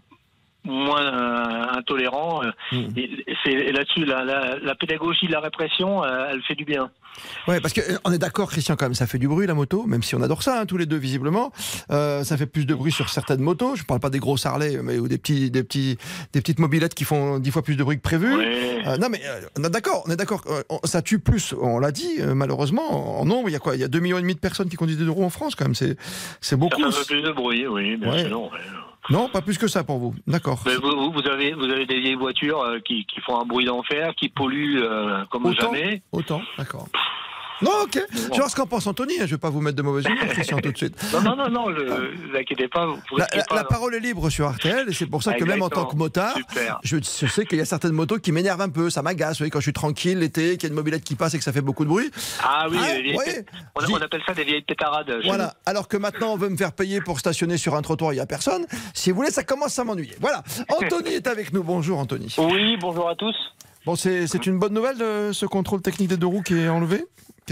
moins 0.65 1.03
euh, 1.03 1.79
intolérant. 1.79 2.43
euh, 2.45 2.51
et 2.97 3.11
C'est 3.45 3.73
là-dessus, 3.73 4.05
la, 4.05 4.25
la, 4.25 4.59
la 4.59 4.75
pédagogie 4.75 5.27
de 5.27 5.33
la 5.33 5.41
répression, 5.41 6.03
euh, 6.05 6.29
elle 6.33 6.43
fait 6.43 6.55
du 6.55 6.65
bien. 6.65 6.91
Ouais, 7.47 7.61
parce 7.61 7.73
qu'on 7.75 8.11
est 8.13 8.19
d'accord, 8.19 8.51
Christian, 8.51 8.75
quand 8.75 8.87
même, 8.87 8.95
ça 8.95 9.07
fait 9.07 9.19
du 9.19 9.29
bruit 9.29 9.47
la 9.47 9.55
moto, 9.55 9.85
même 9.87 10.03
si 10.03 10.17
on 10.17 10.23
adore 10.23 10.43
ça, 10.43 10.61
hein, 10.61 10.67
tous 10.67 10.77
les 10.77 10.87
deux 10.87 10.97
visiblement. 10.97 11.53
Euh, 11.93 12.25
ça 12.25 12.37
fait 12.37 12.47
plus 12.47 12.67
de 12.67 12.75
bruit 12.75 12.91
sur 12.91 13.09
certaines 13.09 13.41
motos. 13.41 13.77
Je 13.77 13.85
parle 13.85 14.01
pas 14.01 14.11
des 14.11 14.19
gros 14.19 14.37
Harley, 14.45 14.79
mais 14.83 14.99
ou 14.99 15.07
des 15.07 15.19
petits, 15.19 15.51
des 15.51 15.63
petits, 15.63 15.97
des 16.33 16.41
petites 16.41 16.59
mobilettes 16.59 16.95
qui 16.95 17.05
font 17.05 17.39
dix 17.39 17.53
fois 17.53 17.63
plus 17.63 17.77
de 17.77 17.85
bruit 17.85 17.97
que 17.99 18.03
prévu. 18.03 18.33
Euh, 18.35 18.97
non, 18.97 19.09
mais 19.11 19.21
euh, 19.25 19.41
on 19.59 19.63
est 19.63 19.71
d'accord, 19.71 20.03
on 20.09 20.11
est 20.11 20.17
d'accord. 20.17 20.43
euh, 20.47 20.63
on- 20.71 20.81
ça 20.85 21.03
tue 21.03 21.21
plus, 21.21 21.55
on 21.61 21.79
l'a 21.79 21.93
dit, 21.93 22.17
euh, 22.21 22.35
malheureusement. 22.35 23.21
En 23.21 23.25
nombre, 23.25 23.49
il 23.49 23.53
y 23.53 23.57
a 23.57 23.61
quoi? 23.61 23.77
Il 23.77 23.81
y 23.81 23.85
a 23.85 23.89
2 23.89 24.01
millions 24.01 24.19
et 24.19 24.23
demi 24.23 24.35
de 24.35 24.41
personnes 24.41 24.69
qui 24.69 24.77
conduisent 24.77 24.99
des 24.99 25.05
deux 25.05 25.11
roues 25.13 25.25
en 25.25 25.31
France, 25.31 25.55
quand 25.55 25.67
même. 25.67 25.75
C'est, 25.77 25.97
c'est 26.41 26.57
beaucoup. 26.57 26.83
Ça 26.91 26.99
fait 27.05 27.15
plus 27.15 27.23
de 27.23 27.31
bruit, 27.31 27.67
oui, 27.69 27.97
bien 27.97 28.11
Ouais. 28.11 28.27
sûr. 28.27 28.43
ouais. 28.43 28.49
Non, 29.11 29.29
pas 29.29 29.43
plus 29.43 29.59
que 29.59 29.69
ça 29.69 29.85
pour 29.85 29.99
vous. 29.99 30.15
D'accord. 30.27 30.61
Mais 30.67 30.77
vous, 30.77 31.23
avez, 31.29 31.53
vous 31.53 31.65
avez 31.65 31.87
des 31.87 32.01
vieilles 32.01 32.15
voitures 32.15 32.61
euh, 32.63 32.79
qui, 32.81 33.05
qui 33.07 33.21
font 33.21 33.41
un 33.41 33.45
bruit 33.45 33.65
d'enfer, 33.67 34.15
qui 34.17 34.29
polluent 34.29 34.83
euh, 34.83 35.25
comme 35.31 35.47
Autant, 35.47 35.73
jamais. 35.75 36.03
autant, 36.13 36.41
d'accord. 36.57 36.89
Non, 37.63 37.71
ok. 37.85 37.99
Je 38.13 38.19
vais 38.19 38.37
voir 38.37 38.51
ce 38.51 38.57
qu'en 38.57 38.67
pense 38.67 38.87
Anthony. 38.87 39.15
hein. 39.21 39.27
Je 39.27 39.33
vais 39.35 39.39
pas 39.39 39.51
vous 39.51 39.61
mettre 39.61 39.77
de 39.77 39.83
mauvaise 39.83 40.05
humeur, 40.07 40.27
Christian, 40.29 40.59
tout 40.59 40.73
de 40.73 40.77
suite. 40.77 40.95
Non, 41.13 41.21
non, 41.23 41.37
non, 41.37 41.49
non, 41.49 41.71
ne 41.71 41.83
vous 41.85 42.37
inquiétez 42.37 42.69
pas. 42.69 42.87
Vous 42.87 42.97
La, 43.17 43.25
risquez 43.25 43.39
la- 43.39 43.45
pas, 43.45 43.55
la 43.55 43.63
non. 43.63 43.69
parole 43.69 43.95
est 43.95 44.01
libre 44.01 44.29
sur 44.31 44.51
RTL 44.51 44.89
et 44.89 44.93
c'est 44.93 45.07
pour 45.07 45.23
ça 45.23 45.35
que 45.35 45.45
même 45.45 45.63
en 45.63 45.69
tant 45.71 45.85
que 45.87 45.97
motard, 45.97 46.37
je, 46.83 46.97
je 46.97 47.27
sais 47.27 47.47
qu'il 47.47 47.59
y 47.59 47.61
a 47.61 47.65
certaines 47.65 47.93
motos 47.93 48.19
qui 48.19 48.33
m'énervent 48.33 48.61
un 48.61 48.69
peu, 48.69 48.91
ça 48.91 49.03
m'agace. 49.03 49.35
Vous 49.35 49.39
voyez, 49.39 49.51
quand 49.51 49.61
je 49.61 49.65
suis 49.65 49.73
tranquille 49.73 50.19
l'été, 50.19 50.53
qu'il 50.57 50.65
y 50.65 50.67
a 50.67 50.69
une 50.71 50.75
mobilette 50.75 51.05
qui 51.05 51.15
passe 51.15 51.35
et 51.35 51.39
que 51.39 51.45
ça 51.45 51.53
fait 51.53 51.61
beaucoup 51.61 51.85
de 51.85 51.89
bruit. 51.91 52.11
Ah 52.43 52.67
oui, 52.71 52.79
Ah, 52.81 52.99
les 52.99 53.17
ouais. 53.17 53.45
on, 53.77 53.93
on 53.93 53.97
appelle 53.97 54.23
ça 54.27 54.35
des 54.35 54.45
vieilles 54.45 54.63
pétarades. 54.63 55.13
Voilà. 55.25 55.55
Alors 55.67 55.89
que 55.89 55.97
maintenant 55.97 56.33
on 56.33 56.37
veut 56.37 56.49
me 56.49 56.57
faire 56.57 56.73
payer 56.73 57.01
pour 57.01 57.19
stationner 57.21 57.57
sur 57.57 57.75
un 57.77 57.83
trottoir, 57.83 58.13
il 58.13 58.17
y 58.17 58.21
a 58.21 58.27
personne. 58.27 58.67
Si 58.95 59.11
vous 59.11 59.17
voulez, 59.17 59.31
ça 59.31 59.45
commence 59.45 59.79
à 59.79 59.85
m'ennuyer. 59.85 60.17
Voilà. 60.21 60.43
Anthony 60.69 61.11
est 61.15 61.27
avec 61.29 61.53
nous. 61.53 61.63
Bonjour 61.63 61.99
Anthony. 61.99 62.35
Oui, 62.39 62.77
bonjour 62.81 63.09
à 63.09 63.15
tous. 63.15 63.35
Bon, 63.87 63.97
c'est 63.97 64.27
c'est 64.27 64.47
une 64.47 64.59
bonne 64.59 64.73
nouvelle 64.73 64.97
de 64.97 65.31
ce 65.33 65.45
contrôle 65.47 65.83
technique 65.83 66.09
des 66.09 66.17
deux 66.17 66.27
roues 66.27 66.43
qui 66.43 66.55
est 66.55 66.69
enlevé? 66.69 67.05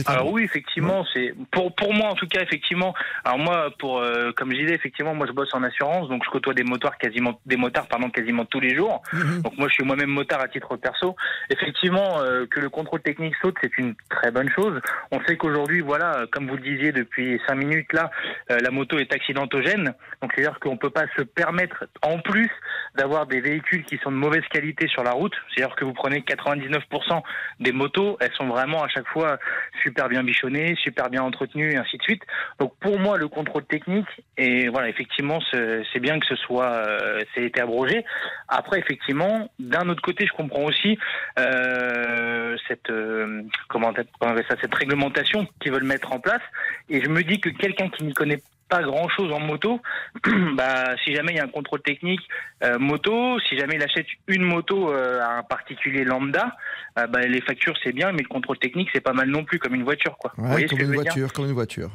Alors 0.07 0.23
enlevé 0.23 0.33
oui, 0.33 0.45
effectivement, 0.45 1.05
c'est 1.13 1.35
pour 1.51 1.75
pour 1.75 1.93
moi 1.93 2.09
en 2.09 2.15
tout 2.15 2.27
cas 2.27 2.41
effectivement. 2.41 2.95
Alors 3.25 3.39
moi, 3.39 3.71
pour 3.79 3.99
euh, 3.99 4.33
comme 4.33 4.51
je 4.53 4.57
disais, 4.57 4.75
effectivement, 4.75 5.15
moi 5.15 5.27
je 5.27 5.33
bosse 5.33 5.53
en 5.53 5.63
assurance, 5.63 6.09
donc 6.09 6.25
je 6.25 6.31
côtoie 6.31 6.55
des 6.55 6.63
motards 6.63 6.97
quasiment 6.97 7.39
des 7.45 7.57
motards 7.57 7.87
pardon 7.89 8.09
quasiment 8.09 8.45
tous 8.47 8.61
les 8.61 8.75
jours. 8.75 9.03
Mhm. 9.13 9.43
Donc 9.43 9.59
moi 9.59 9.69
je 9.69 9.75
suis 9.75 9.85
moi-même 9.85 10.11
motard 10.11 10.41
à 10.41 10.49
titre 10.49 10.77
perso. 10.77 11.15
Effectivement, 11.51 12.21
euh, 12.21 12.47
que 12.47 12.61
le 12.61 12.71
contrôle 12.71 13.03
technique 13.03 13.35
saute, 13.43 13.57
c'est 13.63 13.77
une 13.77 13.95
très 14.09 14.31
bonne 14.31 14.49
chose. 14.51 14.81
On 15.11 15.21
sait 15.25 15.37
qu'aujourd'hui, 15.37 15.81
voilà, 15.81 16.25
comme 16.33 16.49
vous 16.49 16.57
le 16.57 16.63
disiez 16.63 16.93
depuis 16.93 17.41
cinq 17.47 17.57
minutes 17.57 17.93
là, 17.93 18.11
euh, 18.51 18.59
la 18.63 18.71
moto 18.71 18.99
est 18.99 19.13
accidentogène. 19.13 19.95
Donc 20.23 20.33
c'est-à-dire 20.35 20.59
qu'on 20.61 20.79
peut 20.79 20.91
pas 20.91 21.05
se 21.19 21.23
permettre 21.23 21.85
en 22.03 22.19
plus 22.19 22.51
d'avoir 22.95 23.27
des 23.27 23.41
véhicules 23.41 23.85
qui 23.85 23.99
sont 23.99 24.11
de 24.11 24.17
mauvaise 24.17 24.45
qualité 24.51 24.89
sur 24.89 25.03
la 25.03 25.13
route. 25.13 25.35
C'est-à-dire 25.55 25.77
que 25.77 25.85
vous 25.85 25.93
prenez 25.93 26.21
99% 26.21 27.23
des 27.61 27.73
motos, 27.73 28.17
elles 28.21 28.33
sont 28.35 28.47
vraiment 28.47 28.83
à 28.83 28.89
chaque 28.89 29.09
fois 29.09 29.39
super 29.83 30.09
bien 30.09 30.23
bichonnées, 30.23 30.75
super 30.77 31.11
bien 31.11 31.23
entretenues 31.23 31.73
et 31.73 31.77
ainsi 31.77 31.97
de 31.99 32.03
suite. 32.03 32.23
Donc 32.59 32.75
pour 32.79 32.99
moi, 32.99 33.19
le 33.19 33.29
contrôle 33.29 33.65
technique, 33.65 34.07
et 34.37 34.69
voilà, 34.69 34.89
effectivement, 34.89 35.41
c'est 35.51 36.01
bien 36.01 36.19
que 36.19 36.27
ce 36.27 36.37
soit, 36.37 36.73
euh, 36.73 37.21
c'est 37.35 37.45
été 37.45 37.61
abrogé. 37.61 38.05
Après, 38.49 38.79
effectivement, 38.79 39.51
d'un 39.59 39.89
autre 39.89 40.03
côté, 40.03 40.27
je 40.27 40.33
comprends 40.33 40.65
aussi 40.65 40.99
euh, 41.39 42.57
cette, 42.69 42.91
euh, 42.91 43.43
comment 43.69 43.91
appelle 43.91 44.07
ça, 44.49 44.57
cette 44.61 44.75
réglementation 44.75 45.47
qu'ils 45.61 45.73
veulent 45.73 45.85
mettre 45.85 46.13
en 46.13 46.21
place. 46.21 46.43
Et 46.89 47.03
je 47.03 47.09
me 47.09 47.23
dis 47.23 47.41
que 47.41 47.49
quelqu'un 47.51 47.89
qui 47.89 48.05
n'y 48.05 48.15
connaît 48.15 48.41
pas 48.73 48.83
grand 48.83 49.09
chose 49.11 49.31
en 49.33 49.41
moto, 49.41 49.83
bah, 50.55 50.97
si 51.05 51.15
jamais 51.15 51.33
il 51.33 51.37
y 51.37 51.41
a 51.41 51.45
un 51.45 51.49
contrôle 51.49 51.83
technique 51.83 52.23
euh, 52.65 52.79
moto, 52.79 53.39
si 53.41 53.59
jamais 53.59 53.75
il 53.75 53.83
achète 53.83 54.07
une 54.29 54.45
moto 54.45 54.91
euh, 54.91 55.21
à 55.21 55.39
un 55.39 55.43
particulier 55.43 56.05
lambda, 56.05 56.57
euh, 56.99 57.07
bah, 57.07 57.21
les 57.21 57.43
factures 57.43 57.75
c'est 57.85 57.93
bien, 57.93 58.13
mais 58.13 58.23
le 58.23 58.29
contrôle 58.29 58.59
technique 58.59 58.89
c'est 58.95 59.03
pas 59.03 59.13
mal 59.13 59.29
non 59.29 59.45
plus 59.45 59.59
comme 59.59 59.75
une 59.75 59.85
voiture. 59.85 60.17
Quoi. 60.17 60.33
Vous 60.39 60.49
voyez 60.49 60.67
comme 60.69 60.81
une 60.81 60.95
voiture, 60.95 61.33
comme 61.35 61.45
une 61.45 61.53
voiture. 61.53 61.91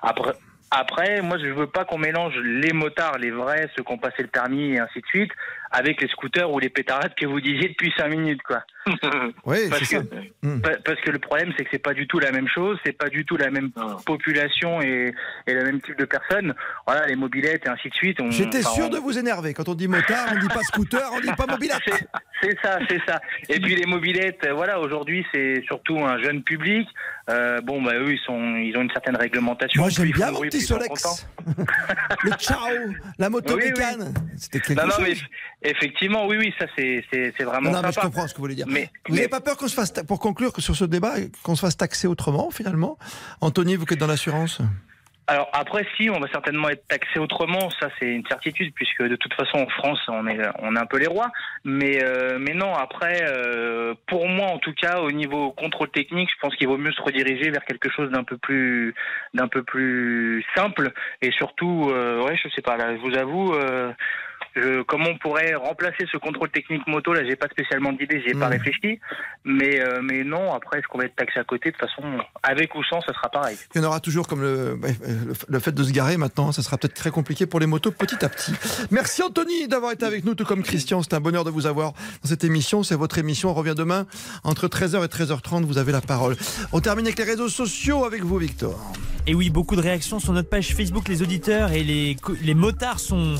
après, 0.00 0.32
après, 0.70 1.20
moi, 1.22 1.38
je 1.38 1.46
veux 1.46 1.68
pas 1.68 1.84
qu'on 1.84 1.98
mélange 1.98 2.34
les 2.42 2.72
motards, 2.72 3.18
les 3.18 3.30
vrais, 3.30 3.68
ceux 3.76 3.84
qui 3.84 3.92
ont 3.92 3.98
passé 3.98 4.22
le 4.22 4.28
permis 4.28 4.72
et 4.72 4.80
ainsi 4.80 5.00
de 5.00 5.06
suite, 5.06 5.30
avec 5.76 6.00
les 6.00 6.08
scooters 6.08 6.50
ou 6.50 6.58
les 6.60 6.68
pétarades 6.68 7.14
que 7.16 7.26
vous 7.26 7.40
disiez 7.40 7.68
depuis 7.68 7.92
cinq 7.96 8.08
minutes, 8.08 8.40
quoi. 8.42 8.62
Oui, 9.44 9.58
parce 9.70 9.82
c'est 9.84 9.96
que, 9.96 10.02
ça. 10.02 10.16
Hmm. 10.42 10.60
pa- 10.60 10.76
Parce 10.84 11.00
que 11.00 11.10
le 11.10 11.18
problème, 11.18 11.52
c'est 11.56 11.64
que 11.64 11.70
c'est 11.72 11.78
pas 11.82 11.94
du 11.94 12.06
tout 12.06 12.18
la 12.18 12.30
même 12.32 12.48
chose, 12.48 12.78
c'est 12.84 12.92
pas 12.92 13.08
du 13.08 13.24
tout 13.24 13.36
la 13.36 13.50
même 13.50 13.70
population 14.06 14.80
et, 14.82 15.12
et 15.46 15.54
le 15.54 15.64
même 15.64 15.80
type 15.80 15.98
de 15.98 16.04
personnes. 16.04 16.54
Voilà, 16.86 17.06
les 17.06 17.16
mobilettes 17.16 17.66
et 17.66 17.68
ainsi 17.68 17.88
de 17.88 17.94
suite. 17.94 18.18
J'étais 18.30 18.62
sûr 18.62 18.86
on- 18.86 18.90
de 18.90 18.98
vous 18.98 19.18
énerver. 19.18 19.54
Quand 19.54 19.68
on 19.68 19.74
dit 19.74 19.88
motard, 19.88 20.28
on 20.34 20.38
dit 20.38 20.48
pas 20.48 20.62
scooter, 20.62 21.10
on 21.14 21.20
dit 21.20 21.32
pas 21.36 21.46
mobilette. 21.46 21.80
c'est- 22.42 22.56
ça, 22.62 22.78
c'est 22.88 23.00
ça. 23.06 23.20
Et 23.48 23.58
puis 23.58 23.74
les 23.74 23.86
mobilettes, 23.86 24.44
euh, 24.46 24.52
voilà, 24.52 24.78
aujourd'hui 24.78 25.24
c'est 25.32 25.62
surtout 25.66 25.98
un 25.98 26.22
jeune 26.22 26.42
public. 26.42 26.86
Euh, 27.30 27.62
bon, 27.62 27.80
bah 27.80 27.94
eux, 27.94 28.12
ils 28.12 28.20
sont, 28.26 28.56
ils 28.56 28.76
ont 28.76 28.82
une 28.82 28.90
certaine 28.90 29.16
réglementation. 29.16 29.80
Moi, 29.80 29.90
j'aime 29.90 30.10
bien 30.10 30.30
mon 30.30 30.40
petit 30.42 30.60
Solex. 30.60 31.26
Le 32.22 32.30
ciao, 32.32 32.58
la 33.18 33.30
moto 33.30 33.54
Oui. 33.56 33.62
C'était 34.36 34.60
quelque 34.60 34.78
Non, 34.80 34.86
non, 34.88 34.90
chose. 35.06 35.22
mais 35.62 35.63
effectivement, 35.64 36.26
oui, 36.26 36.36
oui, 36.38 36.54
ça 36.58 36.66
c'est 36.76 37.04
c'est 37.12 37.32
c'est 37.36 37.44
vraiment 37.44 37.70
Non, 37.70 37.76
non, 37.76 37.82
mais 37.82 37.88
je 37.88 37.92
sympa. 37.94 38.06
comprends 38.08 38.26
ce 38.28 38.32
que 38.34 38.38
vous 38.38 38.44
voulez 38.44 38.54
dire. 38.54 38.66
Mais, 38.68 38.90
Vous 39.08 39.14
n'avez 39.16 39.28
pas 39.28 39.40
peur 39.40 39.56
qu'on 39.56 39.68
se 39.68 39.74
fasse, 39.74 39.92
ta- 39.92 40.04
pour 40.04 40.20
conclure 40.20 40.52
sur 40.58 40.74
ce 40.76 40.84
débat, 40.84 41.14
qu'on 41.42 41.54
se 41.56 41.60
fasse 41.60 41.76
taxer 41.76 42.06
autrement, 42.06 42.50
finalement? 42.50 42.98
Anthony, 43.40 43.76
vous 43.76 43.84
qui 43.86 43.94
êtes 43.94 44.00
dans 44.00 44.06
l'assurance? 44.06 44.60
Alors 45.26 45.48
après, 45.54 45.86
si, 45.96 46.10
on 46.10 46.20
va 46.20 46.28
certainement 46.28 46.68
être 46.68 46.86
taxé 46.86 47.18
autrement, 47.18 47.70
ça 47.80 47.88
c'est 47.98 48.08
une 48.12 48.26
certitude, 48.26 48.74
puisque 48.74 49.02
de 49.02 49.16
toute 49.16 49.32
façon 49.32 49.56
en 49.56 49.66
France, 49.68 49.98
on 50.08 50.26
est, 50.26 50.38
on 50.58 50.76
est 50.76 50.78
un 50.78 50.84
peu 50.84 50.98
les 50.98 51.06
rois. 51.06 51.30
Mais, 51.64 52.04
euh, 52.04 52.36
mais 52.38 52.52
non, 52.52 52.74
après, 52.74 53.20
euh, 53.22 53.94
pour 54.06 54.28
moi 54.28 54.48
en 54.48 54.58
tout 54.58 54.74
cas, 54.74 55.00
au 55.00 55.10
niveau 55.12 55.50
contrôle 55.52 55.88
technique, 55.88 56.28
je 56.28 56.38
pense 56.42 56.54
qu'il 56.56 56.68
vaut 56.68 56.76
mieux 56.76 56.92
se 56.92 57.00
rediriger 57.00 57.50
vers 57.50 57.64
quelque 57.64 57.88
chose 57.90 58.10
d'un 58.10 58.22
peu 58.22 58.36
plus, 58.36 58.94
d'un 59.32 59.48
peu 59.48 59.62
plus 59.62 60.44
simple, 60.54 60.92
et 61.22 61.30
surtout, 61.32 61.88
euh, 61.90 62.22
ouais, 62.22 62.36
je 62.36 62.50
sais 62.50 62.60
pas, 62.60 62.76
là, 62.76 62.94
je 62.94 63.00
vous 63.00 63.16
avoue. 63.16 63.54
Euh, 64.56 64.84
comment 64.86 65.10
on 65.10 65.18
pourrait 65.18 65.54
remplacer 65.54 66.06
ce 66.10 66.16
contrôle 66.16 66.50
technique 66.50 66.86
moto 66.86 67.12
Là, 67.12 67.24
j'ai 67.28 67.34
pas 67.36 67.48
spécialement 67.48 67.92
d'idée, 67.92 68.20
j'y 68.22 68.30
ai 68.30 68.34
pas 68.34 68.46
Mhm. 68.46 68.52
réfléchi. 68.52 69.00
Mais, 69.44 69.80
euh, 69.80 70.00
mais 70.02 70.22
non, 70.24 70.52
après, 70.54 70.78
est-ce 70.78 70.86
qu'on 70.86 70.98
va 70.98 71.06
être 71.06 71.16
taxé 71.16 71.40
à 71.40 71.44
côté 71.44 71.70
De 71.70 71.76
toute 71.76 71.88
façon, 71.88 72.02
avec 72.42 72.74
ou 72.74 72.82
sans, 72.84 73.00
ça 73.00 73.12
sera 73.12 73.28
pareil. 73.30 73.56
Il 73.74 73.80
y 73.80 73.84
en 73.84 73.88
aura 73.88 74.00
toujours 74.00 74.28
comme 74.28 74.42
le, 74.42 74.74
ouais, 74.82 74.94
le, 75.48 75.58
fait 75.58 75.72
de 75.72 75.82
se 75.82 75.92
garer 75.92 76.16
maintenant, 76.16 76.52
ça 76.52 76.62
sera 76.62 76.78
peut-être 76.78 76.94
très 76.94 77.10
compliqué 77.10 77.46
pour 77.46 77.58
les 77.60 77.66
motos 77.66 77.90
petit 77.90 78.24
à 78.24 78.28
petit. 78.28 78.52
Merci 78.90 79.22
Anthony 79.22 79.66
d'avoir 79.68 79.92
été 79.92 80.04
avec 80.06 80.24
nous, 80.24 80.34
tout 80.34 80.44
comme 80.44 80.62
Christian. 80.62 81.02
C'est 81.02 81.14
un 81.14 81.20
bonheur 81.20 81.44
de 81.44 81.50
vous 81.50 81.66
avoir 81.66 81.92
dans 81.92 82.28
cette 82.28 82.44
émission. 82.44 82.82
C'est 82.82 82.94
votre 82.96 83.18
émission. 83.18 83.50
On 83.50 83.54
revient 83.54 83.74
demain 83.76 84.06
entre 84.44 84.68
13h 84.68 85.04
et 85.04 85.08
13h30. 85.08 85.64
Vous 85.64 85.78
avez 85.78 85.92
la 85.92 86.00
parole. 86.00 86.36
On 86.72 86.80
termine 86.80 87.06
avec 87.06 87.18
les 87.18 87.24
réseaux 87.24 87.48
sociaux 87.48 88.04
avec 88.04 88.22
vous, 88.22 88.38
Victor. 88.38 88.78
Et 89.26 89.34
oui, 89.34 89.50
beaucoup 89.50 89.74
de 89.74 89.80
réactions 89.80 90.20
sur 90.20 90.32
notre 90.32 90.48
page 90.50 90.74
Facebook. 90.74 91.08
Les 91.08 91.22
auditeurs 91.22 91.72
et 91.72 91.82
les, 91.82 92.16
les 92.42 92.54
motards 92.54 93.00
sont 93.00 93.34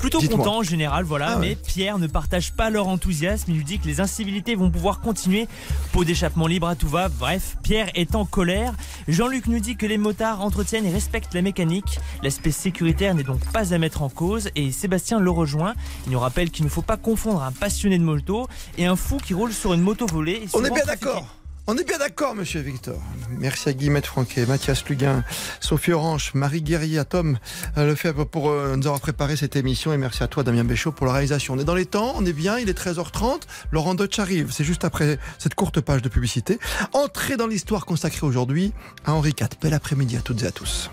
plutôt 0.00 0.20
contents 0.20 0.58
en 0.58 0.62
général, 0.62 1.04
voilà. 1.04 1.32
Ah 1.32 1.38
ouais. 1.38 1.50
Mais 1.50 1.54
Pierre 1.56 1.98
ne 1.98 2.06
partage 2.06 2.52
pas 2.52 2.70
leur 2.70 2.88
enthousiasme. 2.88 3.50
Il 3.50 3.58
nous 3.58 3.62
dit 3.62 3.78
que 3.78 3.86
les 3.86 4.00
incivilités 4.00 4.54
vont 4.54 4.70
pouvoir 4.70 5.00
continuer. 5.00 5.46
Pot 5.92 6.04
d'échappement 6.04 6.46
libre 6.46 6.68
à 6.68 6.74
tout 6.74 6.88
va. 6.88 7.08
Bref, 7.08 7.56
Pierre 7.62 7.90
est 7.94 8.14
en 8.14 8.24
colère. 8.24 8.74
Jean-Luc 9.08 9.46
nous 9.46 9.60
dit 9.60 9.76
que 9.76 9.86
les 9.86 9.98
motards 9.98 10.40
entretiennent 10.40 10.86
et 10.86 10.90
respectent 10.92 11.34
la 11.34 11.42
mécanique. 11.42 11.98
L'aspect 12.22 12.50
sécuritaire 12.50 13.14
n'est 13.14 13.22
donc 13.22 13.44
pas 13.52 13.74
à 13.74 13.78
mettre 13.78 14.02
en 14.02 14.08
cause. 14.08 14.50
Et 14.56 14.72
Sébastien 14.72 15.20
le 15.20 15.30
rejoint. 15.30 15.74
Il 16.06 16.12
nous 16.12 16.20
rappelle 16.20 16.50
qu'il 16.50 16.64
ne 16.64 16.70
faut 16.70 16.82
pas 16.82 16.96
confondre 16.96 17.42
un 17.42 17.52
passionné 17.52 17.98
de 17.98 18.04
moto 18.04 18.48
et 18.78 18.86
un 18.86 18.96
fou 18.96 19.18
qui 19.18 19.34
roule 19.34 19.52
sur 19.52 19.74
une 19.74 19.82
moto 19.82 20.06
volée. 20.06 20.42
et 20.44 20.48
On 20.54 20.64
est 20.64 20.70
bien 20.70 20.84
d'accord. 20.84 21.26
On 21.66 21.76
est 21.76 21.84
bien 21.86 21.98
d'accord, 21.98 22.34
monsieur 22.34 22.60
Victor. 22.60 23.00
Merci 23.38 23.68
à 23.68 23.72
Guillemette 23.72 24.06
Franquet, 24.06 24.44
Mathias 24.46 24.84
Luguin, 24.86 25.22
Sophie 25.60 25.92
Orange, 25.92 26.32
Marie 26.34 26.62
Guerrier, 26.62 26.98
à 26.98 27.04
Tom 27.04 27.38
euh, 27.76 27.86
Lefebvre 27.86 28.24
pour 28.24 28.50
euh, 28.50 28.76
nous 28.76 28.86
avoir 28.86 29.00
préparé 29.00 29.36
cette 29.36 29.56
émission. 29.56 29.92
Et 29.92 29.96
merci 29.96 30.22
à 30.22 30.26
toi, 30.26 30.42
Damien 30.42 30.64
Béchaud, 30.64 30.92
pour 30.92 31.06
la 31.06 31.12
réalisation. 31.12 31.54
On 31.54 31.58
est 31.58 31.64
dans 31.64 31.74
les 31.74 31.86
temps, 31.86 32.14
on 32.16 32.26
est 32.26 32.32
bien, 32.32 32.58
il 32.58 32.68
est 32.68 32.78
13h30. 32.78 33.42
Laurent 33.70 33.94
Deutsch 33.94 34.18
arrive. 34.18 34.50
C'est 34.50 34.64
juste 34.64 34.84
après 34.84 35.18
cette 35.38 35.54
courte 35.54 35.80
page 35.80 36.02
de 36.02 36.08
publicité. 36.08 36.58
Entrée 36.92 37.36
dans 37.36 37.46
l'histoire 37.46 37.86
consacrée 37.86 38.26
aujourd'hui 38.26 38.72
à 39.04 39.12
Henri 39.12 39.30
IV. 39.38 39.48
Bel 39.62 39.74
après-midi 39.74 40.16
à 40.16 40.20
toutes 40.20 40.42
et 40.42 40.46
à 40.46 40.50
tous. 40.50 40.90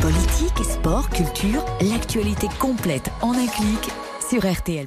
Politique, 0.00 0.64
sport, 0.64 1.08
culture, 1.10 1.64
l'actualité 1.80 2.48
complète 2.58 3.10
en 3.20 3.32
un 3.32 3.46
clic 3.46 3.90
sur 4.28 4.48
RTL. 4.48 4.86